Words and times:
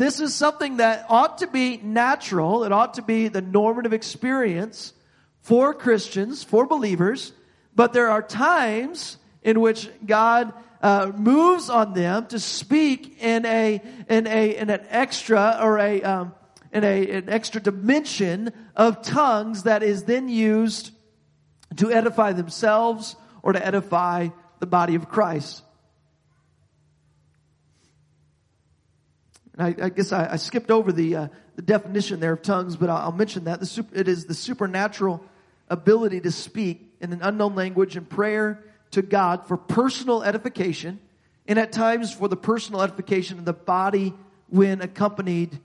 This 0.00 0.18
is 0.18 0.34
something 0.34 0.78
that 0.78 1.04
ought 1.10 1.36
to 1.38 1.46
be 1.46 1.76
natural. 1.76 2.64
It 2.64 2.72
ought 2.72 2.94
to 2.94 3.02
be 3.02 3.28
the 3.28 3.42
normative 3.42 3.92
experience 3.92 4.94
for 5.42 5.74
Christians, 5.74 6.42
for 6.42 6.66
believers. 6.66 7.34
But 7.76 7.92
there 7.92 8.08
are 8.08 8.22
times 8.22 9.18
in 9.42 9.60
which 9.60 9.90
God 10.06 10.54
uh, 10.80 11.12
moves 11.14 11.68
on 11.68 11.92
them 11.92 12.28
to 12.28 12.38
speak 12.38 13.22
in 13.22 13.44
a 13.44 13.82
in 14.08 14.26
a 14.26 14.56
in 14.56 14.70
an 14.70 14.86
extra 14.88 15.58
or 15.60 15.78
a 15.78 16.02
um, 16.02 16.32
in 16.72 16.82
a 16.82 17.10
an 17.10 17.28
extra 17.28 17.60
dimension 17.60 18.54
of 18.74 19.02
tongues 19.02 19.64
that 19.64 19.82
is 19.82 20.04
then 20.04 20.30
used 20.30 20.92
to 21.76 21.92
edify 21.92 22.32
themselves 22.32 23.16
or 23.42 23.52
to 23.52 23.62
edify 23.62 24.28
the 24.60 24.66
body 24.66 24.94
of 24.94 25.10
Christ. 25.10 25.62
I, 29.62 29.74
I 29.86 29.88
guess 29.88 30.12
I, 30.12 30.32
I, 30.32 30.36
skipped 30.36 30.70
over 30.70 30.92
the 30.92 31.16
uh, 31.16 31.28
the 31.56 31.62
definition 31.62 32.20
there 32.20 32.32
of 32.32 32.42
tongues, 32.42 32.76
but 32.76 32.88
I'll, 32.88 33.12
mention 33.12 33.44
that 33.44 33.66
super, 33.66 33.94
it 33.94 34.08
is 34.08 34.24
the 34.24 34.34
supernatural 34.34 35.22
ability 35.68 36.20
to 36.22 36.32
speak 36.32 36.94
in 37.00 37.12
an 37.12 37.20
unknown 37.22 37.54
language 37.54 37.96
in 37.96 38.04
prayer 38.04 38.62
to 38.92 39.02
God 39.02 39.46
for 39.46 39.56
personal 39.56 40.22
edification 40.22 40.98
and 41.46 41.58
at 41.58 41.72
times 41.72 42.12
for 42.12 42.28
the 42.28 42.36
personal 42.36 42.82
edification 42.82 43.38
of 43.38 43.44
the 43.44 43.52
body 43.52 44.14
when 44.48 44.80
accompanied 44.80 45.58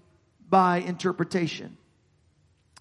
by 0.50 0.78
interpretation. 0.78 1.78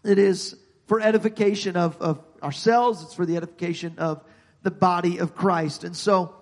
It 0.04 0.18
is 0.18 0.56
for 0.86 1.00
edification 1.00 1.76
of, 1.76 2.00
of 2.00 2.20
ourselves. 2.42 3.02
It's 3.02 3.14
for 3.14 3.26
the 3.26 3.36
edification 3.36 3.94
of 3.98 4.22
the 4.62 4.70
body 4.70 5.18
of 5.18 5.34
Christ. 5.34 5.84
And 5.84 5.96
so 5.96 6.34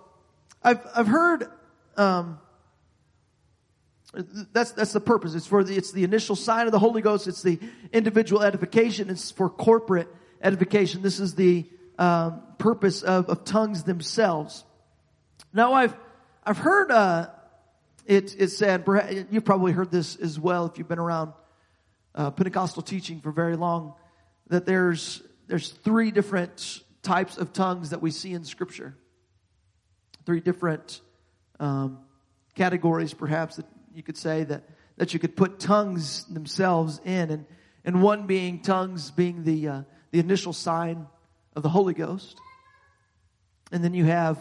I've, 0.63 0.81
I've 0.95 1.07
heard, 1.07 1.49
um, 1.97 2.39
that's, 4.53 4.73
that's 4.73 4.93
the 4.93 5.01
purpose. 5.01 5.35
It's 5.35 5.47
for 5.47 5.65
the, 5.65 5.77
it's 5.77 5.93
the 5.93 6.05
initial 6.05 6.37
sign 6.37 6.67
of 6.67 6.73
the 6.73 6.79
Holy 6.79 7.03
Ghost. 7.03 7.27
It's 7.27 7.43
the 7.43 7.59
individual 7.93 8.43
edification. 8.43 9.11
It's 9.11 9.31
for 9.31 9.49
corporate 9.49 10.09
edification. 10.43 11.03
This 11.03 11.21
is 11.21 11.35
the, 11.35 11.67
um, 11.99 12.43
purpose 12.59 13.03
of, 13.03 13.29
of 13.29 13.45
tongues 13.45 13.83
themselves. 13.83 14.65
Now 15.53 15.75
I've, 15.75 15.95
I've 16.45 16.59
heard, 16.59 16.91
uh, 16.91 17.29
it, 18.07 18.35
it 18.39 18.49
said, 18.49 18.85
you've 19.31 19.45
probably 19.45 19.73
heard 19.73 19.91
this 19.91 20.17
as 20.17 20.39
well 20.39 20.67
if 20.67 20.79
you've 20.79 20.89
been 20.89 20.99
around 20.99 21.33
uh, 22.15 22.31
Pentecostal 22.31 22.83
teaching 22.83 23.21
for 23.21 23.33
very 23.33 23.57
long, 23.57 23.95
that 24.49 24.67
there's, 24.67 25.23
there's 25.49 25.71
three 25.71 26.11
different 26.11 26.83
types 27.03 27.37
of 27.37 27.53
tongues 27.53 27.91
that 27.91 28.01
we 28.01 28.11
see 28.11 28.33
in 28.33 28.45
Scripture. 28.45 28.97
Three 30.25 30.41
different 30.41 31.01
um, 31.59 31.99
categories, 32.55 33.13
perhaps, 33.13 33.57
that 33.57 33.67
you 33.95 34.03
could 34.03 34.17
say 34.17 34.45
that, 34.45 34.65
that 34.97 35.15
you 35.15 35.21
could 35.21 35.37
put 35.37 35.61
tongues 35.61 36.25
themselves 36.25 37.01
in. 37.05 37.31
And, 37.31 37.47
and 37.85 38.03
one 38.03 38.27
being 38.27 38.61
tongues 38.61 39.11
being 39.11 39.45
the, 39.45 39.69
uh, 39.69 39.83
the 40.11 40.19
initial 40.19 40.53
sign 40.53 41.07
of 41.55 41.63
the 41.63 41.69
Holy 41.69 41.95
Ghost. 41.95 42.39
And 43.71 43.83
then 43.83 43.95
you 43.95 44.05
have 44.05 44.39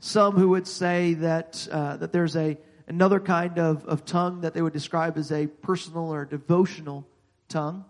some 0.00 0.36
who 0.36 0.50
would 0.50 0.66
say 0.66 1.14
that, 1.14 1.66
uh, 1.70 1.96
that 1.96 2.12
there's 2.12 2.36
a, 2.36 2.56
another 2.86 3.20
kind 3.20 3.58
of, 3.58 3.84
of 3.86 4.04
tongue 4.04 4.42
that 4.42 4.54
they 4.54 4.62
would 4.62 4.72
describe 4.72 5.18
as 5.18 5.32
a 5.32 5.46
personal 5.46 6.12
or 6.12 6.24
devotional 6.24 7.06
tongue. 7.48 7.84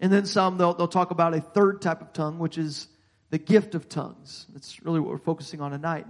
And 0.00 0.12
then 0.12 0.26
some, 0.26 0.58
they'll, 0.58 0.74
they'll 0.74 0.88
talk 0.88 1.12
about 1.12 1.32
a 1.34 1.40
third 1.40 1.80
type 1.80 2.00
of 2.00 2.12
tongue, 2.12 2.40
which 2.40 2.58
is 2.58 2.88
the 3.30 3.38
gift 3.38 3.74
of 3.76 3.88
tongues. 3.88 4.46
That's 4.52 4.82
really 4.84 4.98
what 4.98 5.10
we're 5.10 5.18
focusing 5.18 5.60
on 5.60 5.70
tonight. 5.70 6.06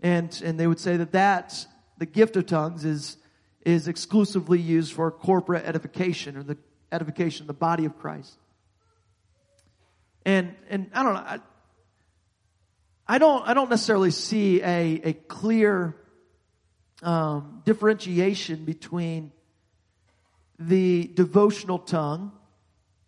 And, 0.00 0.40
and 0.42 0.58
they 0.58 0.66
would 0.66 0.80
say 0.80 0.96
that 0.96 1.12
that, 1.12 1.66
the 1.98 2.06
gift 2.06 2.36
of 2.36 2.46
tongues 2.46 2.84
is, 2.84 3.16
is 3.64 3.88
exclusively 3.88 4.60
used 4.60 4.92
for 4.92 5.10
corporate 5.10 5.64
edification 5.64 6.36
or 6.36 6.42
the 6.42 6.56
edification 6.92 7.44
of 7.44 7.46
the 7.48 7.54
body 7.54 7.84
of 7.84 7.98
Christ. 7.98 8.36
And, 10.24 10.54
and 10.68 10.90
I 10.92 11.02
don't 11.02 11.14
know, 11.14 11.20
I, 11.20 11.38
I 13.06 13.18
don't, 13.18 13.46
I 13.46 13.54
don't 13.54 13.70
necessarily 13.70 14.10
see 14.10 14.60
a, 14.62 15.00
a 15.04 15.12
clear 15.12 15.96
um, 17.02 17.62
differentiation 17.64 18.64
between 18.64 19.32
the 20.58 21.06
devotional 21.14 21.78
tongue 21.78 22.32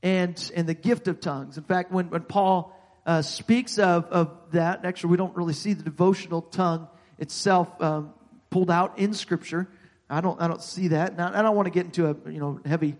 and 0.02 0.52
and 0.54 0.68
the 0.68 0.74
gift 0.74 1.08
of 1.08 1.20
tongues. 1.20 1.56
In 1.56 1.64
fact, 1.64 1.90
when 1.90 2.10
when 2.10 2.22
Paul 2.22 2.74
uh, 3.06 3.22
speaks 3.22 3.78
of 3.78 4.04
of 4.06 4.30
that, 4.52 4.84
actually, 4.84 5.10
we 5.10 5.16
don't 5.16 5.36
really 5.36 5.54
see 5.54 5.72
the 5.72 5.82
devotional 5.82 6.42
tongue 6.42 6.88
itself 7.18 7.68
um, 7.80 8.12
pulled 8.50 8.70
out 8.70 8.98
in 8.98 9.14
Scripture. 9.14 9.68
I 10.10 10.20
don't 10.20 10.40
I 10.40 10.48
don't 10.48 10.62
see 10.62 10.88
that. 10.88 11.16
Now, 11.16 11.30
I 11.32 11.42
don't 11.42 11.56
want 11.56 11.66
to 11.66 11.70
get 11.70 11.86
into 11.86 12.08
a 12.08 12.30
you 12.30 12.40
know 12.40 12.60
heavy 12.64 12.96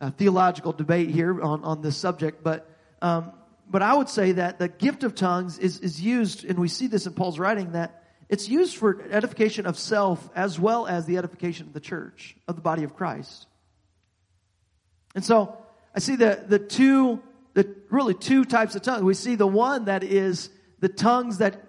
uh, 0.00 0.10
theological 0.10 0.72
debate 0.72 1.10
here 1.10 1.40
on 1.42 1.64
on 1.64 1.82
this 1.82 1.96
subject, 1.96 2.42
but 2.42 2.68
um, 3.02 3.32
but 3.68 3.82
I 3.82 3.94
would 3.94 4.08
say 4.08 4.32
that 4.32 4.58
the 4.58 4.68
gift 4.68 5.04
of 5.04 5.14
tongues 5.14 5.58
is 5.58 5.80
is 5.80 6.00
used, 6.00 6.44
and 6.44 6.58
we 6.58 6.68
see 6.68 6.86
this 6.86 7.06
in 7.06 7.14
Paul's 7.14 7.38
writing 7.38 7.72
that 7.72 8.00
it's 8.30 8.48
used 8.48 8.76
for 8.76 9.02
edification 9.10 9.66
of 9.66 9.76
self 9.76 10.30
as 10.36 10.58
well 10.58 10.86
as 10.86 11.04
the 11.04 11.18
edification 11.18 11.66
of 11.66 11.72
the 11.72 11.80
church, 11.80 12.36
of 12.46 12.54
the 12.54 12.62
body 12.62 12.84
of 12.84 12.94
Christ. 12.94 13.48
And 15.16 15.24
so 15.24 15.58
I 15.94 15.98
see 15.98 16.14
the, 16.14 16.44
the 16.46 16.60
two, 16.60 17.20
the 17.54 17.74
really 17.90 18.14
two 18.14 18.44
types 18.44 18.76
of 18.76 18.82
tongues. 18.82 19.02
We 19.02 19.14
see 19.14 19.34
the 19.34 19.48
one 19.48 19.86
that 19.86 20.04
is 20.04 20.48
the 20.78 20.88
tongues 20.88 21.38
that 21.38 21.60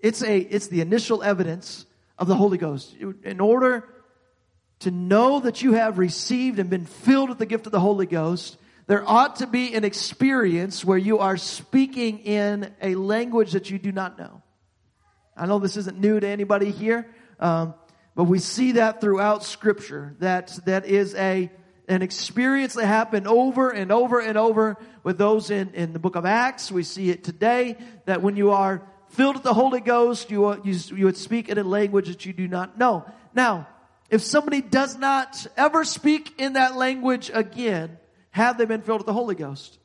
it's 0.00 0.22
a, 0.22 0.38
it's 0.38 0.68
the 0.68 0.80
initial 0.80 1.22
evidence 1.22 1.84
of 2.22 2.28
the 2.28 2.36
Holy 2.36 2.56
Ghost. 2.56 2.94
In 3.24 3.40
order 3.40 3.88
to 4.78 4.92
know 4.92 5.40
that 5.40 5.60
you 5.60 5.72
have 5.72 5.98
received 5.98 6.60
and 6.60 6.70
been 6.70 6.86
filled 6.86 7.28
with 7.28 7.38
the 7.38 7.46
gift 7.46 7.66
of 7.66 7.72
the 7.72 7.80
Holy 7.80 8.06
Ghost, 8.06 8.56
there 8.86 9.02
ought 9.04 9.36
to 9.36 9.48
be 9.48 9.74
an 9.74 9.82
experience 9.82 10.84
where 10.84 10.98
you 10.98 11.18
are 11.18 11.36
speaking 11.36 12.20
in 12.20 12.72
a 12.80 12.94
language 12.94 13.52
that 13.52 13.70
you 13.70 13.78
do 13.78 13.90
not 13.90 14.20
know. 14.20 14.40
I 15.36 15.46
know 15.46 15.58
this 15.58 15.76
isn't 15.76 15.98
new 15.98 16.20
to 16.20 16.26
anybody 16.28 16.70
here, 16.70 17.08
um, 17.40 17.74
but 18.14 18.24
we 18.24 18.38
see 18.38 18.72
that 18.72 19.00
throughout 19.00 19.42
Scripture. 19.42 20.14
That 20.20 20.56
that 20.66 20.86
is 20.86 21.16
a 21.16 21.50
an 21.88 22.02
experience 22.02 22.74
that 22.74 22.86
happened 22.86 23.26
over 23.26 23.70
and 23.70 23.90
over 23.90 24.20
and 24.20 24.38
over 24.38 24.76
with 25.02 25.18
those 25.18 25.50
in, 25.50 25.74
in 25.74 25.92
the 25.92 25.98
book 25.98 26.14
of 26.14 26.24
Acts. 26.24 26.70
We 26.70 26.84
see 26.84 27.10
it 27.10 27.24
today 27.24 27.76
that 28.06 28.22
when 28.22 28.36
you 28.36 28.52
are 28.52 28.88
filled 29.12 29.36
with 29.36 29.44
the 29.44 29.54
Holy 29.54 29.80
Ghost, 29.80 30.30
you, 30.30 30.60
you, 30.64 30.78
you 30.96 31.04
would 31.04 31.16
speak 31.16 31.48
in 31.48 31.58
a 31.58 31.62
language 31.62 32.08
that 32.08 32.26
you 32.26 32.32
do 32.32 32.48
not 32.48 32.78
know. 32.78 33.04
Now, 33.34 33.68
if 34.10 34.22
somebody 34.22 34.60
does 34.60 34.98
not 34.98 35.46
ever 35.56 35.84
speak 35.84 36.38
in 36.38 36.54
that 36.54 36.76
language 36.76 37.30
again, 37.32 37.98
have 38.30 38.58
they 38.58 38.64
been 38.64 38.82
filled 38.82 39.00
with 39.00 39.06
the 39.06 39.12
Holy 39.12 39.34
Ghost? 39.34 39.78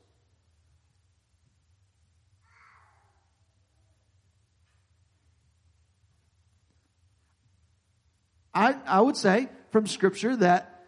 I, 8.54 8.76
I 8.88 9.02
would 9.02 9.16
say 9.16 9.50
from 9.72 9.86
scripture 9.86 10.36
that 10.38 10.84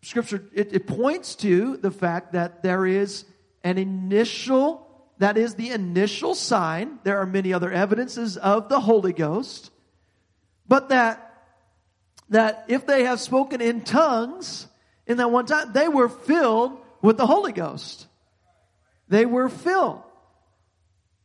scripture, 0.00 0.42
it, 0.54 0.72
it 0.72 0.86
points 0.86 1.34
to 1.36 1.76
the 1.76 1.90
fact 1.90 2.32
that 2.32 2.62
there 2.62 2.86
is 2.86 3.26
an 3.62 3.76
initial, 3.76 4.87
that 5.18 5.36
is 5.36 5.54
the 5.54 5.70
initial 5.70 6.34
sign. 6.34 6.98
There 7.02 7.18
are 7.18 7.26
many 7.26 7.52
other 7.52 7.70
evidences 7.72 8.36
of 8.36 8.68
the 8.68 8.80
Holy 8.80 9.12
Ghost, 9.12 9.70
but 10.66 10.90
that, 10.90 11.34
that 12.30 12.66
if 12.68 12.86
they 12.86 13.04
have 13.04 13.20
spoken 13.20 13.60
in 13.60 13.82
tongues 13.82 14.66
in 15.06 15.16
that 15.16 15.30
one 15.30 15.46
time, 15.46 15.72
they 15.72 15.88
were 15.88 16.08
filled 16.08 16.78
with 17.02 17.16
the 17.16 17.26
Holy 17.26 17.52
Ghost. 17.52 18.06
They 19.08 19.26
were 19.26 19.48
filled. 19.48 20.02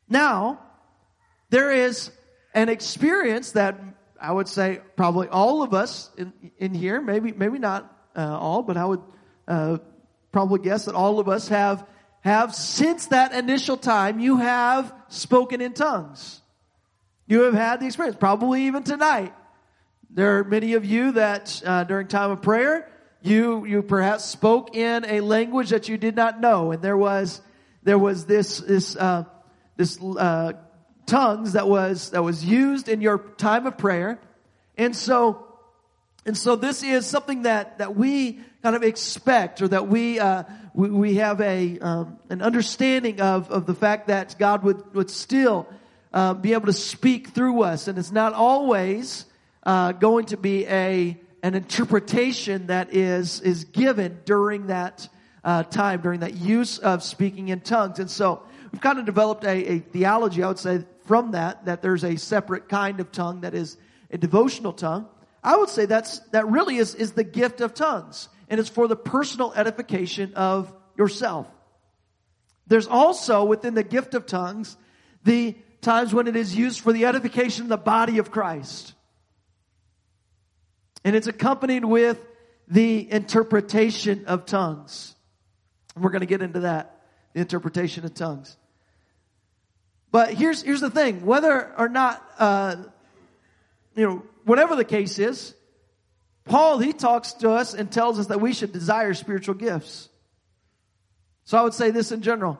Now, 0.10 0.60
there 1.50 1.72
is 1.72 2.12
an 2.54 2.70
experience 2.70 3.52
that 3.52 3.80
I 4.20 4.32
would 4.32 4.48
say 4.48 4.80
probably 4.96 5.28
all 5.28 5.64
of 5.64 5.74
us 5.74 6.10
in, 6.18 6.34
in 6.58 6.74
here, 6.74 7.02
maybe, 7.02 7.32
maybe 7.32 7.60
not 7.60 7.94
uh, 8.16 8.38
all, 8.40 8.64
but 8.64 8.78
I 8.78 8.86
would 8.86 9.02
uh, 9.48 9.78
probably 10.32 10.60
guess 10.60 10.86
that 10.86 10.96
all 10.96 11.20
of 11.20 11.28
us 11.28 11.50
have, 11.50 11.86
have 12.24 12.56
since 12.56 13.08
that 13.08 13.34
initial 13.34 13.78
time, 13.78 14.20
you 14.20 14.38
have 14.38 14.94
spoken 15.08 15.62
in 15.62 15.74
tongues. 15.74 16.42
You 17.28 17.44
have 17.44 17.54
had 17.54 17.80
the 17.80 17.86
experience, 17.86 18.18
probably 18.20 18.64
even 18.68 18.84
tonight. 18.84 19.34
There 20.10 20.40
are 20.40 20.44
many 20.44 20.74
of 20.74 20.86
you 20.86 21.14
that 21.14 21.62
uh, 21.66 21.84
during 21.86 22.08
time 22.08 22.32
of 22.32 22.42
prayer, 22.42 22.90
you 23.22 23.66
you 23.66 23.82
perhaps 23.82 24.26
spoke 24.26 24.76
in 24.76 25.06
a 25.06 25.22
language 25.22 25.70
that 25.70 25.88
you 25.88 25.98
did 25.98 26.16
not 26.16 26.42
know, 26.42 26.72
and 26.72 26.82
there 26.82 26.98
was 26.98 27.42
there 27.84 27.98
was 27.98 28.26
this 28.26 28.58
this 28.58 28.96
uh, 28.96 29.24
this 29.78 30.02
uh, 30.02 30.54
tongues 31.06 31.54
that 31.54 31.68
was, 31.68 32.12
that 32.12 32.24
was 32.24 32.44
used 32.44 32.88
in 32.90 33.02
your 33.02 33.18
time 33.18 33.66
of 33.66 33.78
prayer. 33.78 34.20
And 34.78 34.96
so, 34.96 35.43
and 36.26 36.38
so 36.38 36.56
this 36.56 36.84
is 36.84 37.06
something 37.06 37.44
that, 37.44 37.80
that 37.80 37.96
we 37.96 38.40
kind 38.62 38.76
of 38.76 38.84
expect 38.84 39.62
or 39.62 39.68
that 39.68 39.88
we, 39.88 40.20
uh, 40.20 40.44
we, 40.74 40.90
we 40.90 41.16
have 41.16 41.42
a, 41.42 41.80
um, 41.80 42.18
an 42.30 42.42
understanding 42.42 43.20
of, 43.20 43.52
of 43.52 43.66
the 43.66 43.74
fact 43.74 44.08
that 44.08 44.36
God 44.40 44.64
would, 44.64 44.94
would 44.96 45.10
still, 45.10 45.68
uh, 46.14 46.34
be 46.34 46.54
able 46.54 46.68
to 46.68 46.74
speak 46.74 47.30
through 47.30 47.64
us. 47.64 47.88
And 47.88 47.98
it's 47.98 48.12
not 48.12 48.34
always, 48.34 49.26
uh, 49.64 49.92
going 49.92 50.28
to 50.28 50.38
be 50.38 50.66
a, 50.68 51.20
an 51.42 51.56
interpretation 51.56 52.68
that 52.68 52.94
is, 52.94 53.42
is 53.42 53.66
given 53.66 54.20
during 54.24 54.68
that 54.68 55.10
uh, 55.44 55.64
time, 55.64 56.00
during 56.02 56.22
that 56.22 56.36
use 56.36 56.80
of 56.80 57.04
speaking 57.04 57.50
in 57.50 57.60
tongues. 57.60 58.00
And 58.00 58.10
so 58.10 58.44
we've 58.72 58.80
kind 58.80 58.98
of 58.98 59.06
developed 59.06 59.44
a, 59.44 59.74
a 59.74 59.80
theology, 59.80 60.42
I 60.42 60.48
would 60.48 60.60
say, 60.60 60.86
from 61.06 61.32
that, 61.32 61.66
that 61.66 61.82
there's 61.82 62.06
a 62.06 62.16
separate 62.16 62.70
kind 62.70 63.02
of 63.02 63.12
tongue 63.12 63.42
that 63.42 63.54
is 63.54 63.76
a 64.10 64.18
devotional 64.18 64.72
tongue. 64.72 65.08
I 65.44 65.58
would 65.58 65.70
say 65.70 65.86
that's, 65.86 66.20
that 66.32 66.48
really 66.48 66.78
is, 66.78 66.96
is 66.96 67.12
the 67.12 67.24
gift 67.24 67.62
of 67.62 67.74
tongues. 67.74 68.30
And 68.50 68.60
it's 68.60 68.70
for 68.70 68.88
the 68.88 68.96
personal 68.96 69.54
edification 69.54 70.34
of 70.36 70.74
yourself. 70.98 71.48
There's 72.68 72.88
also 72.88 73.44
within 73.44 73.74
the 73.74 73.84
gift 73.84 74.14
of 74.14 74.26
tongues 74.26 74.78
the 75.24 75.56
times 75.82 76.14
when 76.14 76.28
it 76.28 76.36
is 76.36 76.56
used 76.56 76.80
for 76.80 76.94
the 76.94 77.06
edification 77.06 77.64
of 77.64 77.70
the 77.70 77.78
body 77.78 78.20
of 78.20 78.32
Christ. 78.32 78.94
And 81.04 81.16
it's 81.16 81.28
accompanied 81.28 81.84
with 81.84 82.20
the 82.68 83.12
interpretation 83.12 84.26
of 84.26 84.46
tongues. 84.46 85.14
We're 85.98 86.12
going 86.12 86.22
to 86.22 86.26
get 86.26 86.42
into 86.42 86.62
that, 86.62 87.02
the 87.34 87.42
interpretation 87.42 88.06
of 88.06 88.14
tongues. 88.14 88.56
But 90.12 90.34
here's, 90.34 90.62
here's 90.62 90.82
the 90.82 90.90
thing, 90.90 91.26
whether 91.26 91.74
or 91.78 91.90
not, 91.90 92.24
uh, 92.40 92.76
you 93.96 94.08
know, 94.08 94.24
whatever 94.46 94.76
the 94.76 94.86
case 94.86 95.20
is, 95.20 95.54
Paul, 96.46 96.80
he 96.80 96.94
talks 96.94 97.34
to 97.34 97.52
us 97.52 97.74
and 97.74 97.92
tells 97.92 98.20
us 98.20 98.28
that 98.28 98.42
we 98.42 98.54
should 98.54 98.72
desire 98.72 99.14
spiritual 99.14 99.56
gifts. 99.56 100.10
So 101.46 101.58
I 101.58 101.64
would 101.64 101.74
say 101.74 101.92
this 101.92 102.12
in 102.12 102.22
general, 102.22 102.60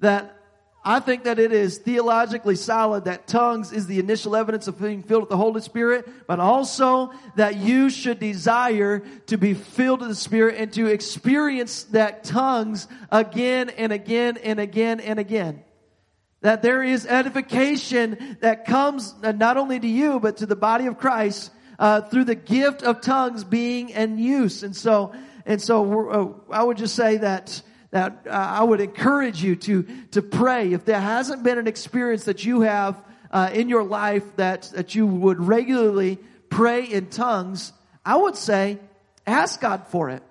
that 0.00 0.36
I 0.84 1.00
think 1.00 1.24
that 1.24 1.40
it 1.40 1.52
is 1.52 1.78
theologically 1.78 2.54
solid 2.54 3.06
that 3.06 3.26
tongues 3.26 3.72
is 3.72 3.88
the 3.88 3.98
initial 3.98 4.36
evidence 4.36 4.68
of 4.68 4.80
being 4.80 5.02
filled 5.02 5.22
with 5.22 5.30
the 5.30 5.36
Holy 5.36 5.60
Spirit, 5.60 6.08
but 6.28 6.38
also 6.38 7.12
that 7.34 7.56
you 7.56 7.90
should 7.90 8.20
desire 8.20 9.00
to 9.26 9.36
be 9.36 9.52
filled 9.54 10.00
with 10.00 10.10
the 10.10 10.14
Spirit 10.14 10.54
and 10.58 10.72
to 10.74 10.86
experience 10.86 11.82
that 11.84 12.22
tongues 12.22 12.86
again 13.10 13.68
and 13.70 13.92
again 13.92 14.36
and 14.36 14.60
again 14.60 15.00
and 15.00 15.18
again. 15.18 15.64
That 16.46 16.62
there 16.62 16.84
is 16.84 17.06
edification 17.06 18.36
that 18.40 18.66
comes 18.66 19.12
not 19.20 19.56
only 19.56 19.80
to 19.80 19.88
you, 19.88 20.20
but 20.20 20.36
to 20.36 20.46
the 20.46 20.54
body 20.54 20.86
of 20.86 20.96
Christ 20.96 21.50
uh, 21.76 22.02
through 22.02 22.22
the 22.22 22.36
gift 22.36 22.84
of 22.84 23.00
tongues 23.00 23.42
being 23.42 23.88
in 23.88 24.16
use. 24.16 24.62
And 24.62 24.76
so, 24.76 25.12
and 25.44 25.60
so 25.60 26.08
uh, 26.08 26.54
I 26.54 26.62
would 26.62 26.76
just 26.76 26.94
say 26.94 27.16
that 27.16 27.60
that 27.90 28.28
uh, 28.28 28.30
I 28.30 28.62
would 28.62 28.80
encourage 28.80 29.42
you 29.42 29.56
to, 29.56 29.88
to 30.12 30.22
pray. 30.22 30.72
If 30.72 30.84
there 30.84 31.00
hasn't 31.00 31.42
been 31.42 31.58
an 31.58 31.66
experience 31.66 32.26
that 32.26 32.44
you 32.44 32.60
have 32.60 33.02
uh, 33.32 33.50
in 33.52 33.68
your 33.68 33.82
life 33.82 34.36
that, 34.36 34.70
that 34.76 34.94
you 34.94 35.04
would 35.04 35.40
regularly 35.40 36.20
pray 36.48 36.84
in 36.84 37.06
tongues, 37.06 37.72
I 38.04 38.14
would 38.14 38.36
say, 38.36 38.78
ask 39.26 39.60
God 39.60 39.88
for 39.88 40.10
it. 40.10 40.22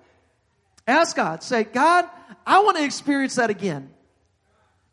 Ask 0.86 1.14
God. 1.14 1.42
Say, 1.42 1.64
God, 1.64 2.06
I 2.46 2.60
want 2.60 2.78
to 2.78 2.84
experience 2.84 3.34
that 3.34 3.50
again. 3.50 3.90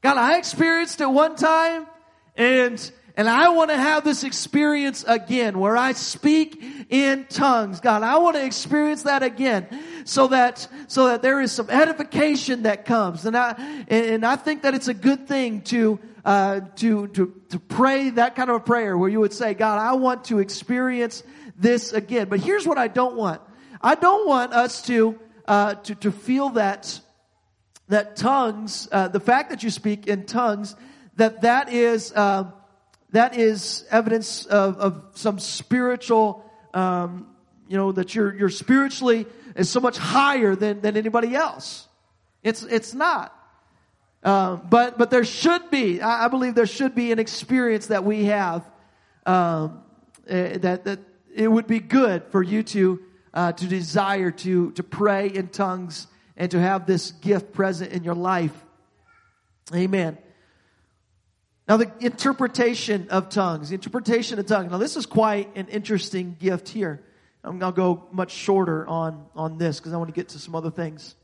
God, 0.04 0.18
I 0.18 0.38
experienced 0.38 1.02
it 1.02 1.10
one 1.10 1.36
time 1.36 1.88
and 2.36 2.92
and 3.16 3.30
I 3.30 3.50
want 3.50 3.70
to 3.70 3.78
have 3.78 4.04
this 4.04 4.24
experience 4.24 5.06
again 5.08 5.60
where 5.60 5.78
I 5.78 5.92
speak 5.92 6.64
in 6.90 7.26
tongues. 7.26 7.80
God, 7.80 8.02
I 8.02 8.18
want 8.18 8.36
to 8.38 8.44
experience 8.44 9.04
that 9.04 9.22
again 9.22 9.68
so 10.04 10.30
that, 10.30 10.68
so 10.88 11.08
that 11.08 11.22
there 11.22 11.40
is 11.40 11.52
some 11.52 11.70
edification 11.70 12.64
that 12.64 12.86
comes. 12.86 13.26
And 13.26 13.38
I, 13.38 13.86
and 13.88 14.26
I 14.26 14.36
think 14.36 14.64
that 14.64 14.74
it's 14.74 14.88
a 14.88 14.96
good 14.96 15.28
thing 15.28 15.62
to, 15.62 16.00
uh, 16.26 16.62
to, 16.78 17.08
to, 17.10 17.42
to 17.50 17.60
pray 17.60 18.10
that 18.10 18.36
kind 18.36 18.50
of 18.50 18.56
a 18.56 18.60
prayer 18.62 18.98
where 18.98 19.10
you 19.10 19.20
would 19.20 19.34
say, 19.34 19.54
God, 19.54 19.78
I 19.78 19.94
want 19.94 20.26
to 20.26 20.40
experience 20.40 21.22
this 21.56 21.94
again. 21.94 22.30
But 22.30 22.40
here's 22.40 22.66
what 22.66 22.80
I 22.80 22.88
don't 22.88 23.16
want. 23.16 23.42
I 23.80 23.94
don't 23.94 24.28
want 24.28 24.54
us 24.54 24.82
to, 24.88 25.20
uh, 25.48 25.76
to, 25.76 25.96
to 25.96 26.12
feel 26.12 26.50
that, 26.52 27.00
that 27.90 28.16
tongues, 28.16 28.88
uh, 28.92 29.08
the 29.08 29.20
fact 29.20 29.50
that 29.50 29.64
you 29.64 29.70
speak 29.70 30.08
in 30.08 30.26
tongues, 30.26 30.76
that 31.16 31.42
that 31.42 31.72
is, 31.72 32.12
uh, 32.16 32.50
that 33.12 33.38
is 33.38 33.86
evidence 33.92 34.46
of, 34.46 34.78
of 34.78 35.04
some 35.14 35.40
spiritual, 35.40 36.50
um, 36.74 37.28
you 37.68 37.78
know, 37.78 37.92
that 37.92 38.16
you're, 38.16 38.34
you're 38.36 38.50
spiritually 38.50 39.26
is 39.56 39.70
so 39.70 39.80
much 39.80 39.98
higher 39.98 40.56
than, 40.56 40.82
than 40.82 40.98
anybody 40.98 41.36
else. 41.36 41.88
It's, 42.42 42.64
it's 42.64 42.94
not. 42.94 43.38
Uh, 44.24 44.56
but, 44.56 44.98
but 44.98 45.10
there 45.12 45.26
should 45.26 45.70
be, 45.70 46.02
I, 46.02 46.26
I, 46.26 46.28
believe 46.30 46.56
there 46.56 46.66
should 46.66 46.96
be 46.96 47.12
an 47.12 47.20
experience 47.20 47.88
that 47.88 48.06
we 48.06 48.26
have, 48.26 48.64
um, 49.26 49.84
uh, 50.30 50.58
that, 50.60 50.86
that 50.86 51.00
it 51.36 51.50
would 51.50 51.68
be 51.68 51.80
good 51.80 52.24
for 52.32 52.42
you 52.42 52.64
to, 52.64 53.02
uh, 53.34 53.52
to 53.52 53.66
desire 53.66 54.32
to, 54.32 54.72
to 54.72 54.84
pray 54.84 55.28
in 55.28 55.50
tongues 55.50 56.08
and 56.36 56.52
to 56.52 56.60
have 56.60 56.86
this 56.86 57.12
gift 57.12 57.54
present 57.54 57.92
in 57.92 58.04
your 58.04 58.16
life. 58.16 58.54
Amen. 59.74 60.18
Now, 61.68 61.78
the 61.78 61.92
interpretation 62.00 63.08
of 63.10 63.30
tongues, 63.30 63.70
the 63.70 63.76
interpretation 63.76 64.38
of 64.38 64.46
tongues. 64.46 64.72
Now, 64.72 64.78
this 64.78 64.98
is 64.98 65.06
quite 65.06 65.56
an 65.56 65.68
interesting 65.70 66.36
gift 66.40 66.68
here. 66.68 67.02
I'm 67.44 67.60
going 67.60 67.74
to 67.74 67.76
go 67.76 68.08
much 68.12 68.32
shorter 68.32 68.86
on, 68.88 69.26
on 69.36 69.58
this 69.58 69.80
because 69.80 69.94
I 69.94 69.98
want 69.98 70.10
to 70.10 70.14
get 70.14 70.30
to 70.30 70.40
some 70.40 70.56
other 70.56 70.72
things. 70.72 71.16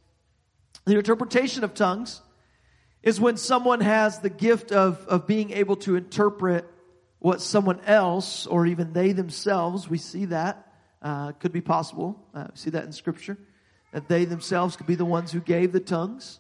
The 0.86 0.98
interpretation 0.98 1.64
of 1.64 1.74
tongues 1.74 2.22
is 3.04 3.20
when 3.20 3.38
someone 3.38 3.82
has 3.82 4.20
the 4.20 4.30
gift 4.30 4.72
of, 4.72 5.06
of 5.08 5.28
being 5.28 5.52
able 5.52 5.76
to 5.78 5.96
interpret 5.96 6.66
what 7.20 7.42
someone 7.42 7.82
else 7.86 8.48
or 8.48 8.66
even 8.66 8.94
they 8.94 9.12
themselves, 9.12 9.90
we 9.90 9.98
see 9.98 10.26
that, 10.26 10.74
uh, 11.02 11.34
could 11.34 11.52
be 11.52 11.62
possible. 11.62 12.18
Uh, 12.34 12.48
we 12.50 12.58
see 12.58 12.70
that 12.70 12.86
in 12.86 12.92
scripture. 12.92 13.38
That 13.92 14.08
they 14.08 14.26
themselves 14.26 14.76
could 14.76 14.88
be 14.88 14.96
the 14.96 15.06
ones 15.06 15.32
who 15.32 15.40
gave 15.40 15.72
the 15.72 15.80
tongues 15.80 16.40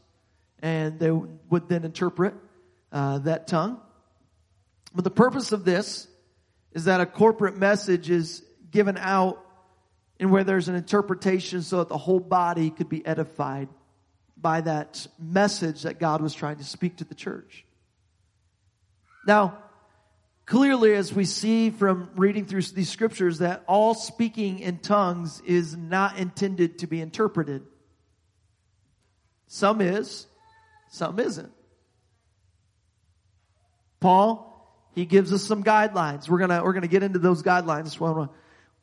and 0.61 0.99
they 0.99 1.11
would 1.11 1.69
then 1.69 1.83
interpret 1.83 2.33
uh, 2.91 3.19
that 3.19 3.47
tongue. 3.47 3.79
But 4.93 5.03
the 5.03 5.11
purpose 5.11 5.51
of 5.51 5.65
this 5.65 6.07
is 6.71 6.85
that 6.85 7.01
a 7.01 7.05
corporate 7.05 7.57
message 7.57 8.09
is 8.09 8.43
given 8.71 8.97
out 8.97 9.43
and 10.19 10.31
where 10.31 10.43
there's 10.43 10.67
an 10.67 10.75
interpretation 10.75 11.61
so 11.61 11.77
that 11.77 11.89
the 11.89 11.97
whole 11.97 12.19
body 12.19 12.69
could 12.69 12.89
be 12.89 13.05
edified 13.05 13.69
by 14.35 14.61
that 14.61 15.07
message 15.17 15.83
that 15.83 15.99
God 15.99 16.21
was 16.21 16.33
trying 16.33 16.57
to 16.57 16.63
speak 16.63 16.97
to 16.97 17.03
the 17.03 17.15
church. 17.15 17.65
Now, 19.25 19.57
clearly, 20.49 20.95
as 20.95 21.13
we 21.13 21.23
see 21.23 21.69
from 21.69 22.09
reading 22.15 22.45
through 22.45 22.63
these 22.63 22.89
scriptures, 22.89 23.37
that 23.39 23.63
all 23.67 23.93
speaking 23.93 24.59
in 24.59 24.79
tongues 24.79 25.41
is 25.45 25.77
not 25.77 26.17
intended 26.17 26.79
to 26.79 26.87
be 26.87 26.99
interpreted. 26.99 27.63
Some 29.47 29.79
is, 29.79 30.27
some 30.89 31.19
isn't. 31.19 31.51
Paul 34.01 34.49
he 34.95 35.05
gives 35.05 35.31
us 35.31 35.43
some 35.43 35.63
guidelines. 35.63 36.27
We're 36.27 36.39
gonna, 36.39 36.63
we're 36.63 36.73
gonna 36.73 36.87
get 36.87 37.03
into 37.03 37.19
those 37.19 37.41
guidelines. 37.41 37.97
So 37.97 38.05
I 38.05 38.11
wanna, 38.11 38.29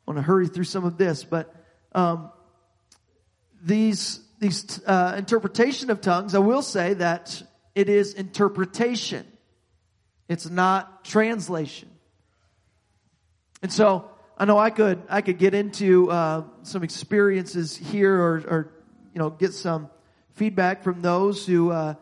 wanna 0.07 0.21
hurry 0.21 0.47
through 0.47 0.63
some 0.63 0.83
of 0.83 0.97
this, 0.97 1.23
but, 1.23 1.53
um, 1.91 2.31
these, 3.61 4.19
these, 4.39 4.81
uh, 4.85 5.15
interpretation 5.17 5.91
of 5.91 6.01
tongues, 6.01 6.33
I 6.33 6.39
will 6.39 6.61
say 6.61 6.95
that 6.95 7.43
it 7.75 7.89
is 7.89 8.13
interpretation. 8.13 9.27
It's 10.27 10.49
not 10.49 11.05
translation. 11.05 11.89
And 13.61 13.71
so, 13.71 14.09
I 14.37 14.45
know 14.45 14.57
I 14.57 14.69
could, 14.69 15.01
I 15.09 15.21
could 15.21 15.39
get 15.39 15.53
into, 15.53 16.11
uh, 16.11 16.43
some 16.63 16.83
experiences 16.83 17.75
here 17.75 18.13
or, 18.13 18.35
or, 18.47 18.71
you 19.13 19.19
know, 19.19 19.31
get 19.31 19.53
some 19.53 19.89
feedback 20.33 20.83
from 20.83 21.01
those 21.01 21.45
who, 21.45 21.71
uh, 21.71 21.95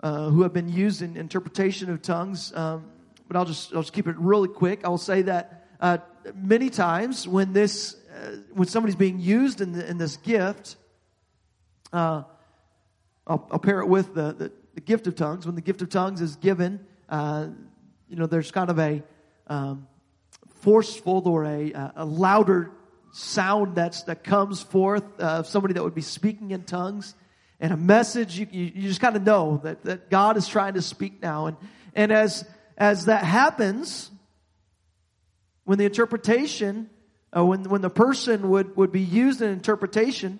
uh, 0.00 0.28
who 0.28 0.42
have 0.42 0.52
been 0.52 0.68
used 0.68 1.02
in 1.02 1.16
interpretation 1.16 1.90
of 1.90 2.02
tongues. 2.02 2.54
Um, 2.54 2.86
but 3.26 3.36
I'll 3.36 3.44
just, 3.44 3.74
I'll 3.74 3.82
just 3.82 3.92
keep 3.92 4.06
it 4.06 4.16
really 4.18 4.48
quick. 4.48 4.84
I 4.84 4.88
will 4.88 4.98
say 4.98 5.22
that 5.22 5.66
uh, 5.80 5.98
many 6.34 6.70
times 6.70 7.26
when 7.26 7.52
this, 7.52 7.96
uh, 8.14 8.36
when 8.52 8.68
somebody's 8.68 8.96
being 8.96 9.18
used 9.18 9.60
in, 9.60 9.72
the, 9.72 9.88
in 9.88 9.98
this 9.98 10.16
gift, 10.18 10.76
uh, 11.92 12.22
I'll, 13.26 13.48
I'll, 13.50 13.58
pair 13.58 13.80
it 13.80 13.88
with 13.88 14.14
the, 14.14 14.32
the, 14.32 14.52
the, 14.74 14.80
gift 14.80 15.06
of 15.06 15.16
tongues. 15.16 15.46
When 15.46 15.54
the 15.56 15.60
gift 15.60 15.82
of 15.82 15.88
tongues 15.88 16.20
is 16.20 16.36
given, 16.36 16.86
uh, 17.08 17.48
you 18.08 18.16
know, 18.16 18.26
there's 18.26 18.50
kind 18.50 18.70
of 18.70 18.78
a 18.78 19.02
um, 19.46 19.86
forceful 20.60 21.22
or 21.26 21.44
a, 21.44 21.92
a 21.96 22.04
louder 22.04 22.70
sound 23.12 23.74
that's, 23.74 24.02
that 24.04 24.24
comes 24.24 24.60
forth 24.60 25.20
of 25.20 25.46
somebody 25.46 25.74
that 25.74 25.82
would 25.82 25.94
be 25.94 26.02
speaking 26.02 26.50
in 26.50 26.64
tongues 26.64 27.14
and 27.58 27.72
a 27.72 27.76
message 27.76 28.38
you, 28.38 28.46
you, 28.50 28.72
you 28.74 28.88
just 28.88 29.00
kind 29.00 29.16
of 29.16 29.22
know 29.22 29.60
that, 29.64 29.82
that 29.84 30.10
God 30.10 30.36
is 30.36 30.46
trying 30.46 30.74
to 30.74 30.82
speak 30.82 31.22
now. 31.22 31.46
And, 31.46 31.56
and 31.94 32.12
as, 32.12 32.44
as 32.76 33.06
that 33.06 33.24
happens, 33.24 34.10
when 35.64 35.78
the 35.78 35.86
interpretation, 35.86 36.90
uh, 37.34 37.44
when, 37.44 37.64
when 37.64 37.80
the 37.80 37.90
person 37.90 38.50
would, 38.50 38.76
would 38.76 38.92
be 38.92 39.00
used 39.00 39.40
in 39.40 39.50
interpretation, 39.50 40.38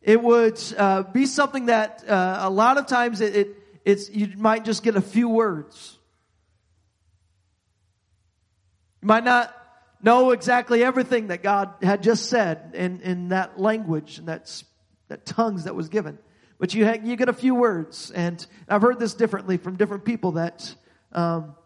it 0.00 0.22
would 0.22 0.60
uh, 0.76 1.02
be 1.02 1.26
something 1.26 1.66
that 1.66 2.08
uh, 2.08 2.38
a 2.42 2.50
lot 2.50 2.78
of 2.78 2.86
times 2.86 3.20
it, 3.20 3.36
it, 3.36 3.56
it's 3.84 4.10
you 4.10 4.32
might 4.36 4.64
just 4.64 4.82
get 4.82 4.96
a 4.96 5.00
few 5.00 5.28
words. 5.28 5.98
You 9.02 9.08
might 9.08 9.24
not 9.24 9.52
know 10.00 10.30
exactly 10.30 10.84
everything 10.84 11.28
that 11.28 11.42
God 11.42 11.74
had 11.82 12.02
just 12.04 12.30
said 12.30 12.72
in, 12.74 13.00
in 13.00 13.28
that 13.28 13.58
language 13.58 14.18
and 14.18 14.28
that, 14.28 14.62
that 15.08 15.26
tongues 15.26 15.64
that 15.64 15.74
was 15.74 15.88
given. 15.88 16.18
But 16.58 16.72
you, 16.72 16.88
you 17.02 17.16
get 17.16 17.28
a 17.28 17.32
few 17.32 17.56
words. 17.56 18.12
And 18.12 18.44
I've 18.68 18.82
heard 18.82 19.00
this 19.00 19.14
differently 19.14 19.56
from 19.56 19.76
different 19.76 20.04
people 20.04 20.32
that, 20.32 20.72
um, 21.10 21.56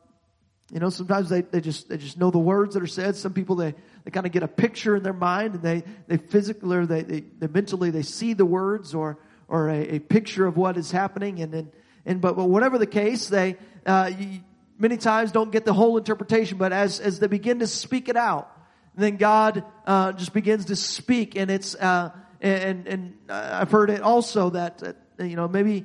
you 0.72 0.80
know, 0.80 0.88
sometimes 0.88 1.28
they, 1.28 1.42
they 1.42 1.60
just, 1.60 1.90
they 1.90 1.98
just 1.98 2.18
know 2.18 2.30
the 2.30 2.38
words 2.38 2.72
that 2.72 2.82
are 2.82 2.86
said. 2.86 3.16
Some 3.16 3.34
people, 3.34 3.56
they, 3.56 3.74
they 4.04 4.10
kind 4.10 4.24
of 4.24 4.32
get 4.32 4.42
a 4.42 4.48
picture 4.48 4.96
in 4.96 5.02
their 5.02 5.12
mind 5.12 5.54
and 5.54 5.62
they, 5.62 5.82
they 6.08 6.16
physically 6.16 6.74
or 6.74 6.86
they, 6.86 7.02
they, 7.02 7.20
they 7.20 7.48
mentally, 7.48 7.90
they 7.90 8.02
see 8.02 8.32
the 8.32 8.46
words 8.46 8.94
or, 8.94 9.18
or 9.46 9.68
a, 9.68 9.96
a 9.96 9.98
picture 9.98 10.46
of 10.46 10.56
what 10.56 10.78
is 10.78 10.90
happening. 10.90 11.40
And 11.40 11.52
then, 11.52 11.70
and, 12.06 12.22
but, 12.22 12.34
but 12.34 12.46
whatever 12.46 12.78
the 12.78 12.86
case, 12.86 13.28
they, 13.28 13.56
uh, 13.84 14.10
you, 14.18 14.40
many 14.78 14.96
times 14.96 15.32
don't 15.32 15.50
get 15.50 15.64
the 15.64 15.72
whole 15.72 15.96
interpretation, 15.96 16.58
but 16.58 16.72
as, 16.72 17.00
as 17.00 17.18
they 17.18 17.26
begin 17.26 17.60
to 17.60 17.66
speak 17.66 18.08
it 18.08 18.16
out, 18.16 18.50
then 18.94 19.16
God, 19.16 19.64
uh, 19.86 20.12
just 20.12 20.32
begins 20.32 20.66
to 20.66 20.76
speak 20.76 21.36
and 21.36 21.50
it's, 21.50 21.74
uh, 21.74 22.10
and, 22.40 22.86
and 22.86 23.14
I've 23.28 23.70
heard 23.70 23.90
it 23.90 24.02
also 24.02 24.50
that, 24.50 24.82
uh, 24.82 25.22
you 25.22 25.36
know, 25.36 25.48
maybe 25.48 25.84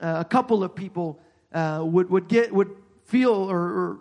uh, 0.00 0.18
a 0.20 0.24
couple 0.24 0.62
of 0.62 0.74
people, 0.74 1.20
uh, 1.52 1.82
would, 1.84 2.10
would 2.10 2.28
get, 2.28 2.52
would 2.52 2.70
feel 3.06 3.32
or, 3.32 3.58
or 3.58 4.00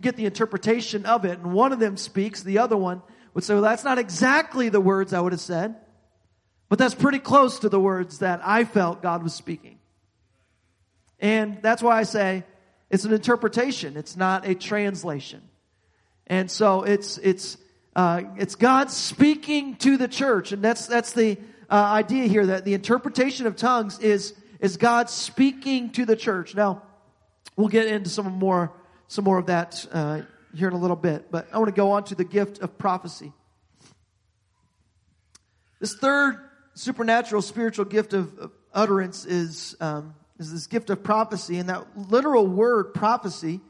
get 0.00 0.16
the 0.16 0.26
interpretation 0.26 1.06
of 1.06 1.24
it 1.24 1.38
and 1.38 1.52
one 1.52 1.72
of 1.72 1.78
them 1.78 1.96
speaks, 1.96 2.42
the 2.42 2.58
other 2.58 2.76
one 2.76 3.02
would 3.34 3.44
say, 3.44 3.54
well, 3.54 3.62
that's 3.62 3.84
not 3.84 3.98
exactly 3.98 4.68
the 4.68 4.80
words 4.80 5.12
I 5.12 5.20
would 5.20 5.32
have 5.32 5.40
said, 5.40 5.76
but 6.68 6.78
that's 6.78 6.94
pretty 6.94 7.18
close 7.18 7.60
to 7.60 7.68
the 7.68 7.80
words 7.80 8.18
that 8.18 8.40
I 8.42 8.64
felt 8.64 9.02
God 9.02 9.22
was 9.22 9.34
speaking. 9.34 9.78
And 11.20 11.58
that's 11.62 11.82
why 11.82 11.98
I 11.98 12.02
say, 12.04 12.44
it's 12.90 13.04
an 13.04 13.12
interpretation. 13.12 13.96
It's 13.96 14.16
not 14.16 14.46
a 14.46 14.54
translation. 14.54 15.42
And 16.26 16.50
so 16.50 16.82
it's, 16.82 17.18
it's, 17.18 17.58
uh, 17.96 18.22
it's 18.36 18.54
God 18.54 18.90
speaking 18.90 19.76
to 19.76 19.96
the 19.96 20.08
church. 20.08 20.52
And 20.52 20.62
that's, 20.62 20.86
that's 20.86 21.12
the 21.12 21.38
uh, 21.70 21.74
idea 21.74 22.24
here 22.24 22.46
that 22.46 22.64
the 22.64 22.74
interpretation 22.74 23.46
of 23.46 23.56
tongues 23.56 23.98
is, 23.98 24.34
is 24.60 24.76
God 24.76 25.10
speaking 25.10 25.90
to 25.92 26.04
the 26.04 26.16
church. 26.16 26.54
Now, 26.54 26.82
we'll 27.56 27.68
get 27.68 27.86
into 27.86 28.08
some 28.08 28.26
more, 28.32 28.72
some 29.08 29.24
more 29.24 29.38
of 29.38 29.46
that, 29.46 29.86
uh, 29.92 30.22
here 30.54 30.68
in 30.68 30.74
a 30.74 30.78
little 30.78 30.96
bit. 30.96 31.30
But 31.30 31.48
I 31.52 31.58
want 31.58 31.68
to 31.68 31.76
go 31.76 31.92
on 31.92 32.04
to 32.04 32.14
the 32.14 32.24
gift 32.24 32.60
of 32.60 32.78
prophecy. 32.78 33.32
This 35.78 35.94
third 35.94 36.36
supernatural 36.74 37.42
spiritual 37.42 37.84
gift 37.84 38.12
of, 38.12 38.36
of 38.38 38.52
utterance 38.72 39.24
is, 39.24 39.76
um, 39.80 40.14
is 40.38 40.52
this 40.52 40.66
gift 40.66 40.90
of 40.90 41.02
prophecy, 41.02 41.58
and 41.58 41.68
that 41.68 41.86
literal 41.96 42.46
word 42.46 42.94
prophecy 42.94 43.60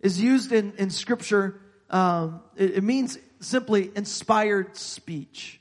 is 0.00 0.20
used 0.20 0.52
in, 0.52 0.72
in 0.78 0.90
scripture. 0.90 1.60
Um, 1.90 2.40
it, 2.56 2.76
it 2.76 2.84
means 2.84 3.18
simply 3.40 3.90
inspired 3.94 4.76
speech. 4.76 5.60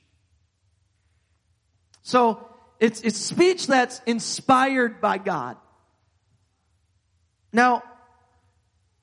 So 2.03 2.47
it's, 2.79 3.01
it's 3.01 3.17
speech 3.17 3.67
that's 3.67 4.01
inspired 4.05 5.01
by 5.01 5.17
God. 5.17 5.57
Now, 7.53 7.83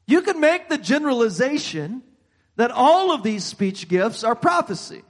you 0.06 0.22
can 0.22 0.40
make 0.40 0.68
the 0.68 0.78
generalization 0.78 2.02
that 2.56 2.70
all 2.70 3.12
of 3.12 3.22
these 3.22 3.44
speech 3.44 3.88
gifts 3.88 4.24
are 4.24 4.34
prophecy. 4.34 5.02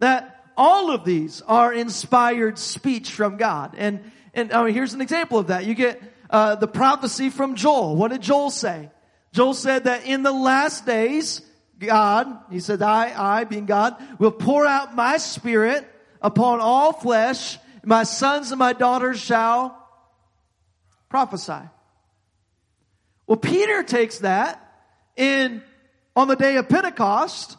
That 0.00 0.44
all 0.56 0.90
of 0.90 1.04
these 1.04 1.42
are 1.42 1.72
inspired 1.72 2.58
speech 2.58 3.10
from 3.10 3.36
God. 3.36 3.74
And 3.76 4.10
and 4.36 4.74
here's 4.74 4.92
an 4.92 5.00
example 5.00 5.38
of 5.38 5.46
that. 5.48 5.64
You 5.64 5.74
get 5.74 6.02
uh, 6.28 6.56
the 6.56 6.68
prophecy 6.68 7.30
from 7.30 7.54
Joel. 7.54 7.96
What 7.96 8.10
did 8.10 8.20
Joel 8.20 8.50
say? 8.50 8.90
Joel 9.32 9.54
said 9.54 9.84
that 9.84 10.04
in 10.04 10.22
the 10.22 10.32
last 10.32 10.86
days, 10.86 11.40
God, 11.78 12.38
he 12.50 12.60
said, 12.60 12.82
I, 12.82 13.12
I, 13.16 13.44
being 13.44 13.66
God, 13.66 13.96
will 14.18 14.30
pour 14.30 14.66
out 14.66 14.94
my 14.94 15.18
spirit 15.18 15.88
upon 16.22 16.60
all 16.60 16.92
flesh. 16.92 17.58
My 17.84 18.02
sons 18.02 18.50
and 18.50 18.58
my 18.58 18.72
daughters 18.72 19.20
shall 19.20 19.76
prophesy. 21.08 21.68
Well, 23.26 23.36
Peter 23.36 23.82
takes 23.82 24.18
that 24.18 24.62
in, 25.16 25.62
on 26.14 26.28
the 26.28 26.36
day 26.36 26.56
of 26.56 26.68
Pentecost, 26.68 27.56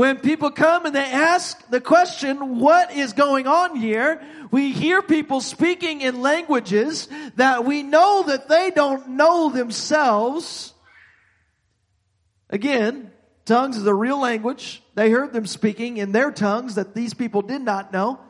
when 0.00 0.18
people 0.18 0.50
come 0.50 0.86
and 0.86 0.94
they 0.94 1.12
ask 1.12 1.68
the 1.68 1.78
question, 1.78 2.58
what 2.58 2.90
is 2.90 3.12
going 3.12 3.46
on 3.46 3.76
here? 3.76 4.22
We 4.50 4.72
hear 4.72 5.02
people 5.02 5.42
speaking 5.42 6.00
in 6.00 6.22
languages 6.22 7.06
that 7.36 7.66
we 7.66 7.82
know 7.82 8.22
that 8.22 8.48
they 8.48 8.70
don't 8.70 9.10
know 9.10 9.50
themselves. 9.50 10.72
Again, 12.48 13.10
tongues 13.44 13.76
is 13.76 13.86
a 13.86 13.94
real 13.94 14.18
language. 14.18 14.82
They 14.94 15.10
heard 15.10 15.34
them 15.34 15.44
speaking 15.44 15.98
in 15.98 16.12
their 16.12 16.30
tongues 16.30 16.76
that 16.76 16.94
these 16.94 17.12
people 17.12 17.42
did 17.42 17.60
not 17.60 17.92
know. 17.92 18.20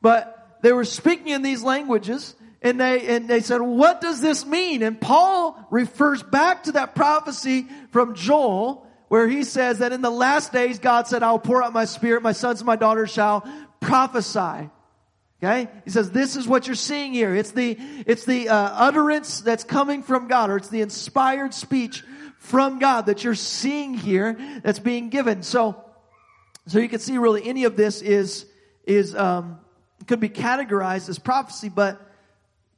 But 0.00 0.58
they 0.62 0.72
were 0.72 0.84
speaking 0.84 1.28
in 1.28 1.42
these 1.42 1.62
languages 1.62 2.34
and 2.62 2.80
they, 2.80 3.14
and 3.14 3.28
they 3.28 3.42
said, 3.42 3.60
what 3.60 4.00
does 4.00 4.20
this 4.20 4.44
mean? 4.44 4.82
And 4.82 5.00
Paul 5.00 5.68
refers 5.70 6.20
back 6.20 6.64
to 6.64 6.72
that 6.72 6.96
prophecy 6.96 7.68
from 7.92 8.16
Joel 8.16 8.88
where 9.12 9.28
he 9.28 9.44
says 9.44 9.80
that 9.80 9.92
in 9.92 10.00
the 10.00 10.08
last 10.08 10.54
days, 10.54 10.78
God 10.78 11.06
said, 11.06 11.22
I 11.22 11.32
will 11.32 11.38
pour 11.38 11.62
out 11.62 11.74
my 11.74 11.84
spirit, 11.84 12.22
my 12.22 12.32
sons 12.32 12.60
and 12.60 12.66
my 12.66 12.76
daughters 12.76 13.12
shall 13.12 13.46
prophesy. 13.78 14.70
Okay? 15.38 15.68
He 15.84 15.90
says, 15.90 16.10
this 16.10 16.34
is 16.34 16.48
what 16.48 16.66
you're 16.66 16.74
seeing 16.74 17.12
here. 17.12 17.34
It's 17.34 17.50
the, 17.50 17.76
it's 18.06 18.24
the 18.24 18.48
uh, 18.48 18.56
utterance 18.56 19.42
that's 19.42 19.64
coming 19.64 20.02
from 20.02 20.28
God, 20.28 20.48
or 20.48 20.56
it's 20.56 20.70
the 20.70 20.80
inspired 20.80 21.52
speech 21.52 22.02
from 22.38 22.78
God 22.78 23.04
that 23.04 23.22
you're 23.22 23.34
seeing 23.34 23.92
here 23.92 24.38
that's 24.62 24.78
being 24.78 25.10
given. 25.10 25.42
So, 25.42 25.84
so 26.66 26.78
you 26.78 26.88
can 26.88 27.00
see 27.00 27.18
really 27.18 27.46
any 27.46 27.64
of 27.64 27.76
this 27.76 28.00
is, 28.00 28.46
is, 28.86 29.14
um, 29.14 29.58
could 30.06 30.20
be 30.20 30.30
categorized 30.30 31.10
as 31.10 31.18
prophecy, 31.18 31.68
but, 31.68 32.00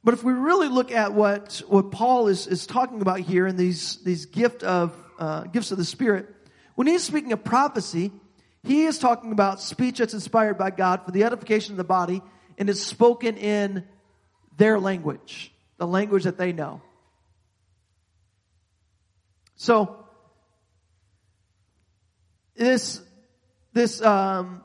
but 0.03 0.13
if 0.13 0.21
we 0.21 0.33
really 0.33 0.67
look 0.67 0.91
at 0.91 1.13
what, 1.13 1.61
what 1.69 1.91
Paul 1.91 2.27
is, 2.27 2.45
is 2.45 2.67
talking 2.67 2.99
about 2.99 3.21
here 3.21 3.47
in 3.47 3.55
these, 3.55 4.03
these 4.03 4.25
gift 4.25 4.63
of, 4.63 4.93
uh, 5.19 5.43
gifts 5.43 5.71
of 5.71 5.77
the 5.77 5.85
Spirit, 5.85 6.27
when 6.75 6.87
he's 6.87 7.03
speaking 7.03 7.31
of 7.31 7.43
prophecy, 7.43 8.11
he 8.63 8.85
is 8.85 8.99
talking 8.99 9.31
about 9.31 9.61
speech 9.61 9.99
that's 9.99 10.13
inspired 10.13 10.57
by 10.57 10.71
God 10.71 11.05
for 11.05 11.11
the 11.11 11.23
edification 11.23 11.73
of 11.73 11.77
the 11.77 11.83
body 11.83 12.21
and 12.57 12.69
is 12.69 12.83
spoken 12.83 13.37
in 13.37 13.83
their 14.57 14.79
language, 14.79 15.53
the 15.77 15.87
language 15.87 16.23
that 16.23 16.37
they 16.37 16.51
know. 16.51 16.81
So, 19.55 20.05
this, 22.55 23.01
this, 23.73 24.01
um, 24.01 24.63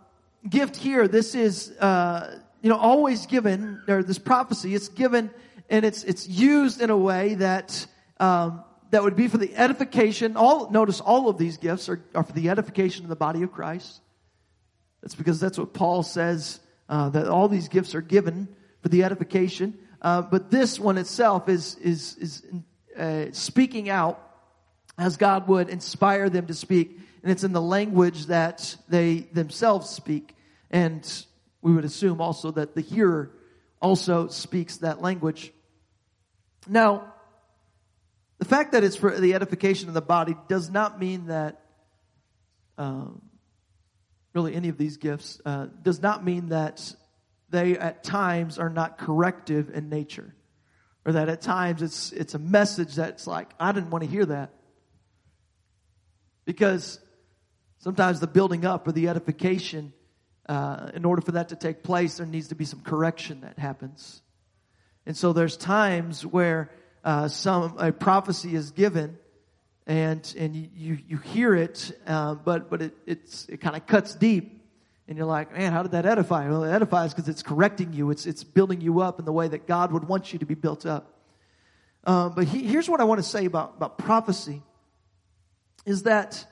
gift 0.48 0.76
here, 0.76 1.06
this 1.06 1.34
is, 1.34 1.70
uh, 1.78 2.40
you 2.62 2.70
know, 2.70 2.76
always 2.76 3.26
given, 3.26 3.82
or 3.88 4.02
this 4.02 4.18
prophecy, 4.18 4.74
it's 4.74 4.88
given 4.88 5.30
and 5.68 5.84
it's, 5.84 6.02
it's 6.04 6.28
used 6.28 6.80
in 6.80 6.90
a 6.90 6.96
way 6.96 7.34
that, 7.34 7.86
um, 8.18 8.64
that 8.90 9.02
would 9.02 9.16
be 9.16 9.28
for 9.28 9.38
the 9.38 9.54
edification. 9.56 10.36
All, 10.36 10.70
notice 10.70 11.00
all 11.00 11.28
of 11.28 11.38
these 11.38 11.56
gifts 11.56 11.88
are, 11.88 12.02
are 12.14 12.24
for 12.24 12.32
the 12.32 12.48
edification 12.48 13.04
of 13.04 13.08
the 13.08 13.16
body 13.16 13.42
of 13.42 13.52
Christ. 13.52 14.00
That's 15.02 15.14
because 15.14 15.40
that's 15.40 15.58
what 15.58 15.72
Paul 15.72 16.02
says, 16.02 16.60
uh, 16.88 17.08
that 17.10 17.28
all 17.28 17.48
these 17.48 17.68
gifts 17.68 17.94
are 17.94 18.00
given 18.00 18.48
for 18.82 18.88
the 18.88 19.04
edification. 19.04 19.78
Uh, 20.02 20.22
but 20.22 20.50
this 20.50 20.78
one 20.78 20.98
itself 20.98 21.48
is, 21.48 21.76
is, 21.76 22.16
is 22.16 22.46
uh, 22.96 23.26
speaking 23.32 23.88
out 23.88 24.20
as 24.98 25.16
God 25.16 25.48
would 25.48 25.68
inspire 25.68 26.28
them 26.28 26.46
to 26.46 26.54
speak. 26.54 26.98
And 27.22 27.30
it's 27.30 27.44
in 27.44 27.52
the 27.52 27.62
language 27.62 28.26
that 28.26 28.76
they 28.88 29.20
themselves 29.32 29.88
speak. 29.88 30.34
And 30.70 31.06
we 31.62 31.72
would 31.72 31.84
assume 31.84 32.20
also 32.20 32.50
that 32.52 32.74
the 32.74 32.80
hearer 32.80 33.30
also 33.80 34.28
speaks 34.28 34.78
that 34.78 35.00
language. 35.00 35.52
Now, 36.68 37.14
the 38.40 38.46
fact 38.46 38.72
that 38.72 38.82
it's 38.82 38.96
for 38.96 39.20
the 39.20 39.34
edification 39.34 39.88
of 39.88 39.94
the 39.94 40.00
body 40.00 40.34
does 40.48 40.70
not 40.70 40.98
mean 40.98 41.26
that, 41.26 41.60
um, 42.78 43.20
really 44.32 44.54
any 44.54 44.70
of 44.70 44.78
these 44.78 44.96
gifts, 44.96 45.38
uh, 45.44 45.66
does 45.82 46.00
not 46.00 46.24
mean 46.24 46.48
that 46.48 46.94
they 47.50 47.76
at 47.76 48.02
times 48.02 48.58
are 48.58 48.70
not 48.70 48.96
corrective 48.96 49.68
in 49.68 49.90
nature. 49.90 50.34
Or 51.04 51.12
that 51.12 51.28
at 51.28 51.42
times 51.42 51.82
it's, 51.82 52.12
it's 52.12 52.32
a 52.32 52.38
message 52.38 52.94
that's 52.94 53.26
like, 53.26 53.50
I 53.60 53.72
didn't 53.72 53.90
want 53.90 54.04
to 54.04 54.10
hear 54.10 54.24
that. 54.24 54.54
Because 56.46 56.98
sometimes 57.80 58.20
the 58.20 58.26
building 58.26 58.64
up 58.64 58.88
or 58.88 58.92
the 58.92 59.08
edification, 59.08 59.92
uh, 60.48 60.90
in 60.94 61.04
order 61.04 61.20
for 61.20 61.32
that 61.32 61.50
to 61.50 61.56
take 61.56 61.82
place, 61.82 62.16
there 62.16 62.26
needs 62.26 62.48
to 62.48 62.54
be 62.54 62.64
some 62.64 62.80
correction 62.80 63.42
that 63.42 63.58
happens. 63.58 64.22
And 65.04 65.14
so 65.14 65.34
there's 65.34 65.58
times 65.58 66.24
where 66.24 66.70
uh, 67.04 67.28
some 67.28 67.76
a 67.78 67.92
prophecy 67.92 68.54
is 68.54 68.70
given, 68.70 69.18
and 69.86 70.34
and 70.38 70.54
you 70.56 70.98
you 71.08 71.16
hear 71.16 71.54
it, 71.54 71.98
uh, 72.06 72.34
but 72.34 72.70
but 72.70 72.82
it 72.82 72.94
it's 73.06 73.48
it 73.48 73.60
kind 73.60 73.76
of 73.76 73.86
cuts 73.86 74.14
deep, 74.14 74.62
and 75.08 75.16
you're 75.16 75.26
like, 75.26 75.52
man, 75.56 75.72
how 75.72 75.82
did 75.82 75.92
that 75.92 76.06
edify? 76.06 76.48
Well, 76.48 76.64
it 76.64 76.72
edifies 76.72 77.14
because 77.14 77.28
it's 77.28 77.42
correcting 77.42 77.92
you. 77.92 78.10
It's 78.10 78.26
it's 78.26 78.44
building 78.44 78.80
you 78.80 79.00
up 79.00 79.18
in 79.18 79.24
the 79.24 79.32
way 79.32 79.48
that 79.48 79.66
God 79.66 79.92
would 79.92 80.06
want 80.08 80.32
you 80.32 80.38
to 80.38 80.46
be 80.46 80.54
built 80.54 80.86
up. 80.86 81.18
Um, 82.04 82.32
but 82.34 82.44
he, 82.44 82.66
here's 82.66 82.88
what 82.88 83.00
I 83.00 83.04
want 83.04 83.18
to 83.18 83.28
say 83.28 83.44
about 83.44 83.74
about 83.76 83.98
prophecy, 83.98 84.62
is 85.86 86.04
that 86.04 86.44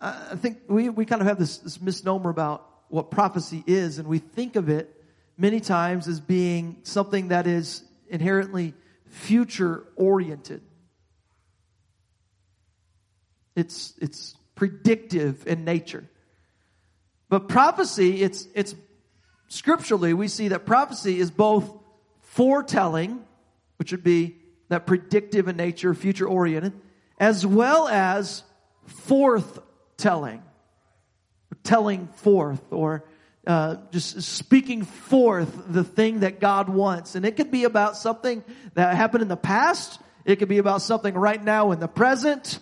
I 0.00 0.36
think 0.36 0.58
we, 0.68 0.90
we 0.90 1.06
kind 1.06 1.22
of 1.22 1.28
have 1.28 1.38
this, 1.38 1.58
this 1.58 1.80
misnomer 1.80 2.28
about 2.28 2.68
what 2.88 3.10
prophecy 3.10 3.64
is, 3.66 3.98
and 3.98 4.06
we 4.06 4.18
think 4.18 4.56
of 4.56 4.68
it 4.68 5.02
many 5.38 5.60
times 5.60 6.08
as 6.08 6.20
being 6.20 6.76
something 6.82 7.28
that 7.28 7.46
is 7.46 7.82
inherently 8.08 8.74
future 9.14 9.84
oriented. 9.96 10.60
It's, 13.54 13.94
it's 14.00 14.36
predictive 14.56 15.46
in 15.46 15.64
nature. 15.64 16.04
But 17.28 17.48
prophecy, 17.48 18.22
it's, 18.22 18.48
it's 18.54 18.74
scripturally, 19.48 20.14
we 20.14 20.28
see 20.28 20.48
that 20.48 20.66
prophecy 20.66 21.18
is 21.18 21.30
both 21.30 21.72
foretelling, 22.22 23.24
which 23.76 23.92
would 23.92 24.04
be 24.04 24.36
that 24.68 24.86
predictive 24.86 25.46
in 25.46 25.56
nature, 25.56 25.94
future 25.94 26.26
oriented, 26.26 26.72
as 27.18 27.46
well 27.46 27.86
as 27.86 28.42
forth 28.86 29.60
telling, 29.96 30.42
telling 31.62 32.08
forth, 32.08 32.72
or 32.72 33.04
uh, 33.46 33.76
just 33.90 34.22
speaking 34.22 34.82
forth 34.84 35.64
the 35.68 35.84
thing 35.84 36.20
that 36.20 36.40
God 36.40 36.68
wants. 36.68 37.14
And 37.14 37.24
it 37.24 37.36
could 37.36 37.50
be 37.50 37.64
about 37.64 37.96
something 37.96 38.42
that 38.74 38.94
happened 38.94 39.22
in 39.22 39.28
the 39.28 39.36
past. 39.36 40.00
It 40.24 40.36
could 40.36 40.48
be 40.48 40.58
about 40.58 40.82
something 40.82 41.14
right 41.14 41.42
now 41.42 41.72
in 41.72 41.80
the 41.80 41.88
present, 41.88 42.58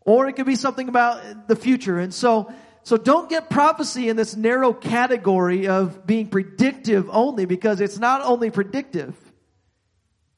or 0.00 0.28
it 0.28 0.34
could 0.34 0.46
be 0.46 0.56
something 0.56 0.88
about 0.88 1.48
the 1.48 1.56
future. 1.56 1.98
And 1.98 2.12
so, 2.12 2.52
so 2.82 2.96
don't 2.96 3.28
get 3.28 3.50
prophecy 3.50 4.08
in 4.08 4.16
this 4.16 4.36
narrow 4.36 4.72
category 4.72 5.68
of 5.68 6.06
being 6.06 6.28
predictive 6.28 7.08
only 7.10 7.46
because 7.46 7.80
it's 7.80 7.98
not 7.98 8.22
only 8.22 8.50
predictive. 8.50 9.14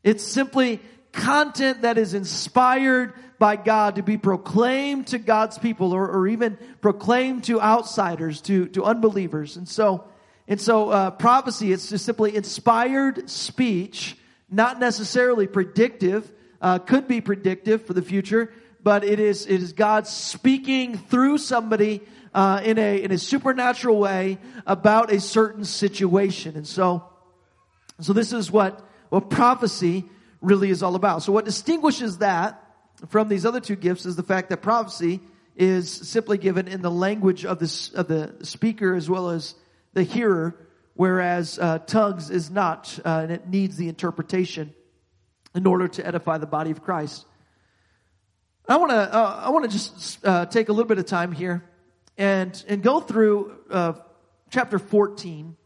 It's 0.05 0.25
simply 0.25 0.81
content 1.13 1.83
that 1.83 1.99
is 1.99 2.15
inspired 2.15 3.15
by 3.39 3.57
God 3.57 3.97
to 3.97 4.03
be 4.03 4.17
proclaimed 4.17 5.09
to 5.09 5.19
God's 5.19 5.59
people 5.59 5.93
or, 5.93 6.09
or 6.09 6.27
even 6.27 6.59
proclaimed 6.81 7.45
to 7.45 7.61
outsiders, 7.61 8.41
to, 8.43 8.67
to 8.69 8.85
unbelievers. 8.85 9.57
And 9.57 9.69
so, 9.69 10.05
and 10.47 10.61
so, 10.61 10.91
uh, 10.91 11.11
prophecy, 11.11 11.73
it's 11.73 11.91
just 11.91 12.05
simply 12.05 12.35
inspired 12.35 13.29
speech, 13.31 14.17
not 14.51 14.81
necessarily 14.81 15.47
predictive, 15.47 16.31
uh, 16.61 16.79
could 16.79 17.07
be 17.07 17.21
predictive 17.21 17.87
for 17.87 17.93
the 17.93 18.03
future, 18.03 18.53
but 18.83 19.05
it 19.05 19.21
is, 19.21 19.47
it 19.47 19.63
is 19.63 19.73
God 19.73 20.07
speaking 20.07 20.97
through 20.97 21.39
somebody, 21.39 22.03
uh, 22.35 22.61
in 22.65 22.79
a, 22.79 23.03
in 23.03 23.13
a 23.13 23.19
supernatural 23.19 23.99
way 23.99 24.39
about 24.67 25.13
a 25.13 25.21
certain 25.21 25.65
situation. 25.65 26.57
And 26.57 26.67
so, 26.67 27.05
so 28.01 28.13
this 28.13 28.33
is 28.33 28.51
what, 28.51 28.87
what 29.11 29.31
prophecy 29.31 30.05
really 30.41 30.71
is 30.71 30.83
all 30.83 30.95
about. 30.95 31.23
So 31.23 31.33
what 31.33 31.45
distinguishes 31.45 32.19
that 32.19 32.65
from 33.09 33.29
these 33.29 33.47
other 33.47 33.61
two 33.61 33.77
gifts 33.77 34.07
is 34.07 34.17
the 34.17 34.23
fact 34.23 34.49
that 34.51 34.63
prophecy 34.63 35.21
is 35.57 35.91
simply 35.91 36.39
given 36.39 36.69
in 36.69 36.83
the 36.83 36.91
language 36.91 37.45
of 37.45 37.59
the, 37.59 37.91
of 37.95 38.09
the 38.09 38.45
speaker 38.45 38.95
as 38.95 39.09
well 39.09 39.31
as 39.31 39.55
the 39.93 40.03
hearer, 40.03 40.69
whereas 40.95 41.59
uh, 41.59 41.79
tongues 41.79 42.31
is 42.31 42.51
not, 42.51 42.99
uh, 43.05 43.21
and 43.23 43.33
it 43.33 43.49
needs 43.49 43.77
the 43.77 43.89
interpretation 43.89 44.75
in 45.55 45.67
order 45.67 45.89
to 45.89 46.07
edify 46.07 46.39
the 46.39 46.47
body 46.47 46.71
of 46.71 46.83
Christ. 46.83 47.25
I 48.69 48.77
want 48.77 48.91
to 48.91 48.97
uh, 48.97 49.43
I 49.45 49.49
want 49.49 49.65
to 49.65 49.71
just 49.71 50.25
uh, 50.27 50.45
take 50.45 50.69
a 50.69 50.73
little 50.73 50.89
bit 50.89 50.99
of 50.99 51.07
time 51.07 51.33
here 51.33 51.65
and 52.19 52.63
and 52.69 52.83
go 52.83 53.01
through 53.01 53.57
uh, 53.71 53.95
chapter 54.51 54.79
14 54.79 55.57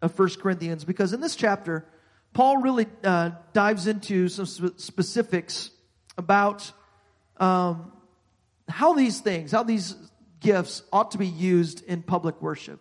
of 0.00 0.14
First 0.14 0.40
Corinthians 0.40 0.84
because 0.84 1.12
in 1.12 1.20
this 1.20 1.34
chapter 1.34 1.84
Paul 2.32 2.58
really 2.58 2.86
uh, 3.02 3.32
dives 3.52 3.88
into 3.88 4.28
some 4.28 4.46
sp- 4.46 4.78
specifics 4.78 5.70
about 6.16 6.72
um, 7.38 7.92
how 8.68 8.94
these 8.94 9.20
things, 9.20 9.52
how 9.52 9.62
these 9.62 9.94
gifts 10.40 10.82
ought 10.92 11.12
to 11.12 11.18
be 11.18 11.26
used 11.26 11.84
in 11.84 12.02
public 12.02 12.40
worship. 12.42 12.80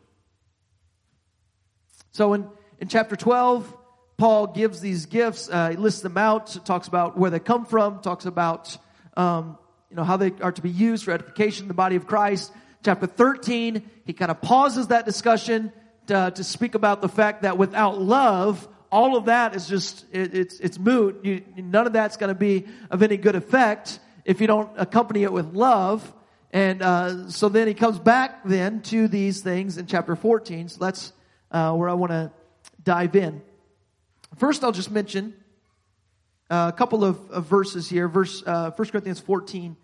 So 2.11 2.33
in, 2.33 2.47
in 2.79 2.87
chapter 2.87 3.15
12, 3.15 3.77
Paul 4.17 4.47
gives 4.47 4.81
these 4.81 5.05
gifts, 5.05 5.49
uh, 5.49 5.69
he 5.69 5.77
lists 5.77 6.01
them 6.01 6.17
out, 6.17 6.65
talks 6.65 6.87
about 6.87 7.17
where 7.17 7.31
they 7.31 7.39
come 7.39 7.65
from, 7.65 8.01
talks 8.01 8.25
about 8.25 8.77
um, 9.17 9.57
you 9.89 9.95
know 9.95 10.03
how 10.03 10.17
they 10.17 10.31
are 10.41 10.51
to 10.51 10.61
be 10.61 10.69
used 10.69 11.03
for 11.05 11.11
edification 11.11 11.65
in 11.65 11.67
the 11.67 11.73
body 11.73 11.95
of 11.95 12.07
Christ. 12.07 12.51
Chapter 12.83 13.07
13, 13.07 13.89
he 14.05 14.13
kind 14.13 14.31
of 14.31 14.41
pauses 14.41 14.87
that 14.87 15.05
discussion 15.05 15.71
to, 16.07 16.31
to 16.35 16.43
speak 16.43 16.75
about 16.75 17.01
the 17.01 17.09
fact 17.09 17.43
that 17.43 17.57
without 17.57 17.99
love, 17.99 18.67
all 18.91 19.15
of 19.15 19.25
that 19.25 19.55
is 19.55 19.67
just, 19.67 20.05
it, 20.11 20.33
it's, 20.33 20.59
it's 20.59 20.77
moot. 20.77 21.23
You, 21.23 21.43
none 21.57 21.87
of 21.87 21.93
that's 21.93 22.17
going 22.17 22.29
to 22.29 22.39
be 22.39 22.65
of 22.89 23.03
any 23.03 23.17
good 23.17 23.35
effect 23.35 23.99
if 24.25 24.41
you 24.41 24.47
don't 24.47 24.69
accompany 24.77 25.23
it 25.23 25.31
with 25.31 25.53
love. 25.53 26.13
And 26.51 26.81
uh, 26.81 27.29
so 27.29 27.49
then 27.49 27.67
he 27.67 27.73
comes 27.73 27.97
back 27.97 28.43
then 28.43 28.81
to 28.83 29.07
these 29.07 29.41
things 29.41 29.77
in 29.77 29.85
chapter 29.85 30.15
14. 30.15 30.69
So 30.69 30.83
that's 30.83 31.13
uh, 31.49 31.73
where 31.73 31.89
I 31.89 31.93
want 31.93 32.11
to 32.11 32.31
dive 32.83 33.15
in. 33.15 33.41
First, 34.37 34.63
I'll 34.63 34.71
just 34.71 34.91
mention 34.91 35.33
uh, 36.49 36.71
a 36.73 36.77
couple 36.77 37.03
of, 37.03 37.31
of 37.31 37.45
verses 37.45 37.89
here. 37.89 38.07
Verse 38.07 38.43
uh, 38.45 38.71
1 38.71 38.89
Corinthians 38.89 39.19
14, 39.19 39.77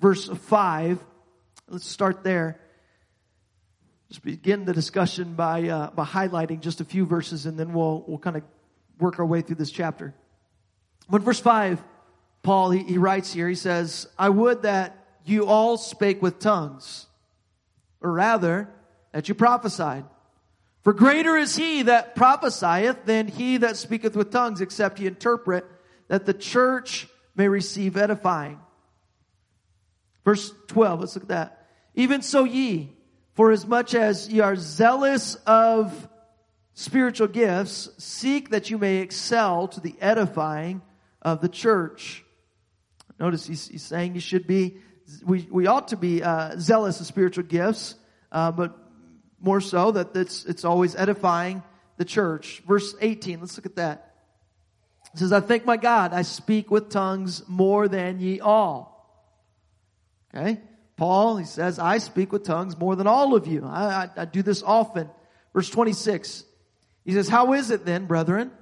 verse 0.00 0.28
5. 0.28 0.98
Let's 1.68 1.86
start 1.86 2.22
there. 2.22 2.60
Just 4.08 4.24
begin 4.24 4.66
the 4.66 4.74
discussion 4.74 5.34
by 5.34 5.68
uh, 5.68 5.90
by 5.90 6.04
highlighting 6.04 6.60
just 6.60 6.82
a 6.82 6.84
few 6.84 7.06
verses, 7.06 7.46
and 7.46 7.58
then 7.58 7.72
we'll 7.72 8.04
we'll 8.06 8.18
kind 8.18 8.36
of 8.36 8.42
work 8.98 9.18
our 9.18 9.24
way 9.24 9.40
through 9.40 9.56
this 9.56 9.70
chapter. 9.70 10.14
But 11.08 11.22
verse 11.22 11.40
five, 11.40 11.82
Paul 12.42 12.70
he, 12.70 12.82
he 12.82 12.98
writes 12.98 13.32
here. 13.32 13.48
He 13.48 13.54
says, 13.54 14.08
"I 14.18 14.28
would 14.28 14.62
that 14.62 14.96
you 15.24 15.46
all 15.46 15.76
spake 15.76 16.20
with 16.20 16.38
tongues, 16.38 17.06
or 18.00 18.12
rather 18.12 18.68
that 19.12 19.28
you 19.28 19.34
prophesied." 19.34 20.04
For 20.82 20.92
greater 20.92 21.36
is 21.36 21.54
he 21.54 21.82
that 21.82 22.16
prophesieth 22.16 23.04
than 23.04 23.28
he 23.28 23.58
that 23.58 23.76
speaketh 23.76 24.16
with 24.16 24.32
tongues, 24.32 24.60
except 24.60 24.98
he 24.98 25.06
interpret, 25.06 25.64
that 26.08 26.26
the 26.26 26.34
church 26.34 27.08
may 27.36 27.46
receive 27.46 27.96
edifying. 27.96 28.58
Verse 30.24 30.52
12, 30.66 31.00
let's 31.00 31.14
look 31.14 31.24
at 31.24 31.28
that. 31.28 31.66
Even 31.94 32.20
so 32.22 32.44
ye, 32.44 32.96
for 33.34 33.52
as 33.52 33.66
much 33.66 33.94
as 33.94 34.28
ye 34.28 34.40
are 34.40 34.56
zealous 34.56 35.36
of 35.46 36.08
spiritual 36.74 37.28
gifts, 37.28 37.90
seek 37.98 38.50
that 38.50 38.68
you 38.68 38.78
may 38.78 38.96
excel 38.96 39.68
to 39.68 39.80
the 39.80 39.94
edifying 40.00 40.82
of 41.20 41.40
the 41.40 41.48
church. 41.48 42.24
Notice 43.18 43.46
he's, 43.46 43.68
he's 43.68 43.82
saying 43.82 44.14
you 44.14 44.20
should 44.20 44.46
be, 44.46 44.78
we, 45.24 45.46
we 45.50 45.66
ought 45.66 45.88
to 45.88 45.96
be 45.96 46.22
uh, 46.22 46.56
zealous 46.58 47.00
of 47.00 47.06
spiritual 47.06 47.44
gifts, 47.44 47.94
uh, 48.30 48.52
but 48.52 48.76
more 49.40 49.60
so 49.60 49.92
that 49.92 50.14
it's, 50.16 50.44
it's 50.44 50.64
always 50.64 50.94
edifying 50.96 51.62
the 51.96 52.04
church. 52.04 52.62
Verse 52.66 52.94
18, 53.00 53.40
let's 53.40 53.56
look 53.56 53.66
at 53.66 53.76
that. 53.76 54.14
It 55.14 55.18
says, 55.18 55.32
I 55.32 55.40
thank 55.40 55.66
my 55.66 55.76
God, 55.76 56.14
I 56.14 56.22
speak 56.22 56.70
with 56.70 56.90
tongues 56.90 57.42
more 57.46 57.88
than 57.88 58.20
ye 58.20 58.40
all. 58.40 58.92
Okay? 60.34 60.60
Paul, 60.96 61.36
he 61.36 61.44
says, 61.44 61.78
I 61.78 61.98
speak 61.98 62.32
with 62.32 62.44
tongues 62.44 62.78
more 62.78 62.96
than 62.96 63.06
all 63.06 63.34
of 63.34 63.46
you. 63.46 63.64
I, 63.66 64.04
I, 64.04 64.10
I 64.18 64.24
do 64.24 64.42
this 64.42 64.62
often. 64.62 65.10
Verse 65.52 65.68
26. 65.68 66.44
He 67.04 67.12
says, 67.12 67.28
How 67.28 67.52
is 67.52 67.70
it 67.70 67.84
then, 67.84 68.06
brethren? 68.06 68.52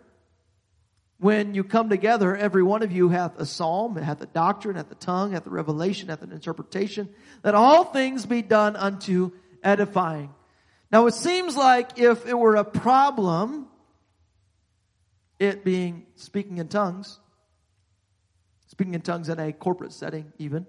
When 1.21 1.53
you 1.55 1.65
come 1.65 1.91
together, 1.91 2.35
every 2.35 2.63
one 2.63 2.83
of 2.83 2.93
you 2.93 3.11
hath 3.11 3.39
a 3.39 3.45
psalm, 3.45 3.97
hath 3.97 4.23
a 4.23 4.27
doctrine, 4.27 4.77
hath 4.77 4.91
a 4.91 4.95
tongue, 4.95 5.33
hath 5.33 5.47
a 5.47 5.51
revelation, 5.51 6.09
hath 6.09 6.23
an 6.23 6.33
interpretation, 6.33 7.11
that 7.43 7.55
all 7.55 7.85
things 7.85 8.25
be 8.25 8.41
done 8.41 8.75
unto 8.75 9.33
edifying. 9.63 10.33
Now 10.91 11.07
it 11.07 11.13
seems 11.13 11.59
like 11.59 11.99
if 11.99 12.27
it 12.27 12.39
were 12.39 12.57
a 12.57 12.65
problem, 12.65 13.67
it 15.39 15.63
being 15.63 16.07
speaking 16.17 16.57
in 16.57 16.69
tongues, 16.69 17.19
speaking 18.69 18.95
in 18.95 19.03
tongues 19.03 19.29
in 19.29 19.39
a 19.39 19.53
corporate 19.53 19.93
setting 19.93 20.33
even, 20.39 20.67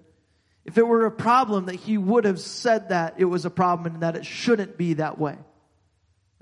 if 0.66 0.76
it 0.76 0.86
were 0.86 1.06
a 1.06 1.10
problem 1.10 1.64
that 1.66 1.76
he 1.76 1.96
would 1.96 2.26
have 2.26 2.38
said 2.38 2.90
that 2.90 3.14
it 3.16 3.24
was 3.24 3.46
a 3.46 3.50
problem 3.50 3.94
and 3.94 4.02
that 4.02 4.16
it 4.16 4.26
shouldn't 4.26 4.76
be 4.76 4.94
that 4.94 5.18
way. 5.18 5.38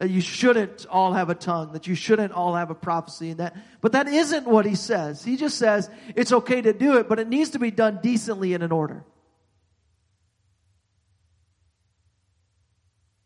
That 0.01 0.11
you 0.11 0.21
shouldn't 0.21 0.87
all 0.91 1.13
have 1.13 1.31
a 1.31 1.37
tongue, 1.37 1.73
that 1.75 1.87
you 1.87 1.95
shouldn't 1.95 2.33
all 2.33 2.57
have 2.57 2.71
a 2.71 2.75
prophecy 2.75 3.31
and 3.31 3.39
that, 3.39 3.57
but 3.81 3.93
that 3.93 4.09
isn't 4.09 4.47
what 4.47 4.67
he 4.67 4.75
says. 4.75 5.23
He 5.23 5.37
just 5.37 5.57
says 5.57 5.89
it's 6.17 6.33
okay 6.33 6.61
to 6.61 6.73
do 6.73 6.99
it, 6.99 7.09
but 7.09 7.21
it 7.21 7.29
needs 7.29 7.51
to 7.51 7.59
be 7.59 7.71
done 7.71 8.01
decently 8.03 8.55
and 8.55 8.65
in 8.65 8.73
order. 8.73 9.05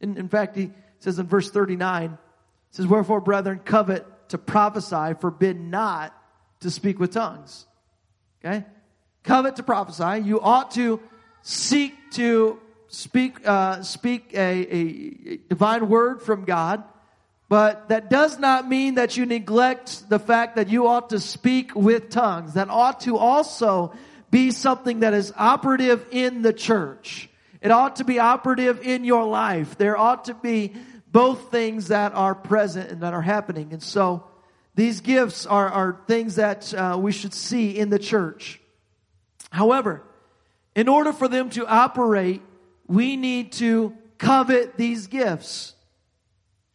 In, 0.01 0.19
in 0.19 0.29
fact, 0.29 0.57
he 0.57 0.73
says 0.99 1.19
in 1.19 1.27
verse 1.27 1.51
39, 1.51 2.19
says, 2.73 2.87
Wherefore, 2.87 3.23
brethren, 3.23 3.61
covet 3.65 4.05
to 4.31 4.39
prophesy, 4.39 5.15
forbid 5.21 5.59
not 5.59 6.13
to 6.61 6.71
speak 6.71 6.99
with 6.99 7.13
tongues. 7.13 7.67
Okay? 8.45 8.65
covet 9.25 9.57
to 9.57 9.63
prophesy. 9.63 10.23
You 10.25 10.41
ought 10.41 10.71
to 10.73 11.01
seek 11.43 11.95
to 12.13 12.61
speak, 12.95 13.47
uh, 13.47 13.83
speak 13.83 14.33
a, 14.35 14.39
a 14.39 15.37
divine 15.49 15.89
word 15.89 16.23
from 16.23 16.45
God. 16.45 16.85
But 17.49 17.89
that 17.91 18.09
does 18.09 18.39
not 18.39 18.69
mean 18.69 18.95
that 18.95 19.17
you 19.17 19.27
neglect 19.27 20.09
the 20.09 20.19
fact 20.19 20.57
that 20.57 20.69
you 20.69 20.89
ought 20.89 21.11
to 21.11 21.21
speak 21.21 21.75
with 21.75 22.11
tongues. 22.11 22.55
That 22.55 22.71
ought 22.71 23.01
to 23.01 23.19
also 23.19 23.93
be 24.31 24.51
something 24.51 25.01
that 25.01 25.15
is 25.15 25.33
operative 25.37 26.07
in 26.11 26.43
the 26.43 26.53
church. 26.53 27.29
it 27.61 27.71
ought 27.71 27.97
to 27.97 28.05
be 28.05 28.19
operative 28.19 28.87
in 28.87 29.05
your 29.05 29.25
life. 29.25 29.79
There 29.79 29.97
ought 29.97 30.27
to 30.27 30.35
be 30.35 30.73
both 31.13 31.51
things 31.51 31.89
that 31.89 32.15
are 32.15 32.35
present 32.35 32.91
and 32.91 33.03
that 33.03 33.15
are 33.15 33.23
happening. 33.23 33.73
And 33.73 33.83
so 33.83 34.25
these 34.75 35.01
gifts 35.01 35.47
are, 35.47 35.69
are 35.69 36.01
things 36.09 36.37
that 36.37 36.75
uh, 36.75 36.99
we 37.01 37.13
should 37.13 37.33
see 37.33 37.79
in 37.79 37.91
the 37.91 37.99
church. 37.99 38.61
However, 39.51 40.03
in 40.75 40.89
order 40.89 41.13
for 41.13 41.29
them 41.29 41.51
to 41.51 41.67
operate, 41.67 42.43
we 42.87 43.17
need 43.17 43.53
to 43.53 43.95
covet 44.19 44.77
these 44.77 45.07
gifts. 45.07 45.75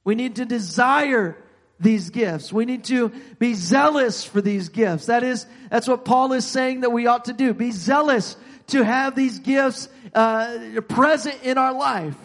We 0.04 0.16
need 0.16 0.38
to 0.38 0.46
desire 0.46 1.38
these 1.80 2.10
gifts. 2.10 2.52
We 2.52 2.66
need 2.66 2.84
to 2.86 3.10
be 3.38 3.54
zealous 3.54 4.24
for 4.24 4.42
these 4.42 4.70
gifts. 4.70 5.06
That 5.06 5.24
is, 5.24 5.46
that's 5.70 5.88
what 5.88 6.06
Paul 6.06 6.34
is 6.34 6.46
saying 6.46 6.82
that 6.82 6.92
we 6.92 7.08
ought 7.08 7.26
to 7.26 7.34
do. 7.34 7.54
Be 7.54 7.72
zealous 7.72 8.36
to 8.68 8.84
have 8.84 9.16
these 9.16 9.40
gifts 9.40 9.88
uh, 10.14 10.82
present 10.88 11.44
in 11.44 11.58
our 11.58 11.74
life. 11.74 12.18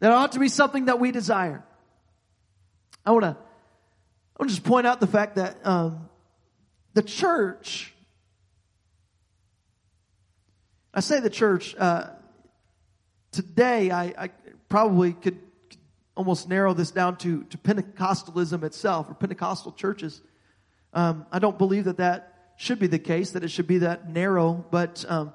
That 0.00 0.12
ought 0.12 0.32
to 0.32 0.38
be 0.38 0.48
something 0.48 0.86
that 0.86 1.00
we 1.00 1.12
desire. 1.12 1.64
I 3.04 3.12
want 3.12 3.22
to, 3.22 3.28
I 3.30 4.42
want 4.42 4.48
to 4.50 4.54
just 4.54 4.64
point 4.64 4.86
out 4.86 5.00
the 5.00 5.06
fact 5.06 5.36
that 5.36 5.64
um, 5.64 6.08
the 6.94 7.02
church. 7.02 7.91
I 10.94 11.00
say 11.00 11.20
the 11.20 11.30
church. 11.30 11.74
Uh, 11.76 12.08
today, 13.30 13.90
I, 13.90 14.14
I 14.18 14.30
probably 14.68 15.14
could 15.14 15.38
almost 16.14 16.48
narrow 16.48 16.74
this 16.74 16.90
down 16.90 17.16
to, 17.18 17.44
to 17.44 17.58
Pentecostalism 17.58 18.62
itself 18.62 19.08
or 19.08 19.14
Pentecostal 19.14 19.72
churches. 19.72 20.20
Um, 20.92 21.24
I 21.32 21.38
don't 21.38 21.56
believe 21.56 21.84
that 21.84 21.96
that 21.96 22.52
should 22.56 22.78
be 22.78 22.86
the 22.86 22.98
case, 22.98 23.30
that 23.30 23.42
it 23.42 23.48
should 23.48 23.66
be 23.66 23.78
that 23.78 24.10
narrow, 24.10 24.64
but, 24.70 25.04
um, 25.08 25.32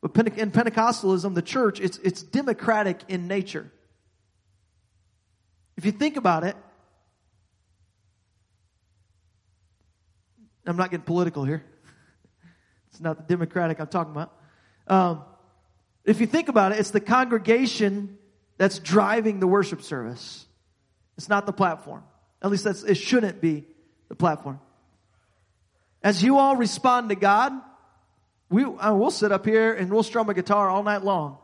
but 0.00 0.16
in 0.38 0.50
Pentecostalism, 0.50 1.34
the 1.34 1.42
church, 1.42 1.80
it's, 1.80 1.98
it's 1.98 2.22
democratic 2.22 3.00
in 3.08 3.28
nature. 3.28 3.70
If 5.76 5.84
you 5.84 5.92
think 5.92 6.16
about 6.16 6.44
it, 6.44 6.56
I'm 10.66 10.78
not 10.78 10.90
getting 10.90 11.04
political 11.04 11.44
here. 11.44 11.64
It's 12.88 13.00
not 13.00 13.16
the 13.16 13.24
democratic 13.24 13.80
I'm 13.80 13.88
talking 13.88 14.12
about. 14.12 14.32
Um, 14.86 15.22
if 16.04 16.20
you 16.20 16.26
think 16.26 16.48
about 16.48 16.72
it, 16.72 16.78
it's 16.78 16.90
the 16.90 17.00
congregation 17.00 18.18
that's 18.58 18.78
driving 18.78 19.40
the 19.40 19.46
worship 19.46 19.82
service. 19.82 20.46
It's 21.16 21.28
not 21.28 21.46
the 21.46 21.52
platform. 21.52 22.02
At 22.42 22.50
least 22.50 22.64
that's, 22.64 22.82
it 22.82 22.96
shouldn't 22.96 23.40
be 23.40 23.64
the 24.08 24.14
platform. 24.14 24.60
As 26.02 26.22
you 26.22 26.38
all 26.38 26.56
respond 26.56 27.08
to 27.08 27.14
God, 27.14 27.52
we, 28.50 28.64
we'll 28.64 29.10
sit 29.10 29.32
up 29.32 29.46
here 29.46 29.72
and 29.72 29.90
we'll 29.90 30.02
strum 30.02 30.28
a 30.28 30.34
guitar 30.34 30.68
all 30.68 30.82
night 30.82 31.02
long. 31.02 31.38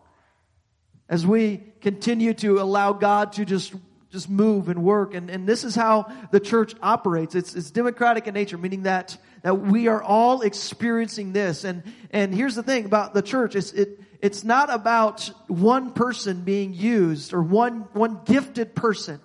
As 1.09 1.27
we 1.27 1.63
continue 1.81 2.35
to 2.35 2.61
allow 2.61 2.93
God 2.93 3.33
to 3.33 3.45
just 3.45 3.75
just 4.11 4.29
move 4.29 4.69
and 4.69 4.83
work. 4.83 5.15
And, 5.15 5.31
and 5.31 5.47
this 5.47 5.63
is 5.63 5.75
how 5.75 6.13
the 6.33 6.41
church 6.41 6.75
operates. 6.83 7.35
It's, 7.35 7.55
it's 7.55 7.71
democratic 7.71 8.27
in 8.27 8.35
nature, 8.35 8.59
meaning 8.59 8.83
that, 8.83 9.17
that 9.43 9.61
we 9.61 9.87
are 9.87 10.03
all 10.03 10.43
experiencing 10.43 11.33
this. 11.33 11.65
And, 11.65 11.85
and 12.11 12.35
here's 12.35 12.57
the 12.57 12.63
thing 12.63 12.85
about 12.87 13.15
the 13.15 13.23
church. 13.23 13.55
It's, 13.55 13.73
it, 13.73 14.01
it's 14.21 14.43
not 14.43 14.73
about 14.73 15.31
one 15.47 15.93
person 15.93 16.43
being 16.43 16.75
used 16.75 17.33
or 17.33 17.43
one, 17.43 17.89
one 17.93 18.21
gifted 18.25 18.75
person. 18.75 19.21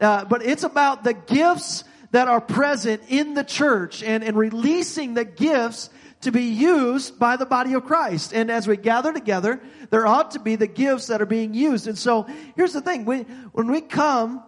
Uh, 0.00 0.24
but 0.24 0.42
it's 0.42 0.62
about 0.62 1.04
the 1.04 1.12
gifts 1.12 1.84
that 2.12 2.26
are 2.26 2.40
present 2.40 3.02
in 3.08 3.34
the 3.34 3.44
church 3.44 4.02
and, 4.02 4.24
and 4.24 4.36
releasing 4.36 5.14
the 5.14 5.24
gifts 5.24 5.90
to 6.22 6.30
be 6.30 6.42
used 6.42 7.18
by 7.18 7.36
the 7.36 7.46
body 7.46 7.72
of 7.74 7.84
Christ. 7.84 8.32
And 8.32 8.50
as 8.50 8.68
we 8.68 8.76
gather 8.76 9.12
together, 9.12 9.60
there 9.90 10.06
ought 10.06 10.32
to 10.32 10.38
be 10.38 10.56
the 10.56 10.66
gifts 10.66 11.06
that 11.06 11.22
are 11.22 11.26
being 11.26 11.54
used. 11.54 11.86
And 11.86 11.96
so 11.96 12.26
here's 12.56 12.72
the 12.72 12.80
thing. 12.80 13.04
We, 13.04 13.20
when 13.52 13.70
we 13.70 13.80
come 13.80 14.42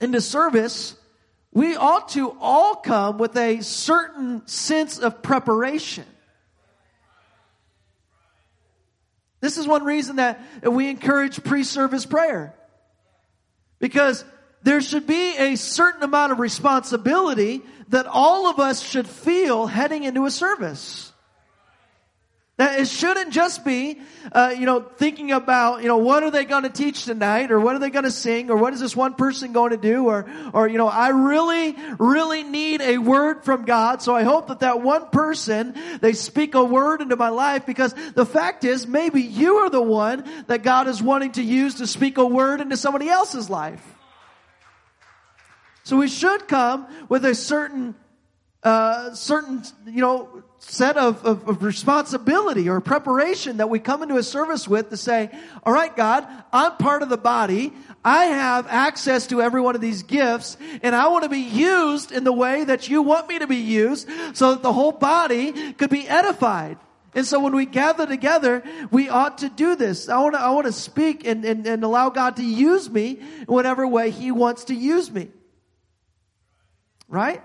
into 0.00 0.20
service, 0.20 0.96
we 1.52 1.76
ought 1.76 2.10
to 2.10 2.36
all 2.40 2.76
come 2.76 3.18
with 3.18 3.36
a 3.36 3.60
certain 3.62 4.46
sense 4.46 4.98
of 4.98 5.22
preparation. 5.22 6.04
This 9.40 9.58
is 9.58 9.66
one 9.66 9.84
reason 9.84 10.16
that 10.16 10.40
we 10.62 10.88
encourage 10.88 11.42
pre-service 11.42 12.06
prayer. 12.06 12.54
Because 13.80 14.24
there 14.62 14.80
should 14.80 15.06
be 15.06 15.36
a 15.36 15.56
certain 15.56 16.02
amount 16.02 16.32
of 16.32 16.38
responsibility 16.38 17.62
that 17.88 18.06
all 18.06 18.46
of 18.46 18.58
us 18.58 18.80
should 18.80 19.06
feel 19.06 19.66
heading 19.66 20.04
into 20.04 20.24
a 20.24 20.30
service. 20.30 21.12
That 22.58 22.78
it 22.78 22.86
shouldn't 22.86 23.32
just 23.32 23.64
be, 23.64 23.98
uh, 24.30 24.54
you 24.56 24.66
know, 24.66 24.80
thinking 24.80 25.32
about, 25.32 25.80
you 25.82 25.88
know, 25.88 25.96
what 25.96 26.22
are 26.22 26.30
they 26.30 26.44
going 26.44 26.64
to 26.64 26.70
teach 26.70 27.06
tonight, 27.06 27.50
or 27.50 27.58
what 27.58 27.74
are 27.74 27.78
they 27.78 27.88
going 27.90 28.04
to 28.04 28.10
sing, 28.10 28.50
or 28.50 28.56
what 28.56 28.74
is 28.74 28.78
this 28.78 28.94
one 28.94 29.14
person 29.14 29.52
going 29.52 29.70
to 29.70 29.78
do, 29.78 30.06
or, 30.06 30.26
or 30.52 30.68
you 30.68 30.76
know, 30.76 30.86
I 30.86 31.08
really, 31.08 31.74
really 31.98 32.42
need 32.42 32.82
a 32.82 32.98
word 32.98 33.42
from 33.42 33.64
God. 33.64 34.02
So 34.02 34.14
I 34.14 34.22
hope 34.22 34.48
that 34.48 34.60
that 34.60 34.82
one 34.82 35.08
person 35.08 35.74
they 36.02 36.12
speak 36.12 36.54
a 36.54 36.62
word 36.62 37.00
into 37.00 37.16
my 37.16 37.30
life, 37.30 37.64
because 37.64 37.94
the 38.14 38.26
fact 38.26 38.64
is, 38.64 38.86
maybe 38.86 39.22
you 39.22 39.56
are 39.56 39.70
the 39.70 39.82
one 39.82 40.24
that 40.46 40.62
God 40.62 40.88
is 40.88 41.02
wanting 41.02 41.32
to 41.32 41.42
use 41.42 41.76
to 41.76 41.86
speak 41.86 42.18
a 42.18 42.26
word 42.26 42.60
into 42.60 42.76
somebody 42.76 43.08
else's 43.08 43.48
life. 43.48 43.82
So 45.84 45.96
we 45.96 46.08
should 46.08 46.46
come 46.46 46.86
with 47.08 47.24
a 47.24 47.34
certain, 47.34 47.94
uh, 48.62 49.14
certain, 49.14 49.62
you 49.86 50.00
know, 50.00 50.44
set 50.58 50.96
of, 50.96 51.24
of, 51.24 51.48
of, 51.48 51.62
responsibility 51.64 52.68
or 52.68 52.80
preparation 52.80 53.56
that 53.56 53.68
we 53.68 53.80
come 53.80 54.02
into 54.02 54.16
a 54.16 54.22
service 54.22 54.68
with 54.68 54.90
to 54.90 54.96
say, 54.96 55.28
all 55.64 55.72
right, 55.72 55.94
God, 55.96 56.24
I'm 56.52 56.76
part 56.76 57.02
of 57.02 57.08
the 57.08 57.16
body. 57.16 57.72
I 58.04 58.26
have 58.26 58.68
access 58.68 59.26
to 59.28 59.42
every 59.42 59.60
one 59.60 59.74
of 59.74 59.80
these 59.80 60.04
gifts 60.04 60.56
and 60.82 60.94
I 60.94 61.08
want 61.08 61.24
to 61.24 61.28
be 61.28 61.40
used 61.40 62.12
in 62.12 62.22
the 62.22 62.32
way 62.32 62.62
that 62.62 62.88
you 62.88 63.02
want 63.02 63.28
me 63.28 63.40
to 63.40 63.48
be 63.48 63.56
used 63.56 64.08
so 64.34 64.52
that 64.52 64.62
the 64.62 64.72
whole 64.72 64.92
body 64.92 65.72
could 65.72 65.90
be 65.90 66.08
edified. 66.08 66.78
And 67.14 67.26
so 67.26 67.40
when 67.40 67.54
we 67.54 67.66
gather 67.66 68.06
together, 68.06 68.62
we 68.90 69.08
ought 69.08 69.38
to 69.38 69.48
do 69.48 69.74
this. 69.74 70.08
I 70.08 70.18
want 70.20 70.34
to, 70.34 70.40
I 70.40 70.50
want 70.50 70.66
to 70.66 70.72
speak 70.72 71.26
and, 71.26 71.44
and, 71.44 71.66
and 71.66 71.84
allow 71.84 72.08
God 72.08 72.36
to 72.36 72.44
use 72.44 72.88
me 72.88 73.18
in 73.18 73.46
whatever 73.46 73.86
way 73.86 74.10
He 74.10 74.30
wants 74.30 74.64
to 74.64 74.74
use 74.74 75.10
me. 75.10 75.28
Right? 77.12 77.42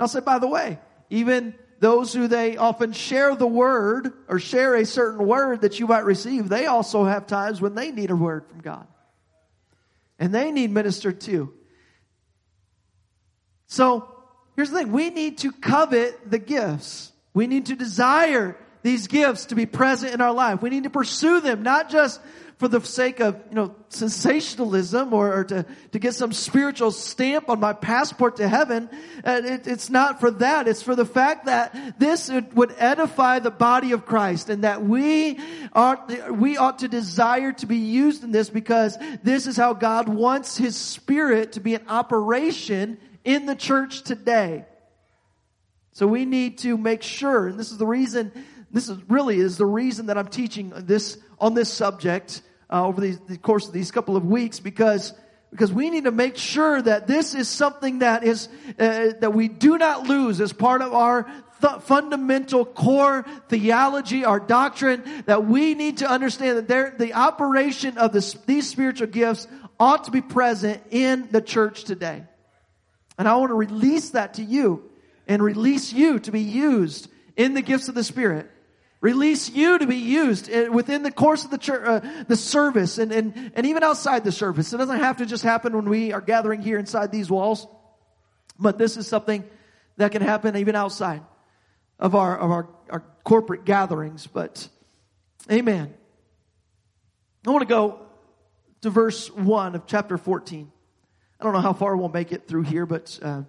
I'll 0.00 0.08
say, 0.08 0.18
by 0.18 0.40
the 0.40 0.48
way, 0.48 0.80
even 1.08 1.54
those 1.78 2.12
who 2.12 2.26
they 2.26 2.56
often 2.56 2.92
share 2.92 3.36
the 3.36 3.46
word 3.46 4.12
or 4.28 4.40
share 4.40 4.74
a 4.74 4.84
certain 4.84 5.24
word 5.24 5.60
that 5.60 5.78
you 5.78 5.86
might 5.86 6.04
receive, 6.04 6.48
they 6.48 6.66
also 6.66 7.04
have 7.04 7.28
times 7.28 7.60
when 7.60 7.76
they 7.76 7.92
need 7.92 8.10
a 8.10 8.16
word 8.16 8.44
from 8.48 8.60
God. 8.60 8.88
And 10.18 10.34
they 10.34 10.50
need 10.50 10.72
ministered 10.72 11.20
too. 11.20 11.54
So, 13.68 14.12
here's 14.56 14.70
the 14.70 14.78
thing. 14.78 14.90
We 14.90 15.10
need 15.10 15.38
to 15.38 15.52
covet 15.52 16.28
the 16.28 16.40
gifts. 16.40 17.12
We 17.34 17.46
need 17.46 17.66
to 17.66 17.76
desire 17.76 18.56
these 18.86 19.06
gifts 19.06 19.46
to 19.46 19.54
be 19.54 19.66
present 19.66 20.14
in 20.14 20.20
our 20.20 20.32
life. 20.32 20.62
We 20.62 20.70
need 20.70 20.84
to 20.84 20.90
pursue 20.90 21.40
them, 21.40 21.62
not 21.62 21.90
just 21.90 22.20
for 22.58 22.68
the 22.68 22.80
sake 22.80 23.20
of, 23.20 23.38
you 23.50 23.54
know, 23.54 23.74
sensationalism 23.90 25.12
or, 25.12 25.40
or 25.40 25.44
to, 25.44 25.66
to 25.92 25.98
get 25.98 26.14
some 26.14 26.32
spiritual 26.32 26.90
stamp 26.90 27.50
on 27.50 27.60
my 27.60 27.74
passport 27.74 28.36
to 28.36 28.48
heaven. 28.48 28.88
And 29.24 29.44
it, 29.44 29.66
it's 29.66 29.90
not 29.90 30.20
for 30.20 30.30
that. 30.30 30.66
It's 30.66 30.80
for 30.80 30.94
the 30.94 31.04
fact 31.04 31.46
that 31.46 31.98
this 31.98 32.30
would 32.54 32.74
edify 32.78 33.40
the 33.40 33.50
body 33.50 33.92
of 33.92 34.06
Christ 34.06 34.48
and 34.48 34.64
that 34.64 34.82
we 34.82 35.38
are, 35.74 36.02
we 36.30 36.56
ought 36.56 36.78
to 36.78 36.88
desire 36.88 37.52
to 37.52 37.66
be 37.66 37.76
used 37.76 38.24
in 38.24 38.32
this 38.32 38.48
because 38.48 38.96
this 39.22 39.46
is 39.46 39.58
how 39.58 39.74
God 39.74 40.08
wants 40.08 40.56
His 40.56 40.76
Spirit 40.76 41.52
to 41.52 41.60
be 41.60 41.74
in 41.74 41.86
operation 41.88 42.96
in 43.22 43.44
the 43.44 43.56
church 43.56 44.02
today. 44.02 44.64
So 45.92 46.06
we 46.06 46.24
need 46.24 46.58
to 46.58 46.76
make 46.76 47.02
sure, 47.02 47.48
and 47.48 47.58
this 47.58 47.70
is 47.70 47.78
the 47.78 47.86
reason 47.86 48.30
this 48.76 48.90
is 48.90 48.98
really 49.08 49.38
is 49.38 49.56
the 49.56 49.64
reason 49.64 50.06
that 50.06 50.18
I'm 50.18 50.28
teaching 50.28 50.70
this 50.76 51.16
on 51.38 51.54
this 51.54 51.72
subject 51.72 52.42
uh, 52.70 52.86
over 52.86 53.00
the, 53.00 53.18
the 53.26 53.38
course 53.38 53.66
of 53.66 53.72
these 53.72 53.90
couple 53.90 54.18
of 54.18 54.26
weeks 54.26 54.60
because 54.60 55.14
because 55.50 55.72
we 55.72 55.88
need 55.88 56.04
to 56.04 56.10
make 56.10 56.36
sure 56.36 56.82
that 56.82 57.06
this 57.06 57.34
is 57.34 57.48
something 57.48 58.00
that 58.00 58.22
is 58.22 58.50
uh, 58.78 59.12
that 59.20 59.32
we 59.32 59.48
do 59.48 59.78
not 59.78 60.06
lose 60.06 60.42
as 60.42 60.52
part 60.52 60.82
of 60.82 60.92
our 60.92 61.22
th- 61.62 61.80
fundamental 61.84 62.66
core 62.66 63.24
theology, 63.48 64.26
our 64.26 64.38
doctrine. 64.38 65.02
That 65.24 65.46
we 65.46 65.72
need 65.72 65.98
to 65.98 66.10
understand 66.10 66.58
that 66.58 66.68
there, 66.68 66.94
the 66.98 67.14
operation 67.14 67.96
of 67.96 68.12
this, 68.12 68.34
these 68.44 68.68
spiritual 68.68 69.06
gifts 69.06 69.48
ought 69.80 70.04
to 70.04 70.10
be 70.10 70.20
present 70.20 70.82
in 70.90 71.28
the 71.30 71.40
church 71.40 71.84
today. 71.84 72.24
And 73.16 73.26
I 73.26 73.36
want 73.36 73.48
to 73.48 73.54
release 73.54 74.10
that 74.10 74.34
to 74.34 74.42
you 74.42 74.90
and 75.26 75.42
release 75.42 75.94
you 75.94 76.18
to 76.18 76.30
be 76.30 76.42
used 76.42 77.08
in 77.38 77.54
the 77.54 77.62
gifts 77.62 77.88
of 77.88 77.94
the 77.94 78.04
Spirit. 78.04 78.50
Release 79.00 79.50
you 79.50 79.78
to 79.78 79.86
be 79.86 79.96
used 79.96 80.50
uh, 80.50 80.68
within 80.72 81.02
the 81.02 81.10
course 81.10 81.44
of 81.44 81.50
the 81.50 81.58
church, 81.58 81.82
uh, 81.86 82.24
the 82.28 82.36
service 82.36 82.98
and, 82.98 83.12
and, 83.12 83.52
and 83.54 83.66
even 83.66 83.82
outside 83.82 84.24
the 84.24 84.32
service. 84.32 84.72
It 84.72 84.78
doesn't 84.78 85.00
have 85.00 85.18
to 85.18 85.26
just 85.26 85.42
happen 85.42 85.74
when 85.76 85.88
we 85.88 86.12
are 86.12 86.20
gathering 86.20 86.62
here 86.62 86.78
inside 86.78 87.12
these 87.12 87.30
walls, 87.30 87.66
but 88.58 88.78
this 88.78 88.96
is 88.96 89.06
something 89.06 89.44
that 89.98 90.12
can 90.12 90.22
happen 90.22 90.56
even 90.56 90.74
outside 90.74 91.22
of 91.98 92.14
our, 92.14 92.38
of 92.38 92.50
our, 92.50 92.68
our 92.90 93.04
corporate 93.22 93.64
gatherings. 93.64 94.26
But 94.26 94.66
amen. 95.50 95.92
I 97.46 97.50
want 97.50 97.62
to 97.62 97.68
go 97.68 98.00
to 98.80 98.90
verse 98.90 99.30
1 99.30 99.74
of 99.74 99.86
chapter 99.86 100.16
14. 100.16 100.72
I 101.38 101.44
don't 101.44 101.52
know 101.52 101.60
how 101.60 101.74
far 101.74 101.96
we'll 101.96 102.08
make 102.08 102.32
it 102.32 102.48
through 102.48 102.62
here, 102.62 102.86
but 102.86 103.18
uh, 103.22 103.42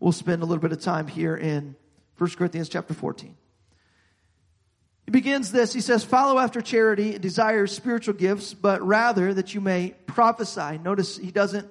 we'll 0.00 0.12
spend 0.12 0.42
a 0.42 0.46
little 0.46 0.60
bit 0.60 0.72
of 0.72 0.80
time 0.80 1.06
here 1.06 1.36
in 1.36 1.76
1 2.18 2.30
Corinthians 2.30 2.68
chapter 2.68 2.92
14. 2.92 3.36
He 5.06 5.10
begins 5.10 5.50
this. 5.50 5.72
He 5.72 5.80
says, 5.80 6.04
follow 6.04 6.38
after 6.38 6.60
charity, 6.60 7.18
desire 7.18 7.66
spiritual 7.66 8.14
gifts, 8.14 8.54
but 8.54 8.82
rather 8.82 9.34
that 9.34 9.54
you 9.54 9.60
may 9.60 9.94
prophesy. 10.06 10.78
Notice 10.78 11.16
he 11.16 11.30
doesn't 11.30 11.68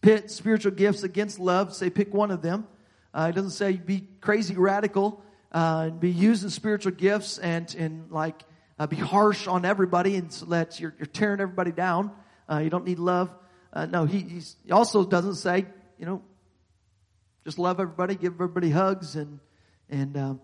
pit 0.00 0.30
spiritual 0.30 0.72
gifts 0.72 1.02
against 1.02 1.38
love, 1.38 1.74
say 1.74 1.90
pick 1.90 2.12
one 2.12 2.30
of 2.30 2.42
them. 2.42 2.66
Uh, 3.14 3.26
he 3.26 3.32
doesn't 3.32 3.52
say 3.52 3.72
be 3.72 4.06
crazy 4.20 4.54
radical 4.54 5.22
uh, 5.52 5.86
and 5.88 6.00
be 6.00 6.10
using 6.10 6.50
spiritual 6.50 6.92
gifts 6.92 7.38
and, 7.38 7.74
and 7.74 8.10
like 8.10 8.42
uh, 8.78 8.86
be 8.86 8.96
harsh 8.96 9.46
on 9.46 9.64
everybody 9.64 10.16
and 10.16 10.32
so 10.32 10.46
that 10.46 10.78
you're, 10.78 10.94
you're 10.98 11.06
tearing 11.06 11.40
everybody 11.40 11.72
down. 11.72 12.10
Uh, 12.50 12.58
you 12.58 12.70
don't 12.70 12.84
need 12.84 12.98
love. 12.98 13.34
Uh, 13.72 13.86
no, 13.86 14.04
he, 14.04 14.20
he 14.20 14.72
also 14.72 15.04
doesn't 15.04 15.36
say, 15.36 15.66
you 15.98 16.06
know, 16.06 16.22
just 17.44 17.58
love 17.58 17.80
everybody, 17.80 18.14
give 18.14 18.34
everybody 18.34 18.70
hugs 18.70 19.16
and, 19.16 19.40
and, 19.88 20.16
um, 20.16 20.40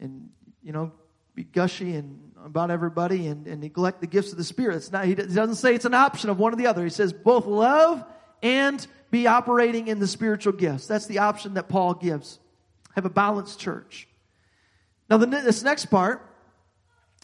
and, 0.00 0.30
you 0.62 0.72
know, 0.72 0.92
be 1.40 1.44
gushy 1.52 1.94
and 1.94 2.32
about 2.44 2.70
everybody 2.70 3.26
and, 3.26 3.46
and 3.46 3.62
neglect 3.62 4.02
the 4.02 4.06
gifts 4.06 4.30
of 4.32 4.36
the 4.36 4.44
Spirit. 4.44 4.76
It's 4.76 4.92
not, 4.92 5.06
he 5.06 5.14
doesn't 5.14 5.54
say 5.54 5.74
it's 5.74 5.86
an 5.86 5.94
option 5.94 6.28
of 6.28 6.38
one 6.38 6.52
or 6.52 6.56
the 6.56 6.66
other. 6.66 6.84
He 6.84 6.90
says 6.90 7.14
both 7.14 7.46
love 7.46 8.04
and 8.42 8.86
be 9.10 9.26
operating 9.26 9.88
in 9.88 9.98
the 9.98 10.06
spiritual 10.06 10.52
gifts. 10.52 10.86
That's 10.86 11.06
the 11.06 11.20
option 11.20 11.54
that 11.54 11.68
Paul 11.68 11.94
gives. 11.94 12.38
Have 12.94 13.06
a 13.06 13.10
balanced 13.10 13.58
church. 13.58 14.06
Now, 15.08 15.16
the, 15.16 15.26
this 15.26 15.62
next 15.62 15.86
part, 15.86 16.20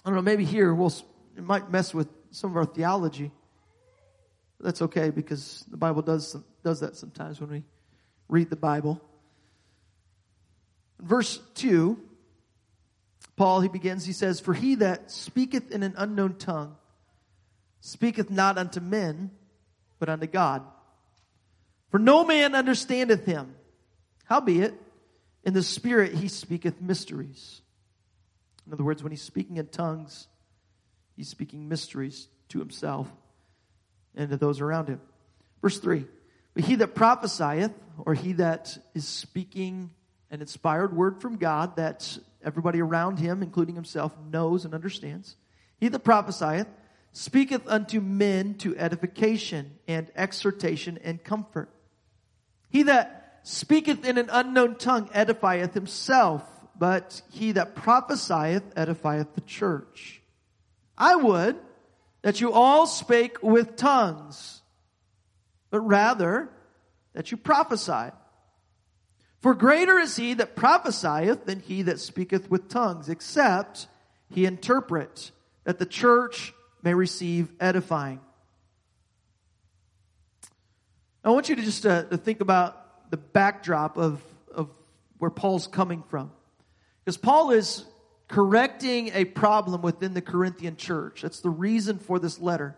I 0.04 0.08
don't 0.08 0.16
know, 0.16 0.22
maybe 0.22 0.44
here 0.44 0.74
we'll, 0.74 0.92
it 1.36 1.44
might 1.44 1.70
mess 1.70 1.92
with 1.92 2.08
some 2.30 2.50
of 2.50 2.56
our 2.56 2.64
theology. 2.64 3.32
That's 4.60 4.80
okay 4.80 5.10
because 5.10 5.64
the 5.70 5.76
Bible 5.76 6.00
does, 6.00 6.36
does 6.64 6.80
that 6.80 6.96
sometimes 6.96 7.38
when 7.38 7.50
we 7.50 7.64
read 8.28 8.48
the 8.48 8.56
Bible. 8.56 9.00
Verse 11.00 11.38
2, 11.56 12.00
Paul, 13.36 13.60
he 13.60 13.68
begins, 13.68 14.06
he 14.06 14.12
says, 14.12 14.40
For 14.40 14.54
he 14.54 14.76
that 14.76 15.10
speaketh 15.10 15.70
in 15.70 15.82
an 15.82 15.94
unknown 15.96 16.36
tongue 16.36 16.76
speaketh 17.80 18.30
not 18.30 18.58
unto 18.58 18.80
men, 18.80 19.30
but 19.98 20.08
unto 20.08 20.26
God. 20.26 20.62
For 21.90 21.98
no 21.98 22.24
man 22.24 22.54
understandeth 22.54 23.24
him. 23.24 23.54
Howbeit, 24.24 24.74
in 25.44 25.54
the 25.54 25.62
Spirit 25.62 26.14
he 26.14 26.28
speaketh 26.28 26.80
mysteries. 26.80 27.60
In 28.66 28.72
other 28.72 28.82
words, 28.82 29.02
when 29.02 29.12
he's 29.12 29.22
speaking 29.22 29.58
in 29.58 29.68
tongues, 29.68 30.26
he's 31.14 31.28
speaking 31.28 31.68
mysteries 31.68 32.28
to 32.48 32.58
himself 32.58 33.08
and 34.16 34.30
to 34.30 34.36
those 34.36 34.60
around 34.60 34.88
him. 34.88 35.00
Verse 35.62 35.78
3 35.78 36.04
But 36.54 36.64
he 36.64 36.74
that 36.76 36.94
prophesieth, 36.94 37.72
or 37.98 38.14
he 38.14 38.32
that 38.34 38.76
is 38.94 39.06
speaking 39.06 39.90
an 40.30 40.40
inspired 40.40 40.96
word 40.96 41.20
from 41.20 41.36
God 41.36 41.76
that 41.76 42.18
everybody 42.46 42.80
around 42.80 43.18
him, 43.18 43.42
including 43.42 43.74
himself, 43.74 44.16
knows 44.30 44.64
and 44.64 44.72
understands, 44.72 45.36
he 45.78 45.88
that 45.88 46.04
prophesieth 46.04 46.68
speaketh 47.12 47.66
unto 47.66 48.00
men 48.00 48.54
to 48.54 48.76
edification 48.76 49.78
and 49.88 50.10
exhortation 50.14 50.98
and 51.02 51.22
comfort. 51.24 51.68
He 52.68 52.84
that 52.84 53.40
speaketh 53.42 54.04
in 54.04 54.18
an 54.18 54.28
unknown 54.30 54.76
tongue 54.76 55.08
edifieth 55.08 55.72
himself, 55.74 56.42
but 56.78 57.22
he 57.30 57.52
that 57.52 57.74
prophesieth 57.74 58.74
edifieth 58.74 59.34
the 59.34 59.40
church. 59.42 60.20
I 60.96 61.16
would 61.16 61.56
that 62.22 62.40
you 62.40 62.52
all 62.52 62.86
spake 62.86 63.42
with 63.42 63.76
tongues, 63.76 64.62
but 65.70 65.80
rather 65.80 66.50
that 67.12 67.30
you 67.30 67.36
prophesy. 67.36 68.12
For 69.40 69.54
greater 69.54 69.98
is 69.98 70.16
he 70.16 70.34
that 70.34 70.56
prophesieth 70.56 71.44
than 71.44 71.60
he 71.60 71.82
that 71.82 72.00
speaketh 72.00 72.50
with 72.50 72.68
tongues, 72.68 73.08
except 73.08 73.86
he 74.30 74.44
interpret, 74.44 75.30
that 75.64 75.78
the 75.78 75.86
church 75.86 76.52
may 76.82 76.94
receive 76.94 77.52
edifying. 77.60 78.20
I 81.22 81.30
want 81.30 81.48
you 81.48 81.56
to 81.56 81.62
just 81.62 81.84
uh, 81.84 82.04
to 82.04 82.16
think 82.16 82.40
about 82.40 83.10
the 83.10 83.16
backdrop 83.16 83.96
of, 83.96 84.22
of 84.54 84.70
where 85.18 85.30
Paul's 85.30 85.66
coming 85.66 86.02
from. 86.08 86.30
Because 87.04 87.16
Paul 87.16 87.50
is 87.50 87.84
correcting 88.28 89.10
a 89.14 89.24
problem 89.24 89.82
within 89.82 90.14
the 90.14 90.22
Corinthian 90.22 90.76
church. 90.76 91.22
That's 91.22 91.40
the 91.40 91.50
reason 91.50 91.98
for 91.98 92.18
this 92.18 92.40
letter. 92.40 92.76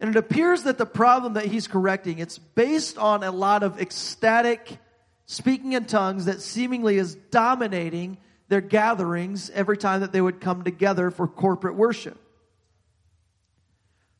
And 0.00 0.10
it 0.10 0.16
appears 0.16 0.64
that 0.64 0.78
the 0.78 0.86
problem 0.86 1.34
that 1.34 1.46
he's 1.46 1.68
correcting, 1.68 2.18
it's 2.18 2.38
based 2.38 2.98
on 2.98 3.22
a 3.22 3.30
lot 3.30 3.62
of 3.62 3.80
ecstatic 3.80 4.78
speaking 5.26 5.72
in 5.72 5.84
tongues 5.84 6.26
that 6.26 6.40
seemingly 6.40 6.96
is 6.96 7.14
dominating 7.14 8.18
their 8.48 8.60
gatherings 8.60 9.50
every 9.50 9.76
time 9.76 10.00
that 10.00 10.12
they 10.12 10.20
would 10.20 10.40
come 10.40 10.62
together 10.62 11.10
for 11.10 11.26
corporate 11.26 11.74
worship. 11.74 12.18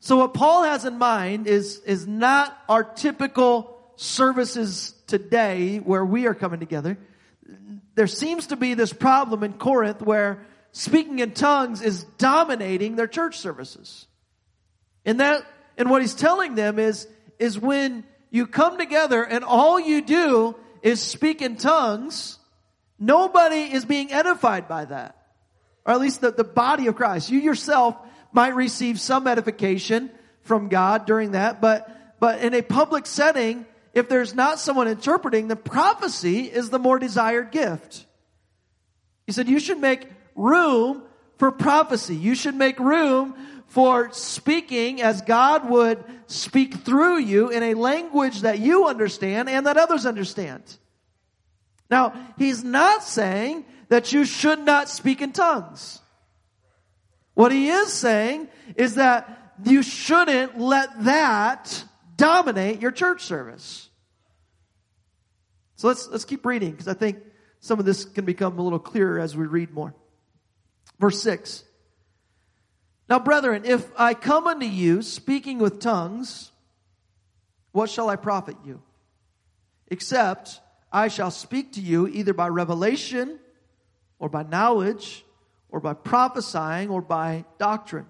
So 0.01 0.17
what 0.17 0.35
Paul 0.35 0.65
has 0.65 0.85
in 0.85 0.99
mind 0.99 1.47
is, 1.47 1.79
is 1.81 2.07
not 2.07 2.57
our 2.69 2.83
typical 2.83 3.79
services 3.97 4.95
today 5.07 5.79
where 5.79 6.05
we 6.05 6.27
are 6.27 6.35
coming 6.35 6.61
together. 6.61 6.99
There 7.95 8.07
seems 8.07 8.49
to 8.49 8.57
be 8.57 8.75
this 8.75 8.93
problem 8.93 9.45
in 9.45 9.53
Corinth 9.53 10.03
where 10.03 10.45
speaking 10.73 11.19
in 11.19 11.33
tongues 11.33 11.83
is 11.83 12.05
dominating 12.19 12.97
their 12.97 13.07
church 13.07 13.39
services. 13.39 14.07
And 15.05 15.21
that, 15.21 15.45
and 15.77 15.91
what 15.91 16.03
he's 16.03 16.15
telling 16.15 16.55
them 16.55 16.79
is, 16.79 17.07
is 17.39 17.59
when 17.59 18.05
you 18.31 18.47
come 18.47 18.79
together 18.79 19.23
and 19.23 19.45
all 19.45 19.79
you 19.79 20.01
do 20.01 20.57
is 20.83 21.01
speak 21.01 21.41
in 21.41 21.57
tongues, 21.57 22.39
nobody 22.99 23.73
is 23.73 23.85
being 23.85 24.13
edified 24.13 24.69
by 24.69 24.85
that. 24.85 25.17
Or 25.85 25.95
at 25.95 26.01
least 26.01 26.21
the, 26.21 26.31
the 26.31 26.45
body 26.45 26.87
of 26.87 26.97
Christ. 26.97 27.31
You 27.31 27.41
yourself 27.41 27.97
might 28.33 28.55
receive 28.55 29.01
some 29.01 29.27
edification 29.27 30.11
from 30.43 30.69
God 30.69 31.07
during 31.07 31.33
that, 31.33 31.61
but, 31.61 32.19
but 32.19 32.41
in 32.41 32.55
a 32.55 32.63
public 32.63 33.07
setting, 33.07 33.65
if 33.95 34.09
there's 34.09 34.35
not 34.35 34.59
someone 34.59 34.89
interpreting, 34.89 35.49
the 35.49 35.57
prophecy 35.57 36.43
is 36.43 36.71
the 36.71 36.79
more 36.79 36.99
desired 36.99 37.53
gift. 37.53 38.07
He 39.27 39.33
said, 39.33 39.49
you 39.49 39.61
should 39.61 39.79
make 39.79 40.09
room 40.35 41.03
for 41.39 41.51
prophecy. 41.53 42.17
You 42.17 42.35
should 42.35 42.55
make 42.55 42.79
room 42.79 43.35
for 43.73 44.13
speaking 44.13 45.01
as 45.01 45.23
God 45.23 45.71
would 45.71 46.05
speak 46.27 46.75
through 46.75 47.21
you 47.21 47.49
in 47.49 47.63
a 47.63 47.73
language 47.73 48.43
that 48.43 48.59
you 48.59 48.87
understand 48.87 49.49
and 49.49 49.65
that 49.65 49.79
others 49.79 50.05
understand. 50.05 50.63
Now, 51.89 52.13
he's 52.37 52.63
not 52.63 53.03
saying 53.03 53.65
that 53.89 54.13
you 54.13 54.27
should 54.27 54.59
not 54.59 54.91
speak 54.91 55.23
in 55.23 55.33
tongues. 55.33 56.01
What 57.33 57.51
he 57.51 57.71
is 57.71 57.91
saying 57.91 58.49
is 58.77 58.97
that 58.97 59.55
you 59.65 59.83
shouldn't 59.83 60.59
let 60.59 61.05
that 61.05 61.83
dominate 62.15 62.83
your 62.83 62.91
church 62.91 63.23
service. 63.23 63.89
So 65.77 65.89
let's, 65.89 66.09
let's 66.09 66.27
keep 66.27 66.45
reading 66.45 66.73
because 66.73 66.89
I 66.89 66.95
think 66.95 67.21
some 67.61 67.79
of 67.79 67.87
this 67.87 68.05
can 68.05 68.27
become 68.27 68.59
a 68.59 68.63
little 68.63 68.79
clearer 68.79 69.19
as 69.19 69.35
we 69.35 69.47
read 69.47 69.73
more. 69.73 69.95
Verse 71.01 71.23
6. 71.23 71.65
Now, 73.13 73.19
brethren, 73.19 73.67
if 73.67 73.87
I 73.95 74.15
come 74.15 74.47
unto 74.47 74.65
you 74.65 75.03
speaking 75.03 75.59
with 75.59 75.81
tongues, 75.81 76.51
what 77.73 77.91
shall 77.91 78.09
I 78.09 78.17
profit 78.17 78.57
you? 78.65 78.81
Except 79.89 80.63
I 80.91 81.09
shall 81.09 81.31
speak 81.31 81.75
to 81.75 81.83
you 81.83 82.09
either 82.09 82.33
by 82.33 82.49
revelation 82.49 83.39
or 84.19 84.31
by 84.31 84.45
knowledge 84.45 85.27
or 85.69 85.79
by 85.79 85.93
prophesying 85.93 86.89
or 86.89 87.03
by 87.03 87.45
doctrine. 87.59 88.07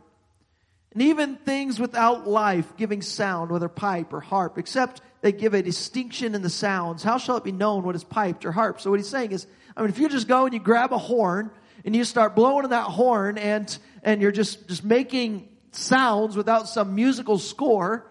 And 0.92 1.02
even 1.02 1.34
things 1.34 1.80
without 1.80 2.28
life 2.28 2.76
giving 2.76 3.02
sound, 3.02 3.50
whether 3.50 3.68
pipe 3.68 4.12
or 4.12 4.20
harp, 4.20 4.56
except 4.56 5.00
they 5.20 5.32
give 5.32 5.52
a 5.52 5.64
distinction 5.64 6.36
in 6.36 6.42
the 6.42 6.48
sounds. 6.48 7.02
How 7.02 7.18
shall 7.18 7.36
it 7.36 7.42
be 7.42 7.50
known 7.50 7.82
what 7.82 7.96
is 7.96 8.04
piped 8.04 8.44
or 8.44 8.52
harp? 8.52 8.80
So 8.80 8.90
what 8.90 9.00
he's 9.00 9.08
saying 9.08 9.32
is, 9.32 9.48
I 9.76 9.80
mean, 9.80 9.90
if 9.90 9.98
you 9.98 10.08
just 10.08 10.28
go 10.28 10.44
and 10.44 10.54
you 10.54 10.60
grab 10.60 10.92
a 10.92 10.98
horn 10.98 11.50
and 11.84 11.94
you 11.94 12.04
start 12.04 12.34
blowing 12.34 12.68
that 12.68 12.84
horn 12.84 13.38
and, 13.38 13.76
and 14.02 14.22
you're 14.22 14.32
just, 14.32 14.68
just 14.68 14.84
making 14.84 15.48
sounds 15.72 16.36
without 16.36 16.68
some 16.68 16.94
musical 16.94 17.38
score, 17.38 18.10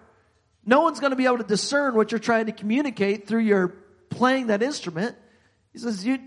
no 0.65 0.81
one's 0.81 0.99
going 0.99 1.11
to 1.11 1.15
be 1.15 1.25
able 1.25 1.37
to 1.37 1.43
discern 1.43 1.95
what 1.95 2.11
you're 2.11 2.19
trying 2.19 2.45
to 2.47 2.51
communicate 2.51 3.27
through 3.27 3.41
your 3.41 3.69
playing 4.09 4.47
that 4.47 4.61
instrument. 4.61 5.15
He 5.73 5.79
says, 5.79 6.05
you, 6.05 6.19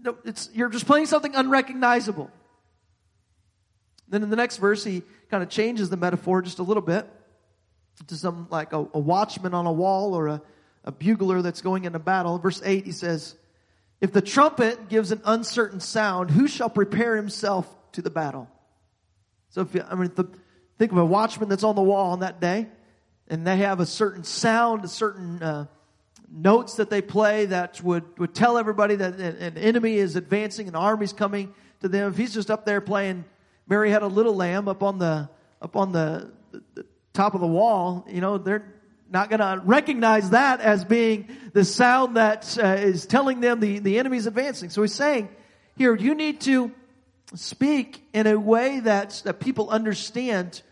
no, 0.00 0.16
it's, 0.24 0.50
you're 0.52 0.68
just 0.68 0.86
playing 0.86 1.06
something 1.06 1.34
unrecognizable. 1.34 2.30
Then 4.08 4.22
in 4.22 4.30
the 4.30 4.36
next 4.36 4.56
verse, 4.58 4.84
he 4.84 5.02
kind 5.30 5.42
of 5.42 5.48
changes 5.48 5.90
the 5.90 5.96
metaphor 5.96 6.42
just 6.42 6.58
a 6.58 6.62
little 6.62 6.82
bit 6.82 7.08
to 8.08 8.16
some 8.16 8.46
like 8.50 8.72
a, 8.72 8.78
a 8.78 8.98
watchman 8.98 9.54
on 9.54 9.66
a 9.66 9.72
wall 9.72 10.14
or 10.14 10.28
a, 10.28 10.42
a 10.84 10.92
bugler 10.92 11.42
that's 11.42 11.62
going 11.62 11.84
into 11.84 11.98
battle. 11.98 12.38
Verse 12.38 12.60
8, 12.64 12.84
he 12.84 12.92
says, 12.92 13.36
If 14.02 14.12
the 14.12 14.20
trumpet 14.20 14.90
gives 14.90 15.12
an 15.12 15.22
uncertain 15.24 15.80
sound, 15.80 16.30
who 16.30 16.46
shall 16.46 16.68
prepare 16.68 17.16
himself 17.16 17.66
to 17.92 18.02
the 18.02 18.10
battle? 18.10 18.50
So 19.48 19.62
if 19.62 19.74
you, 19.74 19.82
I 19.88 19.94
mean, 19.94 20.12
the, 20.14 20.28
Think 20.82 20.90
of 20.90 20.98
a 20.98 21.04
watchman 21.04 21.48
that's 21.48 21.62
on 21.62 21.76
the 21.76 21.82
wall 21.82 22.10
on 22.10 22.20
that 22.20 22.40
day, 22.40 22.66
and 23.28 23.46
they 23.46 23.58
have 23.58 23.78
a 23.78 23.86
certain 23.86 24.24
sound, 24.24 24.84
a 24.84 24.88
certain 24.88 25.40
uh, 25.40 25.66
notes 26.28 26.74
that 26.74 26.90
they 26.90 27.00
play 27.00 27.46
that 27.46 27.80
would, 27.82 28.18
would 28.18 28.34
tell 28.34 28.58
everybody 28.58 28.96
that 28.96 29.20
an 29.20 29.56
enemy 29.58 29.94
is 29.94 30.16
advancing, 30.16 30.66
an 30.66 30.74
army's 30.74 31.12
coming 31.12 31.54
to 31.82 31.88
them. 31.88 32.10
If 32.10 32.16
he's 32.16 32.34
just 32.34 32.50
up 32.50 32.66
there 32.66 32.80
playing 32.80 33.24
Mary 33.68 33.92
Had 33.92 34.02
a 34.02 34.08
Little 34.08 34.34
Lamb 34.34 34.66
up 34.66 34.82
on 34.82 34.98
the, 34.98 35.28
up 35.60 35.76
on 35.76 35.92
the, 35.92 36.32
the 36.74 36.84
top 37.12 37.34
of 37.34 37.40
the 37.40 37.46
wall, 37.46 38.04
you 38.10 38.20
know, 38.20 38.38
they're 38.38 38.64
not 39.12 39.28
going 39.28 39.40
to 39.40 39.60
recognize 39.64 40.30
that 40.30 40.60
as 40.60 40.84
being 40.84 41.28
the 41.52 41.64
sound 41.64 42.16
that 42.16 42.58
uh, 42.58 42.66
is 42.66 43.06
telling 43.06 43.40
them 43.40 43.60
the, 43.60 43.78
the 43.78 43.98
enemy's 43.98 44.26
advancing. 44.26 44.70
So 44.70 44.82
he's 44.82 44.94
saying 44.94 45.28
here, 45.76 45.94
you 45.94 46.14
need 46.14 46.40
to 46.42 46.72
speak 47.34 48.04
in 48.12 48.26
a 48.26 48.38
way 48.38 48.80
that, 48.80 49.22
that 49.24 49.40
people 49.40 49.70
understand 49.70 50.62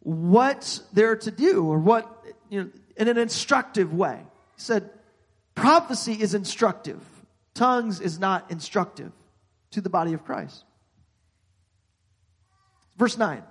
what 0.00 0.80
they're 0.92 1.16
to 1.16 1.30
do 1.30 1.64
or 1.66 1.78
what, 1.78 2.08
you 2.50 2.64
know, 2.64 2.70
in 2.96 3.08
an 3.08 3.18
instructive 3.18 3.92
way. 3.92 4.20
He 4.56 4.60
said, 4.60 4.90
prophecy 5.54 6.12
is 6.12 6.34
instructive. 6.34 7.00
Tongues 7.54 8.00
is 8.00 8.18
not 8.18 8.50
instructive 8.50 9.12
to 9.72 9.80
the 9.80 9.90
body 9.90 10.12
of 10.12 10.24
Christ. 10.24 10.64
Verse 12.96 13.18
9. 13.18 13.42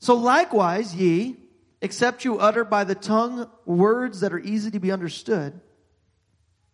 So 0.00 0.14
likewise, 0.14 0.94
ye, 0.94 1.36
except 1.84 2.24
you 2.24 2.38
utter 2.38 2.64
by 2.64 2.82
the 2.84 2.94
tongue 2.94 3.46
words 3.66 4.20
that 4.20 4.32
are 4.32 4.38
easy 4.38 4.70
to 4.70 4.80
be 4.80 4.90
understood, 4.90 5.60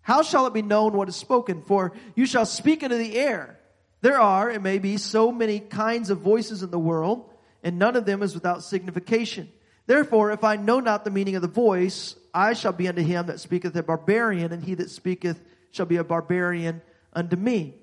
how 0.03 0.23
shall 0.23 0.47
it 0.47 0.55
be 0.55 0.63
known 0.63 0.93
what 0.93 1.09
is 1.09 1.17
spoken? 1.17 1.63
For 1.63 1.93
you 2.15 2.27
shall 2.27 2.47
speak 2.47 2.85
into 2.85 2.97
the 2.97 3.19
air. 3.19 3.59
There 4.03 4.21
are, 4.21 4.49
it 4.49 4.63
may 4.63 4.79
be, 4.79 4.97
so 4.97 5.33
many 5.33 5.59
kinds 5.59 6.11
of 6.11 6.19
voices 6.19 6.63
in 6.63 6.71
the 6.71 6.79
world, 6.79 7.29
and 7.65 7.77
none 7.77 7.97
of 7.97 8.07
them 8.07 8.23
is 8.23 8.35
without 8.35 8.63
signification. 8.63 9.51
Therefore, 9.87 10.31
if 10.31 10.45
I 10.45 10.55
know 10.55 10.79
not 10.79 11.05
the 11.05 11.11
meaning 11.11 11.35
of 11.35 11.43
the 11.43 11.49
voice, 11.49 12.15
I 12.33 12.53
shall 12.53 12.73
be 12.73 12.87
unto 12.87 13.03
him 13.03 13.27
that 13.27 13.41
speaketh 13.41 13.75
a 13.75 13.83
barbarian, 13.83 14.53
and 14.53 14.63
he 14.63 14.75
that 14.75 14.91
speaketh 14.91 15.41
shall 15.73 15.87
be 15.87 15.97
a 15.97 16.05
barbarian 16.05 16.83
unto 17.13 17.35
me. 17.35 17.75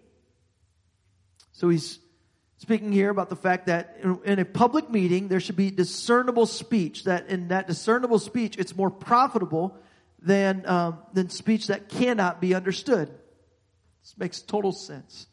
So 1.52 1.68
he's 1.68 2.00
speaking 2.58 2.92
here 2.92 3.10
about 3.10 3.30
the 3.30 3.36
fact 3.36 3.68
that 3.68 3.98
in 4.26 4.40
a 4.40 4.46
public 4.46 4.90
meeting, 4.90 5.28
there 5.28 5.40
should 5.40 5.56
be 5.56 5.72
discernible 5.72 6.46
speech, 6.46 7.04
that 7.06 7.28
in 7.28 7.50
that 7.50 7.68
discernible 7.68 8.20
speech, 8.20 8.58
it's 8.58 8.76
more 8.76 8.90
profitable 8.90 9.78
than, 10.22 10.68
um, 10.68 11.00
than 11.14 11.30
speech 11.30 11.68
that 11.68 11.90
cannot 11.90 12.42
be 12.42 12.56
understood. 12.56 13.10
This 14.02 14.16
makes 14.18 14.42
total 14.42 14.72
sense. 14.72 15.28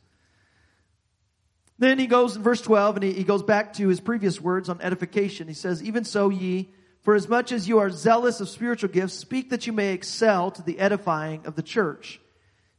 Then 1.78 1.98
he 1.98 2.06
goes 2.06 2.36
in 2.36 2.42
verse 2.42 2.60
12 2.60 2.96
and 2.96 3.04
he, 3.04 3.12
he 3.12 3.24
goes 3.24 3.42
back 3.42 3.74
to 3.74 3.88
his 3.88 4.00
previous 4.00 4.40
words 4.40 4.68
on 4.68 4.80
edification. 4.80 5.48
He 5.48 5.54
says, 5.54 5.82
Even 5.82 6.04
so, 6.04 6.28
ye, 6.28 6.70
for 7.02 7.14
as 7.14 7.28
much 7.28 7.52
as 7.52 7.68
you 7.68 7.78
are 7.78 7.90
zealous 7.90 8.40
of 8.40 8.48
spiritual 8.48 8.88
gifts, 8.88 9.14
speak 9.14 9.50
that 9.50 9.66
you 9.66 9.72
may 9.72 9.92
excel 9.92 10.50
to 10.52 10.62
the 10.62 10.78
edifying 10.78 11.44
of 11.46 11.54
the 11.54 11.62
church. 11.62 12.20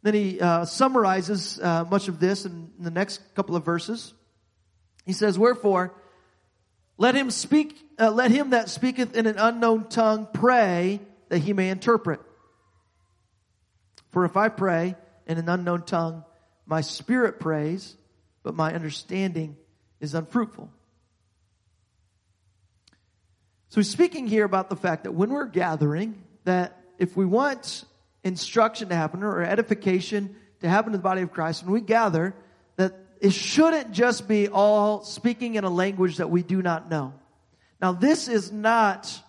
Then 0.01 0.15
he 0.15 0.39
uh, 0.39 0.65
summarizes 0.65 1.59
uh, 1.59 1.85
much 1.85 2.07
of 2.07 2.19
this 2.19 2.45
in, 2.45 2.71
in 2.77 2.83
the 2.83 2.91
next 2.91 3.21
couple 3.35 3.55
of 3.55 3.63
verses. 3.63 4.14
He 5.05 5.13
says, 5.13 5.37
Wherefore, 5.37 5.93
let 6.97 7.15
him 7.15 7.31
speak, 7.31 7.77
uh, 7.99 8.11
let 8.11 8.31
him 8.31 8.51
that 8.51 8.69
speaketh 8.69 9.15
in 9.15 9.27
an 9.27 9.37
unknown 9.37 9.89
tongue 9.89 10.27
pray 10.33 10.99
that 11.29 11.39
he 11.39 11.53
may 11.53 11.69
interpret. 11.69 12.19
For 14.11 14.25
if 14.25 14.37
I 14.37 14.49
pray 14.49 14.95
in 15.27 15.37
an 15.37 15.49
unknown 15.49 15.83
tongue, 15.83 16.23
my 16.65 16.81
spirit 16.81 17.39
prays, 17.39 17.95
but 18.43 18.55
my 18.55 18.73
understanding 18.73 19.57
is 19.99 20.13
unfruitful. 20.13 20.71
So 23.69 23.81
he's 23.81 23.89
speaking 23.89 24.27
here 24.27 24.45
about 24.45 24.69
the 24.69 24.75
fact 24.75 25.03
that 25.03 25.11
when 25.11 25.31
we're 25.31 25.47
gathering, 25.47 26.23
that 26.45 26.79
if 26.97 27.17
we 27.17 27.25
want 27.25 27.83
instruction 28.23 28.89
to 28.89 28.95
happen 28.95 29.21
or 29.21 29.41
edification 29.43 30.35
to 30.61 30.69
happen 30.69 30.93
to 30.93 30.97
the 30.97 31.03
body 31.03 31.21
of 31.21 31.33
Christ, 31.33 31.63
when 31.63 31.73
we 31.73 31.81
gather, 31.81 32.33
it 33.21 33.31
shouldn't 33.31 33.91
just 33.91 34.27
be 34.27 34.47
all 34.47 35.03
speaking 35.03 35.55
in 35.55 35.63
a 35.63 35.69
language 35.69 36.17
that 36.17 36.29
we 36.29 36.43
do 36.43 36.61
not 36.61 36.89
know. 36.89 37.13
Now 37.81 37.91
this 37.91 38.27
is 38.27 38.51
not 38.51 39.21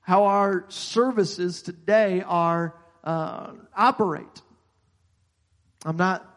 how 0.00 0.24
our 0.24 0.64
services 0.68 1.62
today 1.62 2.22
are 2.22 2.74
uh, 3.04 3.52
operate. 3.76 4.42
I'm 5.84 5.96
not 5.96 6.29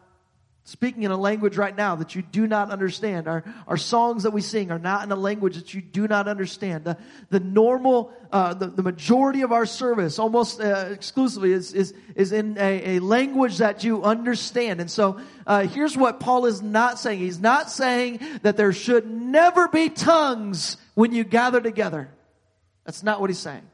speaking 0.66 1.02
in 1.02 1.10
a 1.10 1.16
language 1.16 1.58
right 1.58 1.76
now 1.76 1.94
that 1.94 2.14
you 2.14 2.22
do 2.22 2.46
not 2.46 2.70
understand. 2.70 3.28
Our, 3.28 3.44
our 3.68 3.76
songs 3.76 4.22
that 4.22 4.30
we 4.30 4.40
sing 4.40 4.70
are 4.70 4.78
not 4.78 5.04
in 5.04 5.12
a 5.12 5.16
language 5.16 5.56
that 5.56 5.74
you 5.74 5.82
do 5.82 6.08
not 6.08 6.26
understand. 6.26 6.84
The, 6.84 6.96
the 7.28 7.40
normal, 7.40 8.12
uh, 8.32 8.54
the, 8.54 8.68
the 8.68 8.82
majority 8.82 9.42
of 9.42 9.52
our 9.52 9.66
service, 9.66 10.18
almost 10.18 10.60
uh, 10.60 10.88
exclusively, 10.90 11.52
is, 11.52 11.74
is, 11.74 11.92
is 12.14 12.32
in 12.32 12.56
a, 12.58 12.96
a 12.96 12.98
language 13.00 13.58
that 13.58 13.84
you 13.84 14.02
understand. 14.02 14.80
And 14.80 14.90
so, 14.90 15.20
uh, 15.46 15.66
here's 15.66 15.98
what 15.98 16.18
Paul 16.18 16.46
is 16.46 16.62
not 16.62 16.98
saying. 16.98 17.18
He's 17.18 17.40
not 17.40 17.70
saying 17.70 18.20
that 18.42 18.56
there 18.56 18.72
should 18.72 19.06
never 19.06 19.68
be 19.68 19.90
tongues 19.90 20.78
when 20.94 21.12
you 21.12 21.24
gather 21.24 21.60
together. 21.60 22.08
That's 22.86 23.02
not 23.02 23.20
what 23.20 23.28
he's 23.28 23.38
saying. 23.38 23.68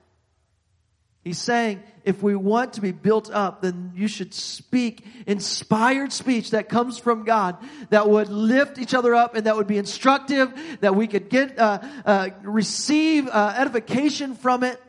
He's 1.22 1.38
saying 1.38 1.82
if 2.02 2.22
we 2.22 2.34
want 2.34 2.74
to 2.74 2.80
be 2.80 2.92
built 2.92 3.30
up, 3.30 3.60
then 3.60 3.92
you 3.94 4.08
should 4.08 4.32
speak 4.32 5.04
inspired 5.26 6.12
speech 6.12 6.52
that 6.52 6.70
comes 6.70 6.98
from 6.98 7.24
God 7.24 7.58
that 7.90 8.08
would 8.08 8.28
lift 8.28 8.78
each 8.78 8.94
other 8.94 9.14
up 9.14 9.34
and 9.34 9.44
that 9.44 9.56
would 9.56 9.66
be 9.66 9.76
instructive, 9.76 10.52
that 10.80 10.96
we 10.96 11.06
could 11.06 11.28
get, 11.28 11.58
uh, 11.58 11.80
uh, 12.06 12.30
receive 12.42 13.28
uh, 13.28 13.54
edification 13.56 14.34
from 14.34 14.64
it. 14.64 14.80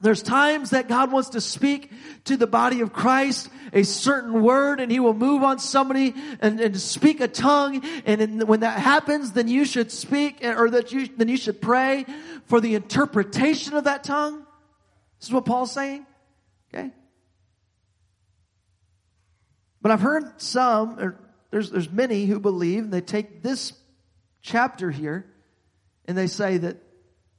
There's 0.00 0.20
times 0.20 0.70
that 0.70 0.88
God 0.88 1.12
wants 1.12 1.30
to 1.30 1.40
speak 1.40 1.92
to 2.24 2.36
the 2.36 2.48
body 2.48 2.80
of 2.80 2.92
Christ 2.92 3.48
a 3.72 3.84
certain 3.84 4.42
word 4.42 4.80
and 4.80 4.90
he 4.90 4.98
will 4.98 5.14
move 5.14 5.44
on 5.44 5.60
somebody 5.60 6.12
and, 6.40 6.60
and 6.60 6.80
speak 6.80 7.20
a 7.20 7.28
tongue. 7.28 7.84
And 8.04 8.20
in, 8.20 8.46
when 8.48 8.60
that 8.60 8.80
happens, 8.80 9.30
then 9.30 9.46
you 9.46 9.64
should 9.64 9.92
speak 9.92 10.44
or 10.44 10.70
that 10.70 10.90
you, 10.90 11.06
then 11.16 11.28
you 11.28 11.36
should 11.36 11.62
pray 11.62 12.04
for 12.46 12.60
the 12.60 12.74
interpretation 12.74 13.74
of 13.74 13.84
that 13.84 14.02
tongue. 14.02 14.44
This 15.22 15.28
is 15.28 15.34
what 15.34 15.44
Paul's 15.44 15.70
saying. 15.70 16.04
Okay? 16.74 16.90
But 19.80 19.92
I've 19.92 20.00
heard 20.00 20.40
some, 20.40 20.98
or 20.98 21.20
there's, 21.52 21.70
there's 21.70 21.88
many 21.88 22.26
who 22.26 22.40
believe, 22.40 22.82
and 22.82 22.92
they 22.92 23.00
take 23.00 23.40
this 23.40 23.72
chapter 24.40 24.90
here, 24.90 25.24
and 26.06 26.18
they 26.18 26.26
say 26.26 26.58
that 26.58 26.78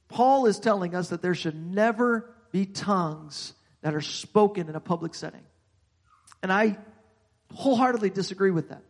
Paul 0.08 0.46
is 0.46 0.58
telling 0.58 0.94
us 0.94 1.10
that 1.10 1.20
there 1.20 1.34
should 1.34 1.56
never 1.56 2.34
be 2.52 2.64
tongues 2.64 3.52
that 3.82 3.94
are 3.94 4.00
spoken 4.00 4.70
in 4.70 4.76
a 4.76 4.80
public 4.80 5.14
setting. 5.14 5.44
And 6.42 6.50
I 6.50 6.78
wholeheartedly 7.52 8.08
disagree 8.08 8.50
with 8.50 8.70
that. 8.70 8.82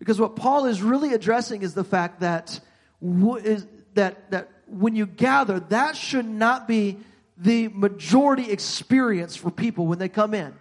Because 0.00 0.18
what 0.18 0.34
Paul 0.34 0.64
is 0.64 0.82
really 0.82 1.14
addressing 1.14 1.62
is 1.62 1.72
the 1.72 1.84
fact 1.84 2.18
that 2.18 2.58
that, 3.00 3.44
is, 3.44 3.64
that, 3.94 4.32
that 4.32 4.50
when 4.66 4.96
you 4.96 5.06
gather, 5.06 5.60
that 5.60 5.96
should 5.96 6.26
not 6.26 6.66
be 6.66 6.98
the 7.40 7.68
majority 7.68 8.50
experience 8.50 9.36
for 9.36 9.50
people 9.50 9.86
when 9.86 9.98
they 9.98 10.08
come 10.08 10.34
in. 10.34 10.54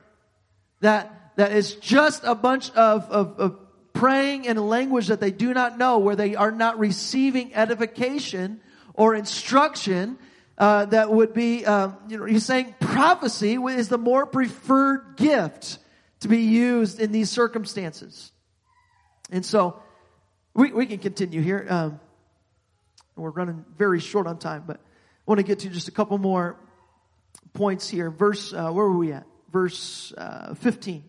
That, 0.81 1.33
that 1.37 1.51
is 1.51 1.75
just 1.75 2.23
a 2.23 2.35
bunch 2.35 2.69
of, 2.71 3.09
of, 3.09 3.39
of 3.39 3.59
praying 3.93 4.45
in 4.45 4.57
a 4.57 4.61
language 4.61 5.07
that 5.07 5.19
they 5.19 5.31
do 5.31 5.53
not 5.53 5.77
know, 5.77 5.97
where 5.97 6.15
they 6.15 6.35
are 6.35 6.51
not 6.51 6.77
receiving 6.77 7.55
edification 7.55 8.61
or 8.93 9.15
instruction, 9.15 10.17
uh, 10.57 10.85
that 10.85 11.11
would 11.11 11.33
be, 11.33 11.65
um, 11.65 11.97
you 12.07 12.17
know, 12.17 12.25
he's 12.25 12.45
saying 12.45 12.75
prophecy 12.79 13.55
is 13.55 13.89
the 13.89 13.97
more 13.97 14.25
preferred 14.25 15.15
gift 15.17 15.79
to 16.19 16.27
be 16.27 16.41
used 16.41 16.99
in 16.99 17.11
these 17.11 17.29
circumstances. 17.29 18.31
And 19.31 19.45
so, 19.45 19.81
we, 20.53 20.71
we 20.71 20.87
can 20.87 20.97
continue 20.97 21.41
here. 21.41 21.67
Um, 21.69 21.99
we're 23.15 23.29
running 23.29 23.63
very 23.77 23.99
short 23.99 24.25
on 24.25 24.39
time, 24.39 24.63
but 24.65 24.77
I 24.77 24.81
want 25.25 25.39
to 25.39 25.43
get 25.43 25.59
to 25.59 25.69
just 25.69 25.87
a 25.87 25.91
couple 25.91 26.17
more 26.17 26.57
points 27.57 27.89
here. 27.89 28.09
Verse, 28.09 28.53
uh, 28.53 28.71
where 28.71 28.85
were 28.85 28.97
we 28.97 29.11
at? 29.11 29.25
Verse 29.51 30.13
uh, 30.15 30.53
15. 30.53 31.01
He 31.01 31.03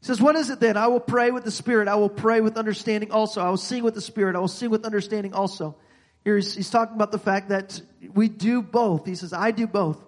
says, 0.00 0.20
What 0.20 0.34
is 0.34 0.48
it 0.50 0.58
then? 0.58 0.76
I 0.76 0.88
will 0.88 1.00
pray 1.00 1.30
with 1.30 1.44
the 1.44 1.50
Spirit. 1.50 1.86
I 1.86 1.96
will 1.96 2.08
pray 2.08 2.40
with 2.40 2.56
understanding 2.56 3.12
also. 3.12 3.40
I 3.42 3.50
will 3.50 3.58
sing 3.58 3.84
with 3.84 3.94
the 3.94 4.00
Spirit. 4.00 4.34
I 4.34 4.38
will 4.40 4.48
sing 4.48 4.70
with 4.70 4.84
understanding 4.84 5.34
also. 5.34 5.76
Here 6.24 6.36
he's, 6.36 6.54
he's 6.54 6.70
talking 6.70 6.96
about 6.96 7.12
the 7.12 7.18
fact 7.18 7.50
that 7.50 7.80
we 8.14 8.28
do 8.28 8.62
both. 8.62 9.04
He 9.06 9.14
says, 9.14 9.32
I 9.32 9.50
do 9.50 9.66
both. 9.66 10.02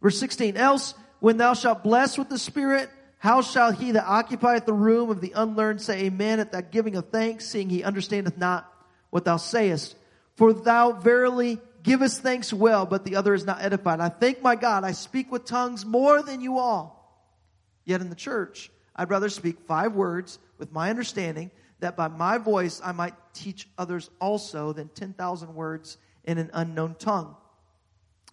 Verse 0.00 0.18
16. 0.18 0.56
Else, 0.56 0.94
when 1.20 1.36
thou 1.36 1.52
shalt 1.52 1.84
bless 1.84 2.16
with 2.16 2.30
the 2.30 2.38
Spirit, 2.38 2.88
how 3.18 3.42
shall 3.42 3.72
he 3.72 3.92
that 3.92 4.06
occupieth 4.06 4.64
the 4.64 4.72
room 4.72 5.10
of 5.10 5.20
the 5.20 5.32
unlearned 5.34 5.82
say 5.82 6.06
amen 6.06 6.40
at 6.40 6.52
that 6.52 6.72
giving 6.72 6.96
of 6.96 7.10
thanks, 7.10 7.46
seeing 7.46 7.68
he 7.68 7.84
understandeth 7.84 8.38
not 8.38 8.72
what 9.10 9.24
thou 9.24 9.36
sayest? 9.36 9.94
For 10.36 10.52
thou 10.52 10.92
verily 10.92 11.60
givest 11.88 12.20
thanks 12.20 12.52
well, 12.52 12.84
but 12.86 13.04
the 13.04 13.16
other 13.16 13.34
is 13.34 13.44
not 13.44 13.62
edified. 13.62 14.00
I 14.00 14.10
thank 14.10 14.42
my 14.42 14.54
God, 14.54 14.84
I 14.84 14.92
speak 14.92 15.32
with 15.32 15.46
tongues 15.46 15.86
more 15.86 16.22
than 16.22 16.40
you 16.40 16.58
all. 16.58 16.94
Yet 17.84 18.02
in 18.02 18.10
the 18.10 18.14
church, 18.14 18.70
I'd 18.94 19.10
rather 19.10 19.30
speak 19.30 19.60
five 19.66 19.94
words 19.94 20.38
with 20.58 20.70
my 20.70 20.90
understanding 20.90 21.50
that 21.80 21.96
by 21.96 22.08
my 22.08 22.38
voice 22.38 22.80
I 22.84 22.92
might 22.92 23.14
teach 23.32 23.68
others 23.78 24.10
also 24.20 24.72
than 24.72 24.88
10,000 24.88 25.54
words 25.54 25.96
in 26.24 26.36
an 26.36 26.50
unknown 26.52 26.96
tongue. 26.96 27.34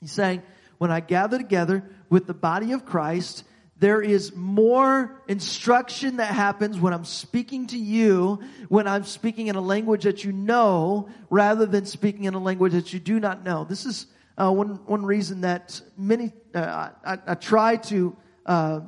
He's 0.01 0.12
saying, 0.12 0.43
when 0.78 0.91
I 0.91 0.99
gather 0.99 1.38
together 1.38 1.89
with 2.10 2.28
the 2.28 2.34
body 2.34 2.74
of 2.74 2.86
Christ, 2.86 3.45
there 3.78 4.01
is 4.01 4.34
more 4.34 5.21
instruction 5.28 6.17
that 6.17 6.34
happens 6.34 6.80
when 6.80 6.93
I'm 6.93 7.03
speaking 7.03 7.67
to 7.67 7.78
you, 7.78 8.39
when 8.69 8.88
I'm 8.88 9.03
speaking 9.03 9.47
in 9.47 9.55
a 9.55 9.61
language 9.61 10.03
that 10.03 10.23
you 10.23 10.32
know, 10.32 11.09
rather 11.30 11.65
than 11.65 11.86
speaking 11.86 12.23
in 12.23 12.34
a 12.36 12.39
language 12.39 12.71
that 12.71 12.93
you 12.93 12.99
do 12.99 13.19
not 13.19 13.43
know. 13.43 13.65
This 13.65 13.86
is 13.86 14.07
uh, 14.38 14.51
one 14.51 14.80
one 14.86 15.05
reason 15.05 15.41
that 15.41 15.82
many 15.97 16.32
uh, 16.53 16.89
I, 17.05 17.17
I, 17.28 17.36
try 17.36 17.76
to 17.78 18.15
uh, 18.45 18.82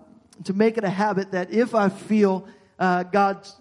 to 0.45 0.53
make 0.53 0.77
it 0.77 0.85
a 0.85 0.89
habit 0.89 1.31
that 1.31 1.51
if 1.51 1.75
I 1.75 1.89
feel 1.89 2.47
uh, 2.79 3.03
God 3.03 3.45
you 3.45 3.51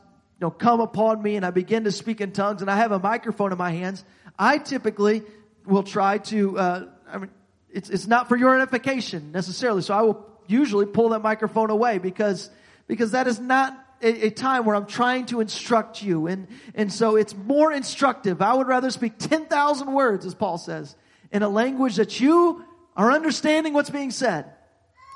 know 0.40 0.50
come 0.50 0.80
upon 0.80 1.22
me 1.22 1.34
and 1.34 1.44
I 1.44 1.50
begin 1.50 1.84
to 1.84 1.92
speak 1.92 2.20
in 2.20 2.32
tongues 2.32 2.60
and 2.60 2.70
I 2.70 2.76
have 2.76 2.92
a 2.92 3.00
microphone 3.00 3.50
in 3.50 3.58
my 3.58 3.70
hands, 3.70 4.04
I 4.38 4.58
typically 4.58 5.22
will 5.64 5.82
try 5.82 6.18
to. 6.18 6.58
Uh, 6.58 6.88
I 7.08 7.18
mean, 7.18 7.30
it's 7.68 7.90
it's 7.90 8.06
not 8.06 8.28
for 8.28 8.36
your 8.36 8.54
edification 8.54 9.32
necessarily, 9.32 9.82
so 9.82 9.94
I 9.94 10.02
will 10.02 10.35
usually 10.46 10.86
pull 10.86 11.10
that 11.10 11.22
microphone 11.22 11.70
away 11.70 11.98
because, 11.98 12.50
because 12.86 13.12
that 13.12 13.26
is 13.26 13.38
not 13.38 13.76
a, 14.02 14.26
a, 14.26 14.30
time 14.30 14.64
where 14.64 14.76
I'm 14.76 14.86
trying 14.86 15.26
to 15.26 15.40
instruct 15.40 16.02
you. 16.02 16.26
And, 16.26 16.48
and 16.74 16.92
so 16.92 17.16
it's 17.16 17.34
more 17.34 17.72
instructive. 17.72 18.42
I 18.42 18.54
would 18.54 18.66
rather 18.66 18.90
speak 18.90 19.18
10,000 19.18 19.92
words, 19.92 20.26
as 20.26 20.34
Paul 20.34 20.58
says, 20.58 20.94
in 21.32 21.42
a 21.42 21.48
language 21.48 21.96
that 21.96 22.20
you 22.20 22.64
are 22.96 23.10
understanding 23.10 23.72
what's 23.72 23.90
being 23.90 24.10
said. 24.10 24.52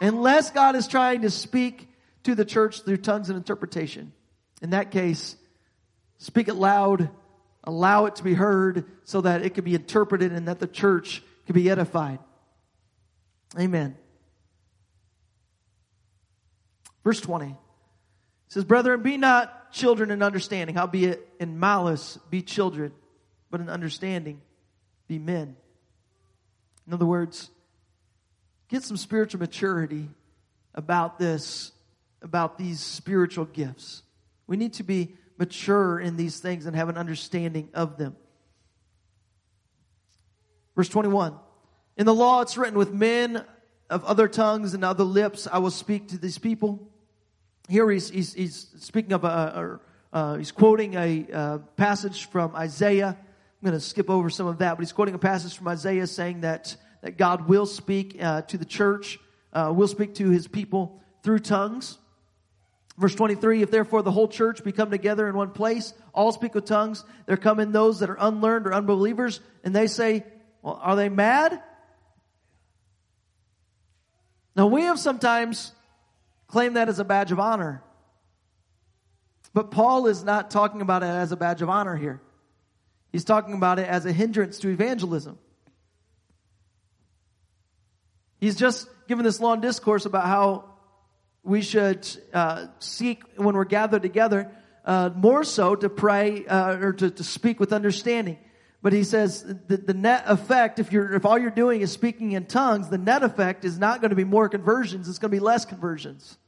Unless 0.00 0.52
God 0.52 0.76
is 0.76 0.88
trying 0.88 1.22
to 1.22 1.30
speak 1.30 1.88
to 2.24 2.34
the 2.34 2.44
church 2.44 2.82
through 2.82 2.98
tongues 2.98 3.28
and 3.28 3.36
interpretation. 3.36 4.12
In 4.62 4.70
that 4.70 4.90
case, 4.90 5.36
speak 6.18 6.48
it 6.48 6.54
loud, 6.54 7.10
allow 7.64 8.06
it 8.06 8.16
to 8.16 8.24
be 8.24 8.34
heard 8.34 8.84
so 9.04 9.20
that 9.22 9.44
it 9.44 9.54
can 9.54 9.64
be 9.64 9.74
interpreted 9.74 10.32
and 10.32 10.48
that 10.48 10.58
the 10.58 10.66
church 10.66 11.22
could 11.46 11.54
be 11.54 11.70
edified. 11.70 12.18
Amen. 13.58 13.96
Verse 17.04 17.20
20 17.20 17.56
says, 18.48 18.64
Brethren, 18.64 19.02
be 19.02 19.16
not 19.16 19.72
children 19.72 20.10
in 20.10 20.22
understanding, 20.22 20.76
howbeit 20.76 21.26
in 21.38 21.58
malice 21.58 22.18
be 22.28 22.42
children, 22.42 22.92
but 23.50 23.60
in 23.60 23.68
understanding 23.68 24.40
be 25.08 25.18
men. 25.18 25.56
In 26.86 26.94
other 26.94 27.06
words, 27.06 27.50
get 28.68 28.82
some 28.82 28.96
spiritual 28.96 29.40
maturity 29.40 30.08
about 30.74 31.18
this, 31.18 31.72
about 32.22 32.58
these 32.58 32.80
spiritual 32.80 33.44
gifts. 33.44 34.02
We 34.46 34.56
need 34.56 34.74
to 34.74 34.82
be 34.82 35.14
mature 35.38 35.98
in 35.98 36.16
these 36.16 36.38
things 36.40 36.66
and 36.66 36.76
have 36.76 36.88
an 36.88 36.98
understanding 36.98 37.68
of 37.72 37.96
them. 37.96 38.16
Verse 40.76 40.88
21 40.88 41.34
In 41.96 42.06
the 42.06 42.14
law 42.14 42.40
it's 42.40 42.56
written, 42.56 42.78
with 42.78 42.92
men 42.92 43.44
of 43.90 44.04
other 44.04 44.28
tongues 44.28 44.72
and 44.72 44.84
other 44.84 45.04
lips 45.04 45.48
I 45.50 45.58
will 45.58 45.72
speak 45.72 46.08
to 46.08 46.18
these 46.18 46.38
people. 46.38 46.88
Here 47.68 47.90
he's, 47.90 48.08
he's, 48.08 48.32
he's 48.32 48.68
speaking 48.78 49.12
of 49.12 49.24
a, 49.24 49.80
uh, 50.12 50.36
he's 50.36 50.52
quoting 50.52 50.94
a 50.94 51.26
uh, 51.32 51.58
passage 51.76 52.28
from 52.30 52.54
Isaiah. 52.54 53.16
I'm 53.18 53.66
going 53.66 53.78
to 53.78 53.84
skip 53.84 54.08
over 54.08 54.30
some 54.30 54.46
of 54.46 54.58
that, 54.58 54.76
but 54.76 54.82
he's 54.82 54.92
quoting 54.92 55.14
a 55.14 55.18
passage 55.18 55.56
from 55.56 55.68
Isaiah 55.68 56.06
saying 56.06 56.42
that, 56.42 56.76
that 57.02 57.18
God 57.18 57.48
will 57.48 57.66
speak 57.66 58.16
uh, 58.20 58.42
to 58.42 58.56
the 58.56 58.64
church, 58.64 59.18
uh, 59.52 59.72
will 59.74 59.88
speak 59.88 60.14
to 60.14 60.30
his 60.30 60.46
people 60.46 61.02
through 61.22 61.40
tongues. 61.40 61.98
Verse 62.96 63.14
23, 63.14 63.62
if 63.62 63.70
therefore 63.70 64.02
the 64.02 64.10
whole 64.10 64.28
church 64.28 64.62
be 64.62 64.72
come 64.72 64.90
together 64.90 65.28
in 65.28 65.34
one 65.34 65.50
place, 65.50 65.94
all 66.14 66.32
speak 66.32 66.54
with 66.54 66.64
tongues, 66.64 67.04
there 67.26 67.36
come 67.36 67.58
in 67.58 67.72
those 67.72 68.00
that 68.00 68.10
are 68.10 68.18
unlearned 68.20 68.66
or 68.66 68.74
unbelievers, 68.74 69.40
and 69.64 69.74
they 69.74 69.86
say, 69.86 70.24
well, 70.62 70.78
are 70.82 70.96
they 70.96 71.08
mad? 71.08 71.62
Now 74.56 74.66
we 74.66 74.82
have 74.82 74.98
sometimes 74.98 75.72
claimed 76.46 76.76
that 76.76 76.88
as 76.88 76.98
a 76.98 77.04
badge 77.04 77.32
of 77.32 77.38
honor. 77.38 77.82
But 79.52 79.70
Paul 79.70 80.06
is 80.06 80.22
not 80.22 80.50
talking 80.50 80.80
about 80.80 81.02
it 81.02 81.06
as 81.06 81.32
a 81.32 81.36
badge 81.36 81.62
of 81.62 81.68
honor 81.68 81.96
here. 81.96 82.20
He's 83.12 83.24
talking 83.24 83.54
about 83.54 83.78
it 83.78 83.88
as 83.88 84.06
a 84.06 84.12
hindrance 84.12 84.58
to 84.60 84.68
evangelism. 84.68 85.38
He's 88.38 88.56
just 88.56 88.88
given 89.08 89.24
this 89.24 89.40
long 89.40 89.60
discourse 89.60 90.06
about 90.06 90.26
how 90.26 90.64
we 91.42 91.62
should 91.62 92.06
uh, 92.32 92.66
seek 92.78 93.22
when 93.36 93.54
we're 93.54 93.64
gathered 93.64 94.02
together 94.02 94.50
uh, 94.84 95.10
more 95.14 95.44
so 95.44 95.74
to 95.74 95.88
pray 95.88 96.46
uh, 96.46 96.76
or 96.76 96.92
to, 96.94 97.10
to 97.10 97.24
speak 97.24 97.60
with 97.60 97.72
understanding. 97.72 98.38
But 98.82 98.92
he 98.94 99.04
says 99.04 99.42
the, 99.42 99.76
the 99.76 99.92
net 99.92 100.24
effect, 100.26 100.78
if 100.78 100.90
you're, 100.90 101.12
if 101.14 101.26
all 101.26 101.38
you're 101.38 101.50
doing 101.50 101.82
is 101.82 101.92
speaking 101.92 102.32
in 102.32 102.46
tongues, 102.46 102.88
the 102.88 102.98
net 102.98 103.22
effect 103.22 103.64
is 103.64 103.78
not 103.78 104.00
going 104.00 104.10
to 104.10 104.16
be 104.16 104.24
more 104.24 104.48
conversions. 104.48 105.08
It's 105.08 105.18
going 105.18 105.30
to 105.30 105.36
be 105.36 105.40
less 105.40 105.66
conversions. 105.66 106.38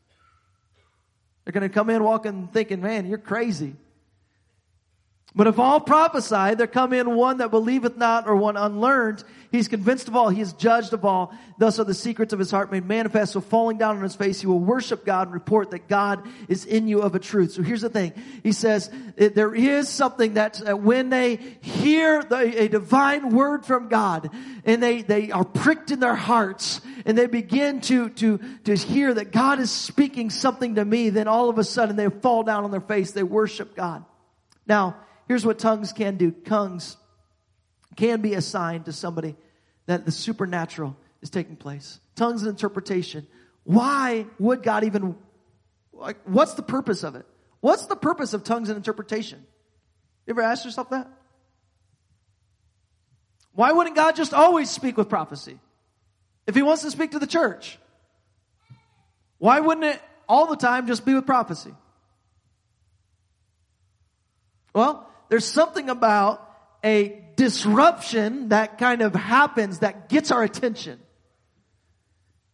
They're 1.45 1.53
going 1.53 1.68
to 1.68 1.68
come 1.68 1.91
in 1.91 2.03
walking 2.03 2.49
thinking, 2.49 2.80
man, 2.80 3.07
you're 3.07 3.18
crazy. 3.18 3.74
But 5.35 5.47
if 5.47 5.59
all 5.59 5.80
prophesy, 5.80 6.57
there 6.57 6.66
come 6.66 6.93
in 6.93 7.14
one 7.14 7.39
that 7.39 7.51
believeth 7.51 7.97
not 7.97 8.28
or 8.28 8.37
one 8.37 8.59
unlearned. 8.59 9.24
He's 9.51 9.66
convinced 9.66 10.09
of 10.09 10.16
all. 10.16 10.28
He 10.28 10.43
is 10.43 10.53
judged 10.53 10.93
of 10.93 11.07
all. 11.07 11.35
Thus 11.57 11.78
are 11.78 11.85
the 11.85 11.95
secrets 11.95 12.35
of 12.35 12.39
his 12.39 12.51
heart 12.51 12.70
made 12.70 12.85
manifest. 12.85 13.33
So 13.33 13.41
falling 13.41 13.78
down 13.78 13.97
on 13.97 14.03
his 14.03 14.14
face, 14.14 14.43
he 14.43 14.47
will 14.47 14.59
worship 14.59 15.07
God 15.07 15.28
and 15.28 15.35
report 15.35 15.70
that 15.70 15.89
God 15.89 16.26
is 16.49 16.66
in 16.66 16.87
you 16.87 17.01
of 17.01 17.14
a 17.14 17.18
truth. 17.18 17.53
So 17.53 17.62
here's 17.62 17.80
the 17.80 17.89
thing. 17.89 18.12
He 18.43 18.53
says 18.53 18.91
there 19.16 19.55
is 19.55 19.89
something 19.89 20.35
that 20.35 20.68
uh, 20.68 20.76
when 20.76 21.09
they 21.09 21.37
hear 21.62 22.22
the, 22.22 22.64
a 22.64 22.68
divine 22.68 23.30
word 23.30 23.64
from 23.64 23.89
God 23.89 24.28
and 24.66 24.83
they, 24.83 25.01
they 25.01 25.30
are 25.30 25.45
pricked 25.45 25.91
in 25.91 26.01
their 26.01 26.14
hearts 26.14 26.83
and 27.07 27.16
they 27.16 27.26
begin 27.26 27.80
to, 27.83 28.11
to, 28.11 28.39
to 28.64 28.74
hear 28.74 29.14
that 29.14 29.33
God 29.33 29.61
is 29.61 29.70
speaking 29.70 30.28
something 30.28 30.74
to 30.74 30.85
me, 30.85 31.09
then 31.09 31.26
all 31.26 31.49
of 31.49 31.57
a 31.57 31.64
sudden 31.64 31.97
they 31.97 32.11
fall 32.11 32.43
down 32.43 32.64
on 32.64 32.70
their 32.70 32.83
face. 32.83 33.12
They 33.12 33.22
worship 33.22 33.74
God. 33.74 34.05
Now, 34.66 34.97
Here's 35.29 35.47
what 35.47 35.59
tongues 35.59 35.93
can 35.93 36.16
do. 36.16 36.31
Tongues 36.31 36.97
can 37.97 38.20
be 38.20 38.35
assigned 38.35 38.87
to 38.87 38.93
somebody 38.93 39.37
that 39.87 40.05
the 40.05 40.12
supernatural 40.12 40.97
is 41.20 41.31
taking 41.31 41.57
place. 41.57 42.01
Tongues 42.16 42.43
and 42.43 42.51
interpretation. 42.51 43.27
Why 43.64 44.27
would 44.39 44.62
God 44.62 44.85
even, 44.85 45.16
like, 45.93 46.18
what's 46.25 46.55
the 46.55 46.62
purpose 46.62 47.05
of 47.05 47.14
it? 47.14 47.27
What's 47.61 47.87
the 47.87 47.97
purpose 47.97 48.35
of 48.35 48.45
tongues 48.45 48.68
and 48.68 48.77
interpretation? 48.77 49.45
You 50.27 50.33
ever 50.33 50.43
asked 50.43 50.64
yourself 50.64 50.91
that? 50.91 51.09
Why 53.55 53.73
wouldn't 53.73 53.95
God 53.97 54.16
just 54.16 54.33
always 54.35 54.70
speak 54.70 54.97
with 54.97 55.09
prophecy? 55.09 55.59
If 56.47 56.55
he 56.55 56.62
wants 56.62 56.83
to 56.83 56.91
speak 56.91 57.12
to 57.12 57.18
the 57.18 57.27
church, 57.27 57.79
why 59.39 59.61
wouldn't 59.61 59.85
it 59.85 60.03
all 60.29 60.47
the 60.47 60.57
time 60.57 60.87
just 60.87 61.05
be 61.05 61.14
with 61.14 61.27
prophecy? 61.27 61.75
Well, 64.75 65.09
there's 65.33 65.47
something 65.47 65.89
about 65.89 66.47
a 66.85 67.24
disruption 67.37 68.51
that 68.51 68.76
kind 68.76 69.01
of 69.01 69.14
happens 69.14 69.78
that 69.78 70.11
gets 70.11 70.30
our 70.30 70.43
attention. 70.43 71.01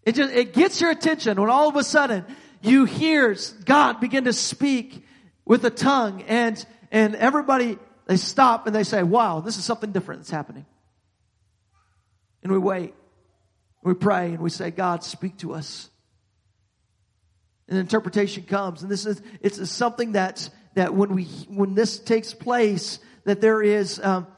It 0.05 0.15
just, 0.15 0.33
it 0.33 0.53
gets 0.53 0.81
your 0.81 0.93
attention 0.93 1.41
when 1.41 1.51
all 1.51 1.69
of 1.69 1.75
a 1.75 1.83
sudden 1.83 2.25
you 2.63 2.85
hear 2.85 3.35
God 3.65 3.99
begin 3.99 4.27
to 4.27 4.33
speak 4.33 5.05
with 5.45 5.65
a 5.65 5.71
tongue 5.71 6.23
and, 6.29 6.65
and 6.93 7.17
everybody, 7.17 7.79
they 8.07 8.17
stop 8.17 8.69
and 8.69 8.77
they 8.77 8.85
say, 8.85 9.03
wow, 9.03 9.41
this 9.41 9.57
is 9.57 9.65
something 9.65 9.91
different 9.91 10.21
that's 10.21 10.31
happening. 10.31 10.65
And 12.45 12.53
we 12.53 12.59
wait. 12.59 12.95
We 13.83 13.95
pray 13.95 14.27
and 14.27 14.39
we 14.39 14.51
say, 14.51 14.71
God, 14.71 15.03
speak 15.03 15.39
to 15.39 15.53
us. 15.53 15.91
And 17.67 17.77
interpretation 17.77 18.45
comes. 18.45 18.83
And 18.83 18.91
this 18.91 19.05
is, 19.05 19.21
it's 19.41 19.69
something 19.69 20.13
that's, 20.13 20.51
that 20.79 20.95
when 20.95 21.13
we 21.13 21.25
when 21.49 21.75
this 21.75 21.99
takes 21.99 22.33
place, 22.33 23.01
that 23.25 23.41
there 23.41 23.61
is 23.61 24.01
um, 24.01 24.29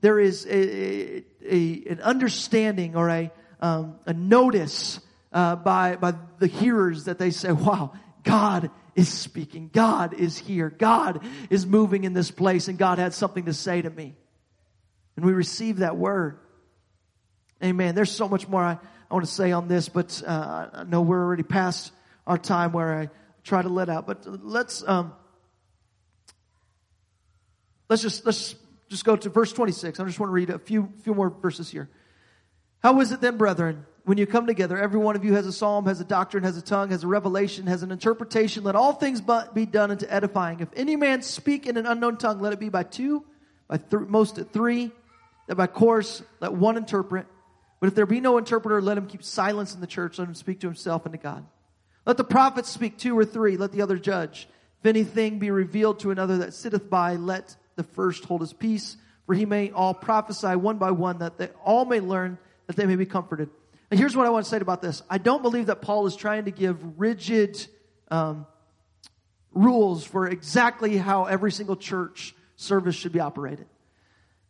there 0.00 0.20
is 0.20 0.46
a, 0.46 1.24
a, 1.44 1.84
an 1.90 2.00
understanding 2.02 2.94
or 2.94 3.08
a 3.08 3.32
um, 3.60 3.98
a 4.06 4.12
notice 4.12 5.00
uh, 5.32 5.56
by 5.56 5.96
by 5.96 6.14
the 6.38 6.46
hearers 6.46 7.06
that 7.06 7.18
they 7.18 7.32
say, 7.32 7.50
"Wow, 7.50 7.94
God 8.22 8.70
is 8.94 9.08
speaking. 9.08 9.70
God 9.72 10.14
is 10.14 10.38
here. 10.38 10.70
God 10.70 11.20
is 11.50 11.66
moving 11.66 12.04
in 12.04 12.12
this 12.12 12.30
place, 12.30 12.68
and 12.68 12.78
God 12.78 12.98
had 12.98 13.12
something 13.12 13.46
to 13.46 13.52
say 13.52 13.82
to 13.82 13.90
me." 13.90 14.14
And 15.16 15.24
we 15.26 15.32
receive 15.32 15.78
that 15.78 15.96
word. 15.96 16.38
Amen. 17.62 17.96
There's 17.96 18.12
so 18.12 18.28
much 18.28 18.46
more 18.46 18.62
I, 18.62 18.78
I 19.10 19.14
want 19.14 19.26
to 19.26 19.32
say 19.32 19.50
on 19.50 19.66
this, 19.66 19.88
but 19.88 20.22
uh, 20.24 20.68
I 20.72 20.84
know 20.84 21.02
we're 21.02 21.20
already 21.20 21.42
past 21.42 21.90
our 22.24 22.38
time 22.38 22.70
where 22.70 23.00
I 23.00 23.10
try 23.42 23.62
to 23.62 23.68
let 23.68 23.88
out. 23.88 24.06
But 24.06 24.24
let's 24.44 24.86
um, 24.86 25.12
Let's 27.88 28.02
just, 28.02 28.26
let's 28.26 28.54
just 28.88 29.04
go 29.04 29.16
to 29.16 29.28
verse 29.28 29.52
26. 29.52 29.98
I 29.98 30.04
just 30.04 30.20
want 30.20 30.28
to 30.28 30.34
read 30.34 30.50
a 30.50 30.58
few, 30.58 30.92
few 31.02 31.14
more 31.14 31.30
verses 31.30 31.70
here. 31.70 31.88
How 32.82 33.00
is 33.00 33.12
it 33.12 33.20
then, 33.20 33.36
brethren, 33.36 33.86
when 34.04 34.18
you 34.18 34.26
come 34.26 34.46
together, 34.46 34.78
every 34.78 34.98
one 34.98 35.16
of 35.16 35.24
you 35.24 35.34
has 35.34 35.46
a 35.46 35.52
psalm, 35.52 35.86
has 35.86 36.00
a 36.00 36.04
doctrine, 36.04 36.44
has 36.44 36.56
a 36.56 36.62
tongue, 36.62 36.90
has 36.90 37.04
a 37.04 37.06
revelation, 37.06 37.66
has 37.66 37.82
an 37.82 37.90
interpretation. 37.90 38.64
Let 38.64 38.76
all 38.76 38.92
things 38.92 39.20
but 39.20 39.54
be 39.54 39.66
done 39.66 39.90
unto 39.90 40.06
edifying. 40.08 40.60
If 40.60 40.68
any 40.76 40.96
man 40.96 41.22
speak 41.22 41.66
in 41.66 41.76
an 41.76 41.86
unknown 41.86 42.16
tongue, 42.16 42.40
let 42.40 42.52
it 42.52 42.60
be 42.60 42.68
by 42.68 42.84
two, 42.84 43.24
by 43.68 43.78
th- 43.78 44.08
most 44.08 44.38
at 44.38 44.52
three, 44.52 44.92
that 45.46 45.56
by 45.56 45.66
course 45.66 46.22
let 46.40 46.52
one 46.52 46.76
interpret. 46.76 47.26
But 47.80 47.88
if 47.88 47.94
there 47.94 48.06
be 48.06 48.20
no 48.20 48.38
interpreter, 48.38 48.80
let 48.80 48.96
him 48.96 49.06
keep 49.06 49.22
silence 49.22 49.74
in 49.74 49.80
the 49.80 49.86
church. 49.86 50.18
Let 50.18 50.28
him 50.28 50.34
speak 50.34 50.60
to 50.60 50.66
himself 50.66 51.04
and 51.04 51.12
to 51.12 51.18
God. 51.18 51.44
Let 52.06 52.16
the 52.16 52.24
prophets 52.24 52.70
speak 52.70 52.96
two 52.96 53.18
or 53.18 53.24
three. 53.24 53.56
Let 53.56 53.72
the 53.72 53.82
other 53.82 53.98
judge. 53.98 54.48
If 54.80 54.86
anything 54.86 55.38
be 55.38 55.50
revealed 55.50 56.00
to 56.00 56.10
another 56.10 56.38
that 56.38 56.54
sitteth 56.54 56.88
by, 56.88 57.16
let 57.16 57.56
the 57.78 57.84
first 57.84 58.26
hold 58.26 58.42
his 58.42 58.52
peace. 58.52 58.98
For 59.24 59.34
he 59.34 59.46
may 59.46 59.70
all 59.70 59.94
prophesy 59.94 60.54
one 60.56 60.76
by 60.76 60.90
one, 60.90 61.18
that 61.18 61.38
they 61.38 61.48
all 61.64 61.84
may 61.86 62.00
learn, 62.00 62.38
that 62.66 62.76
they 62.76 62.86
may 62.86 62.96
be 62.96 63.06
comforted. 63.06 63.48
And 63.90 63.98
here's 63.98 64.14
what 64.14 64.26
I 64.26 64.30
want 64.30 64.44
to 64.44 64.50
say 64.50 64.58
about 64.58 64.82
this. 64.82 65.02
I 65.08 65.18
don't 65.18 65.42
believe 65.42 65.66
that 65.66 65.80
Paul 65.80 66.06
is 66.06 66.16
trying 66.16 66.44
to 66.44 66.50
give 66.50 66.98
rigid 66.98 67.66
um, 68.10 68.46
rules 69.52 70.04
for 70.04 70.28
exactly 70.28 70.96
how 70.96 71.24
every 71.24 71.52
single 71.52 71.76
church 71.76 72.34
service 72.56 72.94
should 72.94 73.12
be 73.12 73.20
operated. 73.20 73.66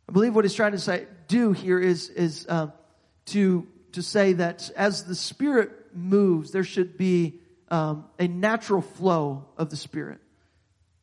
I 0.08 0.12
believe 0.12 0.34
what 0.34 0.44
he's 0.44 0.54
trying 0.54 0.72
to 0.72 0.78
say 0.78 1.06
do 1.28 1.52
here 1.52 1.78
is 1.78 2.08
is 2.08 2.46
uh, 2.48 2.68
to 3.26 3.66
to 3.92 4.02
say 4.02 4.34
that 4.34 4.70
as 4.76 5.04
the 5.04 5.14
Spirit 5.14 5.70
moves, 5.94 6.50
there 6.50 6.64
should 6.64 6.96
be 6.96 7.40
um, 7.70 8.06
a 8.18 8.26
natural 8.26 8.80
flow 8.80 9.44
of 9.56 9.70
the 9.70 9.76
Spirit. 9.76 10.18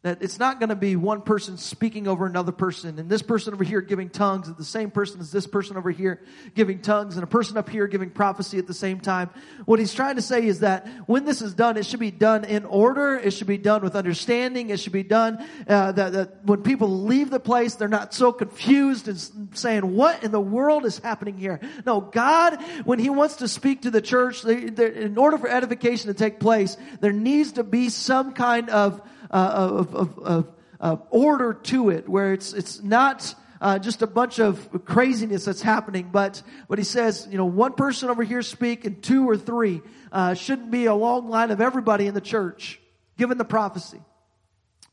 That 0.06 0.22
it's 0.22 0.38
not 0.38 0.60
going 0.60 0.70
to 0.70 0.76
be 0.76 0.95
one 0.95 1.24
person 1.24 1.58
speaking 1.58 2.08
over 2.08 2.28
another 2.28 2.51
person 2.51 2.99
and 2.99 3.10
this 3.10 3.24
person 3.24 3.56
over 3.56 3.64
here 3.64 3.82
giving 3.82 4.12
tongues 4.12 4.47
and 4.47 4.56
the 4.56 4.64
same 4.64 4.91
person 4.91 5.20
as 5.20 5.32
this 5.32 5.47
person 5.47 5.78
over 5.78 5.89
here 5.89 6.22
giving 6.53 6.80
tongues 6.80 7.16
and 7.16 7.24
a 7.24 7.28
person 7.28 7.58
up 7.58 7.68
here 7.68 7.88
giving 7.88 8.12
prophecy 8.12 8.60
at 8.60 8.68
the 8.68 8.74
same 8.76 8.99
time. 8.99 9.32
What 9.66 9.80
he's 9.80 9.95
trying 9.95 10.18
to 10.18 10.22
say 10.22 10.45
is 10.45 10.60
that 10.60 10.88
when 11.08 11.26
this 11.26 11.41
is 11.41 11.56
done, 11.56 11.76
it 11.76 11.88
should 11.88 11.99
be 11.99 12.12
done 12.12 12.45
in 12.45 12.66
order. 12.66 13.18
It 13.18 13.32
should 13.32 13.47
be 13.47 13.58
done 13.58 13.82
with 13.82 13.95
understanding. 13.95 14.70
It 14.70 14.80
should 14.80 14.93
be 14.93 15.01
done 15.01 15.43
uh, 15.68 15.93
that, 15.93 16.14
that 16.14 16.45
when 16.45 16.62
people 16.62 17.01
leave 17.01 17.32
the 17.32 17.39
place, 17.39 17.74
they're 17.74 17.88
not 17.88 18.14
so 18.14 18.32
confused 18.32 19.08
and 19.08 19.58
saying, 19.58 19.95
what 19.95 20.24
in 20.24 20.30
the 20.30 20.39
world 20.39 20.86
is 20.86 20.99
happening 20.99 21.39
here? 21.39 21.60
No, 21.84 21.99
God, 21.99 22.62
when 22.84 22.99
he 22.99 23.10
wants 23.10 23.38
to 23.38 23.47
speak 23.47 23.82
to 23.82 23.89
the 23.89 24.01
church, 24.01 24.43
they, 24.43 24.68
in 24.68 25.18
order 25.18 25.39
for 25.39 25.49
edification 25.49 26.10
to 26.10 26.14
take 26.14 26.39
place, 26.39 26.78
there 27.01 27.12
needs 27.12 27.53
to 27.53 27.64
be 27.64 27.89
some 27.89 28.34
kind 28.34 28.70
of 28.70 29.01
of, 29.30 29.95
of, 29.95 30.19
of, 30.19 30.51
of, 30.80 31.01
order 31.09 31.53
to 31.53 31.89
it, 31.89 32.07
where 32.07 32.34
it's 32.34 32.53
it's 32.53 32.82
not 32.82 33.34
uh, 33.61 33.80
just 33.80 34.01
a 34.01 34.07
bunch 34.07 34.39
of 34.39 34.86
craziness 34.86 35.45
that's 35.45 35.61
happening. 35.61 36.09
But 36.11 36.41
but 36.67 36.78
he 36.78 36.84
says, 36.84 37.28
you 37.30 37.38
know, 37.38 37.45
one 37.45 37.73
person 37.73 38.09
over 38.09 38.23
here 38.23 38.41
speak, 38.41 38.86
and 38.86 39.01
two 39.01 39.28
or 39.30 39.38
three 39.38 39.82
uh, 40.11 40.34
shouldn't 40.34 40.71
be 40.71 40.86
a 40.86 40.95
long 40.95 41.30
line 41.30 41.51
of 41.51 41.61
everybody 41.61 42.07
in 42.07 42.13
the 42.13 42.21
church 42.21 42.80
given 43.17 43.38
the 43.38 43.45
prophecy. 43.45 44.01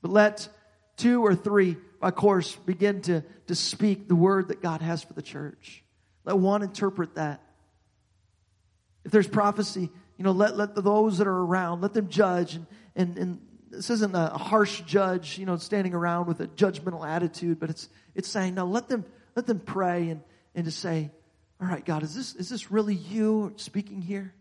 But 0.00 0.10
let 0.10 0.48
two 0.96 1.24
or 1.24 1.34
three, 1.34 1.76
by 2.00 2.10
course, 2.10 2.54
begin 2.56 3.02
to 3.02 3.22
to 3.48 3.54
speak 3.54 4.08
the 4.08 4.16
word 4.16 4.48
that 4.48 4.62
God 4.62 4.80
has 4.80 5.02
for 5.02 5.12
the 5.12 5.22
church. 5.22 5.82
Let 6.24 6.38
one 6.38 6.62
interpret 6.62 7.16
that. 7.16 7.42
If 9.04 9.10
there's 9.10 9.26
prophecy, 9.26 9.90
you 10.16 10.24
know, 10.24 10.30
let, 10.30 10.56
let 10.56 10.74
those 10.74 11.18
that 11.18 11.26
are 11.26 11.36
around, 11.44 11.80
let 11.80 11.92
them 11.92 12.08
judge 12.08 12.54
and, 12.54 12.66
and, 12.94 13.18
and 13.18 13.40
this 13.72 13.88
isn't 13.88 14.14
a 14.14 14.28
harsh 14.28 14.82
judge, 14.82 15.38
you 15.38 15.46
know, 15.46 15.56
standing 15.56 15.94
around 15.94 16.26
with 16.26 16.40
a 16.40 16.46
judgmental 16.46 17.06
attitude, 17.06 17.58
but 17.58 17.70
it's, 17.70 17.88
it's 18.14 18.28
saying, 18.28 18.54
no, 18.54 18.66
let 18.66 18.86
them, 18.88 19.04
let 19.34 19.46
them 19.46 19.60
pray 19.60 20.10
and, 20.10 20.20
and 20.54 20.66
to 20.66 20.70
say, 20.70 21.10
all 21.60 21.66
right, 21.66 21.84
God, 21.84 22.02
is 22.02 22.14
this, 22.14 22.34
is 22.34 22.50
this 22.50 22.70
really 22.70 22.94
you 22.94 23.54
speaking 23.56 24.02
here? 24.02 24.34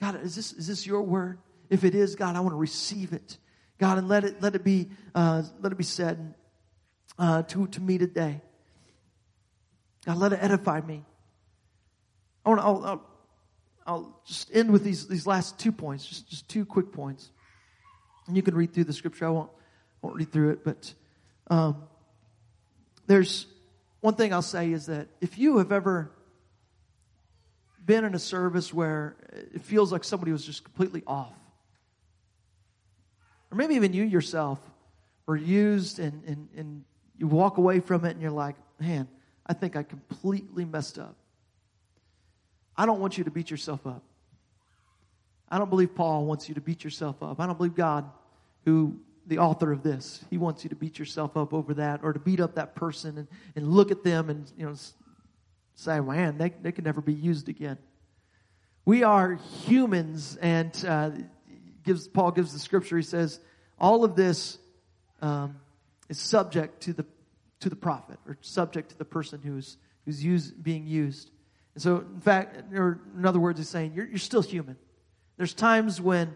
God, 0.00 0.22
is 0.22 0.36
this, 0.36 0.52
is 0.52 0.68
this 0.68 0.86
your 0.86 1.02
word? 1.02 1.38
If 1.70 1.82
it 1.82 1.94
is, 1.94 2.14
God, 2.14 2.36
I 2.36 2.40
want 2.40 2.52
to 2.52 2.58
receive 2.58 3.12
it. 3.12 3.36
God, 3.78 3.98
and 3.98 4.08
let 4.08 4.24
it, 4.24 4.40
let 4.40 4.54
it 4.54 4.62
be, 4.62 4.90
uh, 5.14 5.42
let 5.60 5.72
it 5.72 5.78
be 5.78 5.84
said, 5.84 6.34
uh, 7.18 7.42
to, 7.42 7.66
to 7.66 7.80
me 7.80 7.98
today. 7.98 8.40
God, 10.06 10.18
let 10.18 10.32
it 10.32 10.38
edify 10.40 10.80
me. 10.80 11.04
I 12.44 12.48
want 12.48 12.60
to, 12.60 12.66
I'll, 12.66 12.84
I'll, 12.86 13.06
I'll 13.86 14.22
just 14.24 14.50
end 14.54 14.70
with 14.70 14.84
these, 14.84 15.08
these 15.08 15.26
last 15.26 15.58
two 15.58 15.72
points, 15.72 16.06
just, 16.06 16.28
just 16.30 16.48
two 16.48 16.64
quick 16.64 16.92
points. 16.92 17.30
And 18.30 18.36
you 18.36 18.44
can 18.44 18.54
read 18.54 18.72
through 18.72 18.84
the 18.84 18.92
scripture. 18.92 19.26
I 19.26 19.30
won't, 19.30 19.50
won't 20.02 20.14
read 20.14 20.30
through 20.30 20.50
it, 20.50 20.62
but 20.62 20.94
um, 21.50 21.82
there's 23.08 23.44
one 24.02 24.14
thing 24.14 24.32
I'll 24.32 24.40
say 24.40 24.70
is 24.70 24.86
that 24.86 25.08
if 25.20 25.36
you 25.36 25.58
have 25.58 25.72
ever 25.72 26.12
been 27.84 28.04
in 28.04 28.14
a 28.14 28.20
service 28.20 28.72
where 28.72 29.16
it 29.52 29.62
feels 29.62 29.90
like 29.90 30.04
somebody 30.04 30.30
was 30.30 30.46
just 30.46 30.62
completely 30.62 31.02
off, 31.08 31.34
or 33.50 33.56
maybe 33.56 33.74
even 33.74 33.94
you 33.94 34.04
yourself 34.04 34.60
were 35.26 35.34
used 35.34 35.98
and, 35.98 36.22
and, 36.24 36.48
and 36.56 36.84
you 37.18 37.26
walk 37.26 37.58
away 37.58 37.80
from 37.80 38.04
it 38.04 38.12
and 38.12 38.22
you're 38.22 38.30
like, 38.30 38.54
man, 38.78 39.08
I 39.44 39.54
think 39.54 39.74
I 39.74 39.82
completely 39.82 40.64
messed 40.64 41.00
up. 41.00 41.16
I 42.76 42.86
don't 42.86 43.00
want 43.00 43.18
you 43.18 43.24
to 43.24 43.30
beat 43.32 43.50
yourself 43.50 43.84
up. 43.88 44.04
I 45.48 45.58
don't 45.58 45.68
believe 45.68 45.96
Paul 45.96 46.26
wants 46.26 46.48
you 46.48 46.54
to 46.54 46.60
beat 46.60 46.84
yourself 46.84 47.20
up. 47.24 47.40
I 47.40 47.46
don't 47.48 47.56
believe 47.58 47.74
God 47.74 48.08
who 48.64 48.98
the 49.26 49.38
author 49.38 49.70
of 49.70 49.82
this. 49.82 50.24
He 50.28 50.38
wants 50.38 50.64
you 50.64 50.70
to 50.70 50.76
beat 50.76 50.98
yourself 50.98 51.36
up 51.36 51.54
over 51.54 51.74
that 51.74 52.00
or 52.02 52.12
to 52.12 52.18
beat 52.18 52.40
up 52.40 52.56
that 52.56 52.74
person 52.74 53.16
and, 53.16 53.28
and 53.54 53.68
look 53.68 53.90
at 53.90 54.02
them 54.02 54.28
and, 54.28 54.50
you 54.56 54.66
know, 54.66 54.74
say, 55.76 56.00
man, 56.00 56.36
they, 56.36 56.50
they 56.50 56.72
can 56.72 56.84
never 56.84 57.00
be 57.00 57.14
used 57.14 57.48
again. 57.48 57.78
We 58.84 59.04
are 59.04 59.38
humans 59.64 60.36
and, 60.40 60.84
uh, 60.86 61.10
gives, 61.84 62.08
Paul 62.08 62.32
gives 62.32 62.52
the 62.52 62.58
scripture. 62.58 62.96
He 62.96 63.02
says, 63.02 63.40
all 63.78 64.04
of 64.04 64.16
this, 64.16 64.58
um, 65.22 65.60
is 66.08 66.18
subject 66.18 66.82
to 66.82 66.92
the, 66.92 67.06
to 67.60 67.70
the 67.70 67.76
prophet 67.76 68.18
or 68.26 68.36
subject 68.40 68.90
to 68.90 68.98
the 68.98 69.04
person 69.04 69.40
who's, 69.42 69.76
who's 70.04 70.50
being 70.50 70.86
used. 70.86 71.30
And 71.74 71.82
so, 71.82 71.98
in 71.98 72.20
fact, 72.20 72.74
or 72.74 73.00
in 73.16 73.24
other 73.24 73.38
words, 73.38 73.60
he's 73.60 73.68
saying, 73.68 73.92
you're, 73.94 74.06
you're 74.06 74.18
still 74.18 74.42
human. 74.42 74.76
There's 75.36 75.54
times 75.54 76.00
when, 76.00 76.34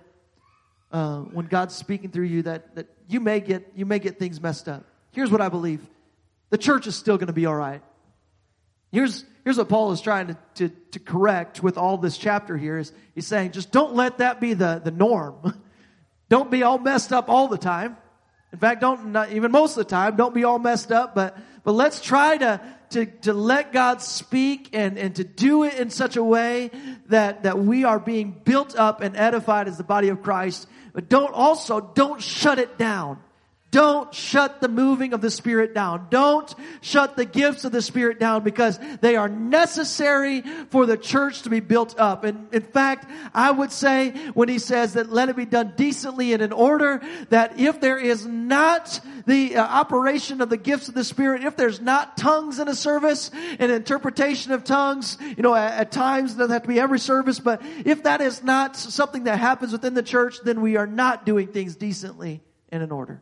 uh, 0.95 1.19
when 1.23 1.47
God's 1.47 1.75
speaking 1.75 2.13
through 2.13 2.27
you 2.27 2.43
that, 2.43 2.77
that 2.77 2.87
you 3.09 3.19
may 3.19 3.41
get 3.41 3.73
you 3.75 3.85
may 3.85 3.99
get 3.99 4.17
things 4.17 4.41
messed 4.41 4.69
up. 4.69 4.85
Here's 5.11 5.31
what 5.31 5.41
I 5.41 5.49
believe: 5.49 5.85
the 6.51 6.59
church 6.59 6.87
is 6.87 6.95
still 6.95 7.19
going 7.19 7.27
to 7.27 7.33
be 7.33 7.47
all 7.47 7.57
right. 7.57 7.83
Here's 8.93 9.25
here's 9.43 9.59
what 9.59 9.69
Paul 9.69 9.91
is 9.91 10.01
trying 10.01 10.29
to, 10.29 10.39
to, 10.55 10.69
to 10.93 11.01
correct 11.01 11.65
with 11.65 11.77
all 11.77 11.99
this 11.99 12.17
chapter 12.17 12.57
here 12.57 12.79
is 12.79 12.93
he's 13.13 13.27
saying 13.27 13.51
just 13.51 13.73
don't 13.73 13.95
let 13.95 14.19
that 14.19 14.41
be 14.41 14.55
the, 14.55 14.81
the 14.83 14.93
norm. 14.93 15.61
don't 16.29 16.49
be 16.49 16.63
all 16.63 16.79
messed 16.79 17.13
up 17.13 17.29
all 17.29 17.49
the 17.49 17.59
time. 17.59 17.97
In 18.53 18.61
fact, 18.61 18.81
don't 18.81 19.07
not 19.07 19.33
even 19.33 19.51
most 19.51 19.73
of 19.73 19.79
the 19.79 19.91
time, 19.91 20.15
don't 20.15 20.33
be 20.33 20.45
all 20.45 20.61
messed 20.61 20.93
up, 20.93 21.13
but 21.13 21.37
but 21.65 21.73
let's 21.73 22.01
try 22.01 22.37
to 22.37 22.61
to, 22.91 23.07
to 23.07 23.33
let 23.33 23.73
God 23.73 24.01
speak 24.01 24.71
and, 24.73 24.97
and 24.97 25.17
to 25.17 25.25
do 25.25 25.65
it 25.65 25.75
in 25.75 25.91
such 25.91 26.17
a 26.17 26.23
way 26.23 26.71
that, 27.09 27.43
that 27.43 27.59
we 27.59 27.83
are 27.83 27.99
being 27.99 28.31
built 28.45 28.77
up 28.77 29.01
and 29.01 29.17
edified 29.17 29.67
as 29.67 29.77
the 29.77 29.83
body 29.83 30.09
of 30.09 30.23
Christ 30.23 30.69
but 30.95 31.11
don't 31.11 31.35
also, 31.35 31.81
don't 31.81 32.23
shut 32.23 32.59
it 32.59 32.79
down. 32.79 33.19
Don't 33.75 34.15
shut 34.15 34.61
the 34.61 34.69
moving 34.69 35.15
of 35.15 35.21
the 35.21 35.33
Spirit 35.33 35.75
down. 35.75 36.07
Don't 36.09 36.55
shut 36.81 37.17
the 37.17 37.25
gifts 37.25 37.65
of 37.65 37.73
the 37.73 37.83
Spirit 37.83 38.21
down 38.21 38.45
because 38.45 38.79
they 39.01 39.17
are 39.17 39.29
necessary 39.29 40.43
for 40.71 40.87
the 40.87 40.97
church 40.97 41.43
to 41.43 41.51
be 41.51 41.59
built 41.59 41.99
up. 41.99 42.23
And 42.23 42.47
in 42.55 42.63
fact, 42.63 43.11
I 43.35 43.51
would 43.51 43.73
say 43.73 44.11
when 44.33 44.49
he 44.49 44.61
says 44.61 44.93
that 44.93 45.11
let 45.11 45.29
it 45.29 45.35
be 45.35 45.45
done 45.45 45.73
decently 45.75 46.33
and 46.33 46.41
in 46.41 46.53
order, 46.53 47.03
that 47.31 47.59
if 47.59 47.81
there 47.81 47.99
is 47.99 48.25
not 48.25 49.01
the 49.27 49.57
uh, 49.57 49.65
operation 49.65 50.41
of 50.41 50.51
the 50.51 50.57
gifts 50.57 50.87
of 50.87 50.95
the 50.95 51.03
Spirit, 51.03 51.43
if 51.43 51.57
there's 51.57 51.81
not 51.81 52.17
tongues 52.17 52.61
in 52.61 52.69
a 52.69 52.77
service, 52.77 53.33
an 53.59 53.73
interpretation 53.73 54.53
of 54.53 54.63
tongues, 54.63 55.19
you 55.37 55.43
know, 55.43 55.53
at, 55.53 55.81
at 55.81 55.91
times, 55.91 56.35
doesn't 56.35 56.53
have 56.53 56.63
to 56.63 56.69
be 56.69 56.79
every 56.79 57.01
service, 57.01 57.41
but 57.41 57.61
if 57.85 58.05
that 58.05 58.21
is 58.21 58.41
not 58.45 58.77
something 58.77 59.25
that 59.25 59.41
happens 59.41 59.73
within 59.73 59.95
the 59.95 60.03
church, 60.05 60.39
then 60.45 60.61
we 60.61 60.77
are 60.77 60.87
not 60.87 61.27
doing 61.27 61.49
things 61.49 61.75
decently 61.75 62.41
and 62.71 62.81
in 62.81 62.93
order. 62.93 63.21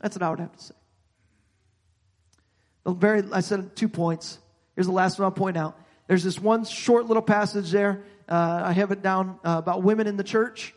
That's 0.00 0.16
what 0.16 0.22
I 0.22 0.30
would 0.30 0.40
have 0.40 0.56
to 0.56 0.62
say. 0.62 0.74
The 2.84 2.92
very, 2.92 3.22
I 3.32 3.40
said 3.40 3.76
two 3.76 3.88
points. 3.88 4.38
Here's 4.74 4.86
the 4.86 4.92
last 4.92 5.18
one 5.18 5.26
I'll 5.26 5.32
point 5.32 5.56
out. 5.56 5.78
There's 6.06 6.24
this 6.24 6.40
one 6.40 6.64
short 6.64 7.06
little 7.06 7.22
passage 7.22 7.70
there. 7.70 8.02
Uh, 8.28 8.62
I 8.64 8.72
have 8.72 8.90
it 8.90 9.02
down 9.02 9.38
uh, 9.44 9.56
about 9.58 9.82
women 9.82 10.06
in 10.06 10.16
the 10.16 10.24
church, 10.24 10.74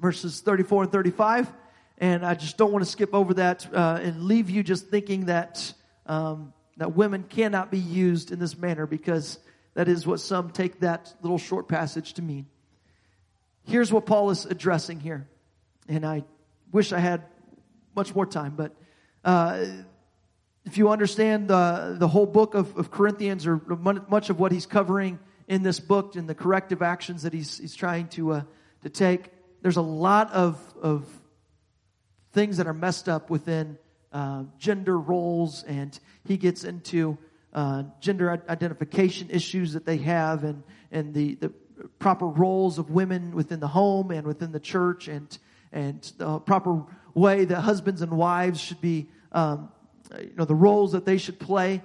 verses 0.00 0.40
34 0.40 0.84
and 0.84 0.92
35. 0.92 1.52
And 1.98 2.26
I 2.26 2.34
just 2.34 2.56
don't 2.56 2.72
want 2.72 2.84
to 2.84 2.90
skip 2.90 3.14
over 3.14 3.34
that 3.34 3.66
uh, 3.72 4.00
and 4.02 4.24
leave 4.24 4.50
you 4.50 4.62
just 4.62 4.88
thinking 4.88 5.26
that 5.26 5.72
um, 6.06 6.52
that 6.78 6.96
women 6.96 7.22
cannot 7.22 7.70
be 7.70 7.78
used 7.78 8.32
in 8.32 8.38
this 8.38 8.56
manner 8.56 8.86
because 8.86 9.38
that 9.74 9.88
is 9.88 10.06
what 10.06 10.20
some 10.20 10.50
take 10.50 10.80
that 10.80 11.14
little 11.22 11.38
short 11.38 11.68
passage 11.68 12.14
to 12.14 12.22
mean. 12.22 12.46
Here's 13.64 13.92
what 13.92 14.06
Paul 14.06 14.30
is 14.30 14.46
addressing 14.46 14.98
here, 14.98 15.28
and 15.88 16.04
I 16.04 16.24
wish 16.72 16.92
I 16.92 16.98
had 16.98 17.22
much 17.94 18.14
more 18.14 18.26
time, 18.26 18.54
but 18.56 18.74
uh, 19.24 19.64
if 20.64 20.78
you 20.78 20.90
understand 20.90 21.48
the, 21.48 21.96
the 21.98 22.08
whole 22.08 22.26
book 22.26 22.54
of, 22.54 22.76
of 22.76 22.90
Corinthians 22.90 23.46
or 23.46 23.56
much 23.56 24.30
of 24.30 24.38
what 24.38 24.52
he's 24.52 24.66
covering 24.66 25.18
in 25.48 25.62
this 25.62 25.80
book 25.80 26.16
and 26.16 26.28
the 26.28 26.34
corrective 26.34 26.82
actions 26.82 27.24
that 27.24 27.32
he's, 27.32 27.58
he's 27.58 27.74
trying 27.74 28.08
to, 28.08 28.32
uh, 28.32 28.42
to 28.82 28.88
take, 28.88 29.30
there's 29.60 29.76
a 29.76 29.82
lot 29.82 30.30
of, 30.32 30.58
of 30.80 31.06
things 32.32 32.58
that 32.58 32.66
are 32.66 32.74
messed 32.74 33.08
up 33.08 33.28
within 33.28 33.76
uh, 34.12 34.44
gender 34.58 34.98
roles, 34.98 35.62
and 35.64 35.98
he 36.24 36.36
gets 36.36 36.64
into 36.64 37.18
uh, 37.52 37.82
gender 38.00 38.42
identification 38.48 39.30
issues 39.30 39.72
that 39.72 39.84
they 39.84 39.98
have 39.98 40.44
and, 40.44 40.62
and 40.90 41.12
the, 41.12 41.34
the 41.36 41.52
proper 41.98 42.26
roles 42.26 42.78
of 42.78 42.90
women 42.90 43.34
within 43.34 43.60
the 43.60 43.68
home 43.68 44.10
and 44.10 44.26
within 44.26 44.52
the 44.52 44.60
church 44.60 45.08
and, 45.08 45.38
and 45.72 46.12
the 46.18 46.38
proper 46.40 46.84
way 47.14 47.44
that 47.44 47.60
husbands 47.60 48.02
and 48.02 48.12
wives 48.12 48.60
should 48.60 48.80
be, 48.80 49.08
um, 49.32 49.70
you 50.18 50.32
know, 50.36 50.44
the 50.44 50.54
roles 50.54 50.92
that 50.92 51.04
they 51.04 51.18
should 51.18 51.38
play. 51.38 51.82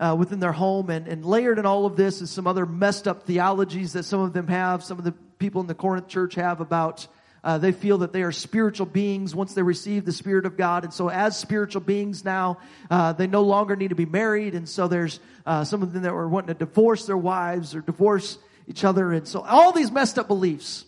Uh, 0.00 0.14
within 0.16 0.38
their 0.38 0.52
home 0.52 0.90
and, 0.90 1.08
and 1.08 1.24
layered 1.24 1.58
in 1.58 1.66
all 1.66 1.84
of 1.84 1.96
this 1.96 2.22
is 2.22 2.30
some 2.30 2.46
other 2.46 2.64
messed 2.64 3.08
up 3.08 3.24
theologies 3.24 3.94
that 3.94 4.04
some 4.04 4.20
of 4.20 4.32
them 4.32 4.46
have, 4.46 4.84
some 4.84 4.96
of 4.96 5.04
the 5.04 5.10
people 5.40 5.60
in 5.60 5.66
the 5.66 5.74
Corinth 5.74 6.06
church 6.06 6.36
have 6.36 6.60
about 6.60 7.08
uh, 7.44 7.58
they 7.58 7.72
feel 7.72 7.98
that 7.98 8.12
they 8.12 8.22
are 8.22 8.32
spiritual 8.32 8.86
beings 8.86 9.34
once 9.34 9.54
they 9.54 9.62
receive 9.62 10.04
the 10.04 10.12
Spirit 10.12 10.44
of 10.44 10.56
God. 10.56 10.84
And 10.84 10.92
so 10.92 11.08
as 11.08 11.38
spiritual 11.38 11.80
beings 11.80 12.24
now, 12.24 12.58
uh, 12.90 13.12
they 13.12 13.26
no 13.26 13.42
longer 13.42 13.76
need 13.76 13.88
to 13.88 13.94
be 13.94 14.06
married. 14.06 14.54
And 14.54 14.68
so 14.68 14.88
there's 14.88 15.20
uh, 15.46 15.64
some 15.64 15.82
of 15.82 15.92
them 15.92 16.02
that 16.02 16.12
were 16.12 16.28
wanting 16.28 16.48
to 16.48 16.54
divorce 16.54 17.06
their 17.06 17.16
wives 17.16 17.74
or 17.74 17.80
divorce 17.80 18.38
each 18.66 18.84
other. 18.84 19.12
And 19.12 19.26
so 19.26 19.40
all 19.40 19.72
these 19.72 19.90
messed 19.90 20.18
up 20.18 20.28
beliefs. 20.28 20.84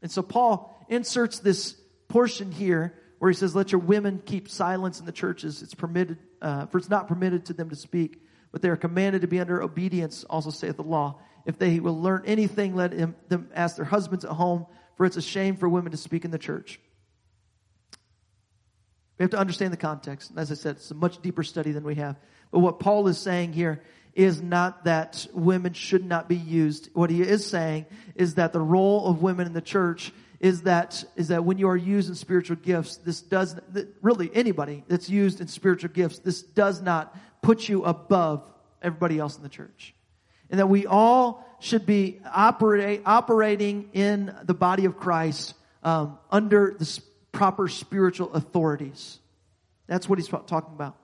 And 0.00 0.10
so 0.10 0.22
Paul 0.22 0.84
inserts 0.88 1.38
this 1.38 1.76
portion 2.08 2.50
here 2.50 2.94
where 3.22 3.30
he 3.30 3.36
says, 3.36 3.54
let 3.54 3.70
your 3.70 3.80
women 3.80 4.20
keep 4.26 4.48
silence 4.48 4.98
in 4.98 5.06
the 5.06 5.12
churches. 5.12 5.62
It's 5.62 5.76
permitted, 5.76 6.18
uh, 6.40 6.66
for 6.66 6.78
it's 6.78 6.88
not 6.88 7.06
permitted 7.06 7.46
to 7.46 7.52
them 7.52 7.70
to 7.70 7.76
speak, 7.76 8.20
but 8.50 8.62
they 8.62 8.68
are 8.68 8.74
commanded 8.74 9.20
to 9.20 9.28
be 9.28 9.38
under 9.38 9.62
obedience, 9.62 10.24
also 10.24 10.50
saith 10.50 10.74
the 10.74 10.82
law. 10.82 11.20
If 11.46 11.56
they 11.56 11.78
will 11.78 12.02
learn 12.02 12.24
anything, 12.26 12.74
let 12.74 12.92
him, 12.92 13.14
them 13.28 13.48
ask 13.54 13.76
their 13.76 13.84
husbands 13.84 14.24
at 14.24 14.32
home 14.32 14.66
for 14.96 15.06
it's 15.06 15.16
a 15.16 15.22
shame 15.22 15.54
for 15.56 15.68
women 15.68 15.92
to 15.92 15.98
speak 15.98 16.24
in 16.24 16.32
the 16.32 16.38
church. 16.38 16.80
We 19.20 19.22
have 19.22 19.30
to 19.30 19.38
understand 19.38 19.72
the 19.72 19.76
context. 19.76 20.30
And 20.30 20.38
as 20.40 20.50
I 20.50 20.54
said, 20.54 20.74
it's 20.74 20.90
a 20.90 20.94
much 20.94 21.22
deeper 21.22 21.44
study 21.44 21.70
than 21.70 21.84
we 21.84 21.94
have. 21.94 22.18
But 22.50 22.58
what 22.58 22.80
Paul 22.80 23.06
is 23.06 23.18
saying 23.18 23.52
here 23.52 23.84
is 24.14 24.42
not 24.42 24.82
that 24.86 25.28
women 25.32 25.74
should 25.74 26.04
not 26.04 26.28
be 26.28 26.34
used. 26.34 26.88
What 26.92 27.08
he 27.08 27.22
is 27.22 27.46
saying 27.46 27.86
is 28.16 28.34
that 28.34 28.52
the 28.52 28.60
role 28.60 29.06
of 29.06 29.22
women 29.22 29.46
in 29.46 29.52
the 29.52 29.60
church 29.60 30.12
is 30.42 30.62
that, 30.62 31.02
is 31.16 31.28
that 31.28 31.44
when 31.44 31.56
you 31.56 31.68
are 31.68 31.76
used 31.76 32.10
in 32.10 32.14
spiritual 32.14 32.56
gifts, 32.56 32.96
this 32.96 33.22
does, 33.22 33.56
really 34.02 34.30
anybody 34.34 34.84
that's 34.88 35.08
used 35.08 35.40
in 35.40 35.48
spiritual 35.48 35.88
gifts, 35.88 36.18
this 36.18 36.42
does 36.42 36.82
not 36.82 37.16
put 37.40 37.66
you 37.68 37.84
above 37.84 38.44
everybody 38.82 39.18
else 39.18 39.38
in 39.38 39.42
the 39.42 39.48
church 39.48 39.94
and 40.52 40.60
that 40.60 40.68
we 40.68 40.86
all 40.86 41.44
should 41.60 41.86
be 41.86 42.20
operate, 42.30 43.00
operating 43.06 43.88
in 43.94 44.32
the 44.44 44.54
body 44.54 44.84
of 44.84 44.98
Christ 44.98 45.54
um, 45.82 46.18
under 46.30 46.76
the 46.78 47.00
proper 47.32 47.66
spiritual 47.68 48.30
authorities. 48.34 49.18
That's 49.86 50.08
what 50.08 50.18
he's 50.18 50.28
talking 50.28 50.74
about. 50.74 50.96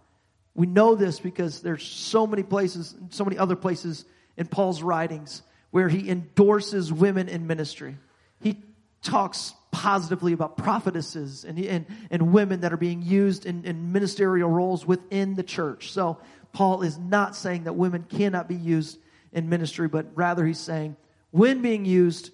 We 0.54 0.66
know 0.66 0.94
this 0.94 1.18
because 1.18 1.62
there's 1.62 1.82
so 1.84 2.26
many 2.26 2.42
places, 2.42 2.94
so 3.10 3.24
many 3.24 3.38
other 3.38 3.56
places 3.56 4.04
in 4.36 4.46
Paul's 4.46 4.82
writings 4.82 5.42
where 5.70 5.88
he 5.88 6.10
endorses 6.10 6.92
women 6.92 7.28
in 7.28 7.46
ministry. 7.46 7.96
He 8.40 8.62
talks 9.02 9.54
positively 9.70 10.32
about 10.32 10.56
prophetesses 10.56 11.44
and, 11.44 11.58
and, 11.58 11.86
and 12.10 12.32
women 12.32 12.60
that 12.60 12.72
are 12.72 12.78
being 12.78 13.02
used 13.02 13.46
in, 13.46 13.64
in 13.64 13.92
ministerial 13.92 14.50
roles 14.50 14.86
within 14.86 15.34
the 15.34 15.42
church. 15.42 15.92
So 15.92 16.18
Paul 16.52 16.82
is 16.82 16.98
not 16.98 17.36
saying 17.36 17.64
that 17.64 17.74
women 17.74 18.04
cannot 18.08 18.48
be 18.48 18.56
used 18.56 18.98
in 19.32 19.48
ministry, 19.48 19.88
but 19.88 20.06
rather 20.14 20.44
he's 20.44 20.58
saying 20.58 20.96
when 21.30 21.62
being 21.62 21.84
used, 21.84 22.30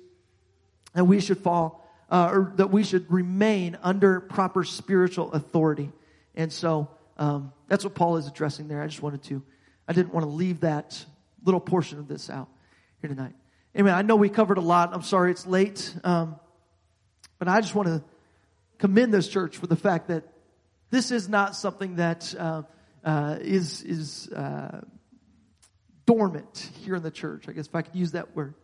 that 0.95 1.05
we 1.05 1.21
should 1.21 1.39
fall, 1.39 1.85
uh, 2.11 2.31
or 2.33 2.53
that 2.57 2.71
we 2.71 2.85
should 2.85 3.11
remain 3.11 3.77
under 3.83 4.21
proper 4.21 4.63
spiritual 4.63 5.33
authority. 5.33 5.91
And 6.37 6.53
so 6.53 6.89
um, 7.17 7.53
that's 7.69 7.85
what 7.85 7.95
Paul 7.95 8.17
is 8.17 8.27
addressing 8.29 8.69
there. 8.69 8.81
I 8.81 8.87
just 8.87 9.03
wanted 9.03 9.23
to, 9.25 9.43
I 9.89 9.93
didn't 9.93 10.15
want 10.15 10.25
to 10.25 10.31
leave 10.31 10.61
that 10.61 11.05
little 11.45 11.61
portion 11.61 11.99
of 11.99 12.07
this 12.07 12.31
out 12.31 12.49
here 13.01 13.09
tonight. 13.09 13.35
Amen. 13.77 13.93
I 13.93 14.03
know 14.03 14.15
we 14.15 14.29
covered 14.29 14.59
a 14.59 14.63
lot. 14.63 14.91
I'm 14.93 15.03
sorry 15.03 15.33
it's 15.33 15.47
late, 15.47 15.95
um, 16.05 16.37
but 17.45 17.53
I 17.53 17.61
just 17.61 17.75
want 17.75 17.89
to 17.89 18.03
commend 18.79 19.13
this 19.13 19.29
church 19.29 19.59
for 19.59 19.67
the 19.67 19.77
fact 19.77 20.09
that 20.09 20.25
this 20.91 21.11
is 21.11 21.29
not 21.29 21.55
something 21.55 21.97
that 21.97 22.35
uh, 22.39 22.63
uh, 23.05 23.37
is 23.39 23.83
is 23.83 24.33
uh, 24.33 24.81
dormant 26.07 26.71
here 26.81 26.95
in 26.95 27.03
the 27.03 27.11
church. 27.11 27.47
I 27.47 27.53
guess 27.53 27.67
if 27.67 27.75
I 27.75 27.83
could 27.83 27.95
use 27.95 28.13
that 28.13 28.35
word. 28.35 28.55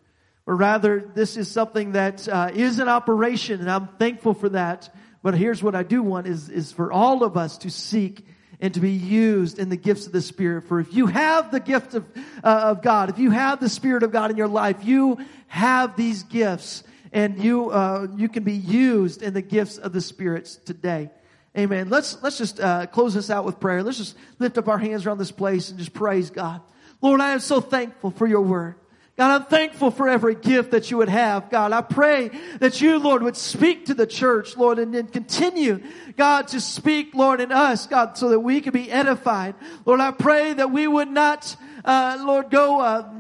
Or 0.47 0.57
rather, 0.57 1.11
this 1.15 1.37
is 1.37 1.51
something 1.51 1.93
that 1.93 2.27
uh, 2.27 2.53
is 2.55 2.81
in 2.81 2.89
operation, 2.89 3.61
and 3.61 3.71
I'm 3.71 3.89
thankful 3.99 4.33
for 4.33 4.49
that. 4.49 4.89
But 5.23 5.35
here's 5.35 5.63
what 5.63 5.75
I 5.75 5.83
do 5.83 6.03
want 6.03 6.27
is, 6.27 6.49
is 6.49 6.73
for 6.73 6.91
all 6.91 7.23
of 7.23 7.37
us 7.37 7.59
to 7.59 7.71
seek 7.71 8.27
and 8.61 8.73
to 8.73 8.81
be 8.81 8.93
used 8.93 9.59
in 9.59 9.69
the 9.69 9.77
gifts 9.77 10.07
of 10.07 10.13
the 10.13 10.23
Spirit. 10.23 10.65
For 10.65 10.81
if 10.81 10.95
you 10.95 11.07
have 11.07 11.51
the 11.51 11.61
gift 11.61 11.93
of, 11.93 12.07
uh, 12.43 12.47
of 12.47 12.83
God, 12.83 13.11
if 13.11 13.19
you 13.19 13.31
have 13.31 13.61
the 13.61 13.69
Spirit 13.69 14.03
of 14.03 14.11
God 14.11 14.31
in 14.31 14.39
your 14.39 14.49
life, 14.49 14.83
you 14.83 15.19
have 15.49 15.97
these 15.97 16.23
gifts 16.23 16.83
and 17.13 17.43
you, 17.43 17.71
uh, 17.71 18.07
you 18.17 18.29
can 18.29 18.45
be 18.45 18.55
used 18.55 19.23
in 19.23 19.35
the 19.35 19.43
gifts 19.43 19.79
of 19.79 19.93
the 19.93 20.01
spirits 20.01 20.57
today. 20.57 21.11
Amen. 21.59 21.89
Let's, 21.91 22.23
let's 22.23 22.39
just, 22.39 22.61
uh, 22.61 22.87
close 22.87 23.15
this 23.15 23.31
out 23.31 23.45
with 23.45 23.59
prayer. 23.59 23.83
Let's 23.83 23.99
just 23.99 24.17
lift 24.39 24.57
up 24.57 24.69
our 24.69 24.79
hands 24.79 25.07
around 25.07 25.19
this 25.19 25.33
place 25.33 25.71
and 25.71 25.79
just 25.79 25.93
praise 25.93 26.31
God. 26.31 26.61
Lord, 27.03 27.21
I 27.21 27.33
am 27.33 27.41
so 27.41 27.61
thankful 27.61 28.11
for 28.13 28.27
your 28.27 28.43
word. 28.43 28.77
God, 29.21 29.43
I'm 29.43 29.47
thankful 29.49 29.91
for 29.91 30.09
every 30.09 30.35
gift 30.35 30.71
that 30.71 30.91
you 30.91 30.97
would 30.97 31.11
have. 31.11 31.51
God, 31.51 31.73
I 31.73 31.83
pray 31.83 32.31
that 32.61 32.81
you, 32.81 32.99
Lord, 32.99 33.23
would 33.23 33.37
speak 33.37 33.87
to 33.87 33.95
the 33.95 34.07
church, 34.07 34.57
Lord, 34.57 34.79
and 34.79 34.95
then 34.95 35.09
continue, 35.09 35.83
God, 36.17 36.49
to 36.49 36.61
speak, 36.61 37.15
Lord, 37.15 37.41
in 37.41 37.53
us, 37.53 37.87
God, 37.87 38.17
so 38.17 38.31
that 38.31 38.41
we 38.41 38.63
can 38.63 38.73
be 38.73 38.91
edified. 38.91 39.57
Lord, 39.85 40.01
I 40.01 40.13
pray 40.13 40.55
that 40.55 40.71
we 40.71 40.87
would 40.87 41.11
not, 41.11 41.55
uh, 41.85 42.17
Lord, 42.27 42.51
go, 42.51 42.81
uh, 42.81 43.13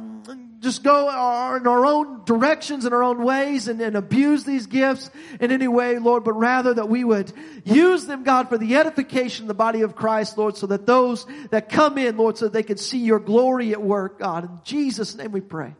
just 0.61 0.83
go 0.83 1.09
uh, 1.09 1.57
in 1.57 1.67
our 1.67 1.87
own 1.87 2.25
directions 2.25 2.85
and 2.85 2.95
our 2.95 3.03
own 3.03 3.25
ways 3.25 3.67
and, 3.67 3.81
and 3.81 3.97
abuse 3.97 4.45
these 4.45 4.67
gifts 4.67 5.11
in 5.41 5.51
any 5.51 5.69
way, 5.69 5.99
Lord, 5.99 6.23
but 6.23 6.35
rather 6.35 6.75
that 6.75 6.89
we 6.89 7.03
would 7.03 7.33
use 7.65 8.05
them, 8.05 8.25
God, 8.25 8.51
for 8.51 8.59
the 8.59 8.77
edification 8.77 9.45
of 9.45 9.49
the 9.49 9.55
body 9.55 9.81
of 9.81 9.97
Christ, 9.97 10.37
Lord, 10.37 10.59
so 10.59 10.67
that 10.67 10.87
those 10.87 11.27
that 11.51 11.71
come 11.71 11.97
in, 11.97 12.19
Lord, 12.19 12.37
so 12.37 12.45
that 12.47 12.53
they 12.53 12.63
can 12.63 12.77
see 12.77 12.99
your 12.99 13.19
glory 13.19 13.73
at 13.73 13.83
work, 13.83 14.19
God. 14.19 14.45
In 14.45 14.61
Jesus' 14.63 15.15
name 15.15 15.33
we 15.33 15.41
pray. 15.41 15.75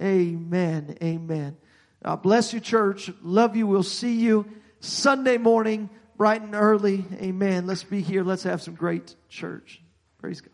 Amen. 0.00 0.96
Amen. 1.02 1.56
God 2.04 2.22
bless 2.22 2.52
you, 2.52 2.60
church. 2.60 3.10
Love 3.22 3.56
you. 3.56 3.66
We'll 3.66 3.82
see 3.82 4.16
you 4.16 4.46
Sunday 4.80 5.38
morning, 5.38 5.88
bright 6.16 6.42
and 6.42 6.54
early. 6.54 7.04
Amen. 7.14 7.66
Let's 7.66 7.84
be 7.84 8.02
here. 8.02 8.24
Let's 8.24 8.42
have 8.42 8.60
some 8.60 8.74
great 8.74 9.14
church. 9.28 9.80
Praise 10.18 10.40
God. 10.40 10.51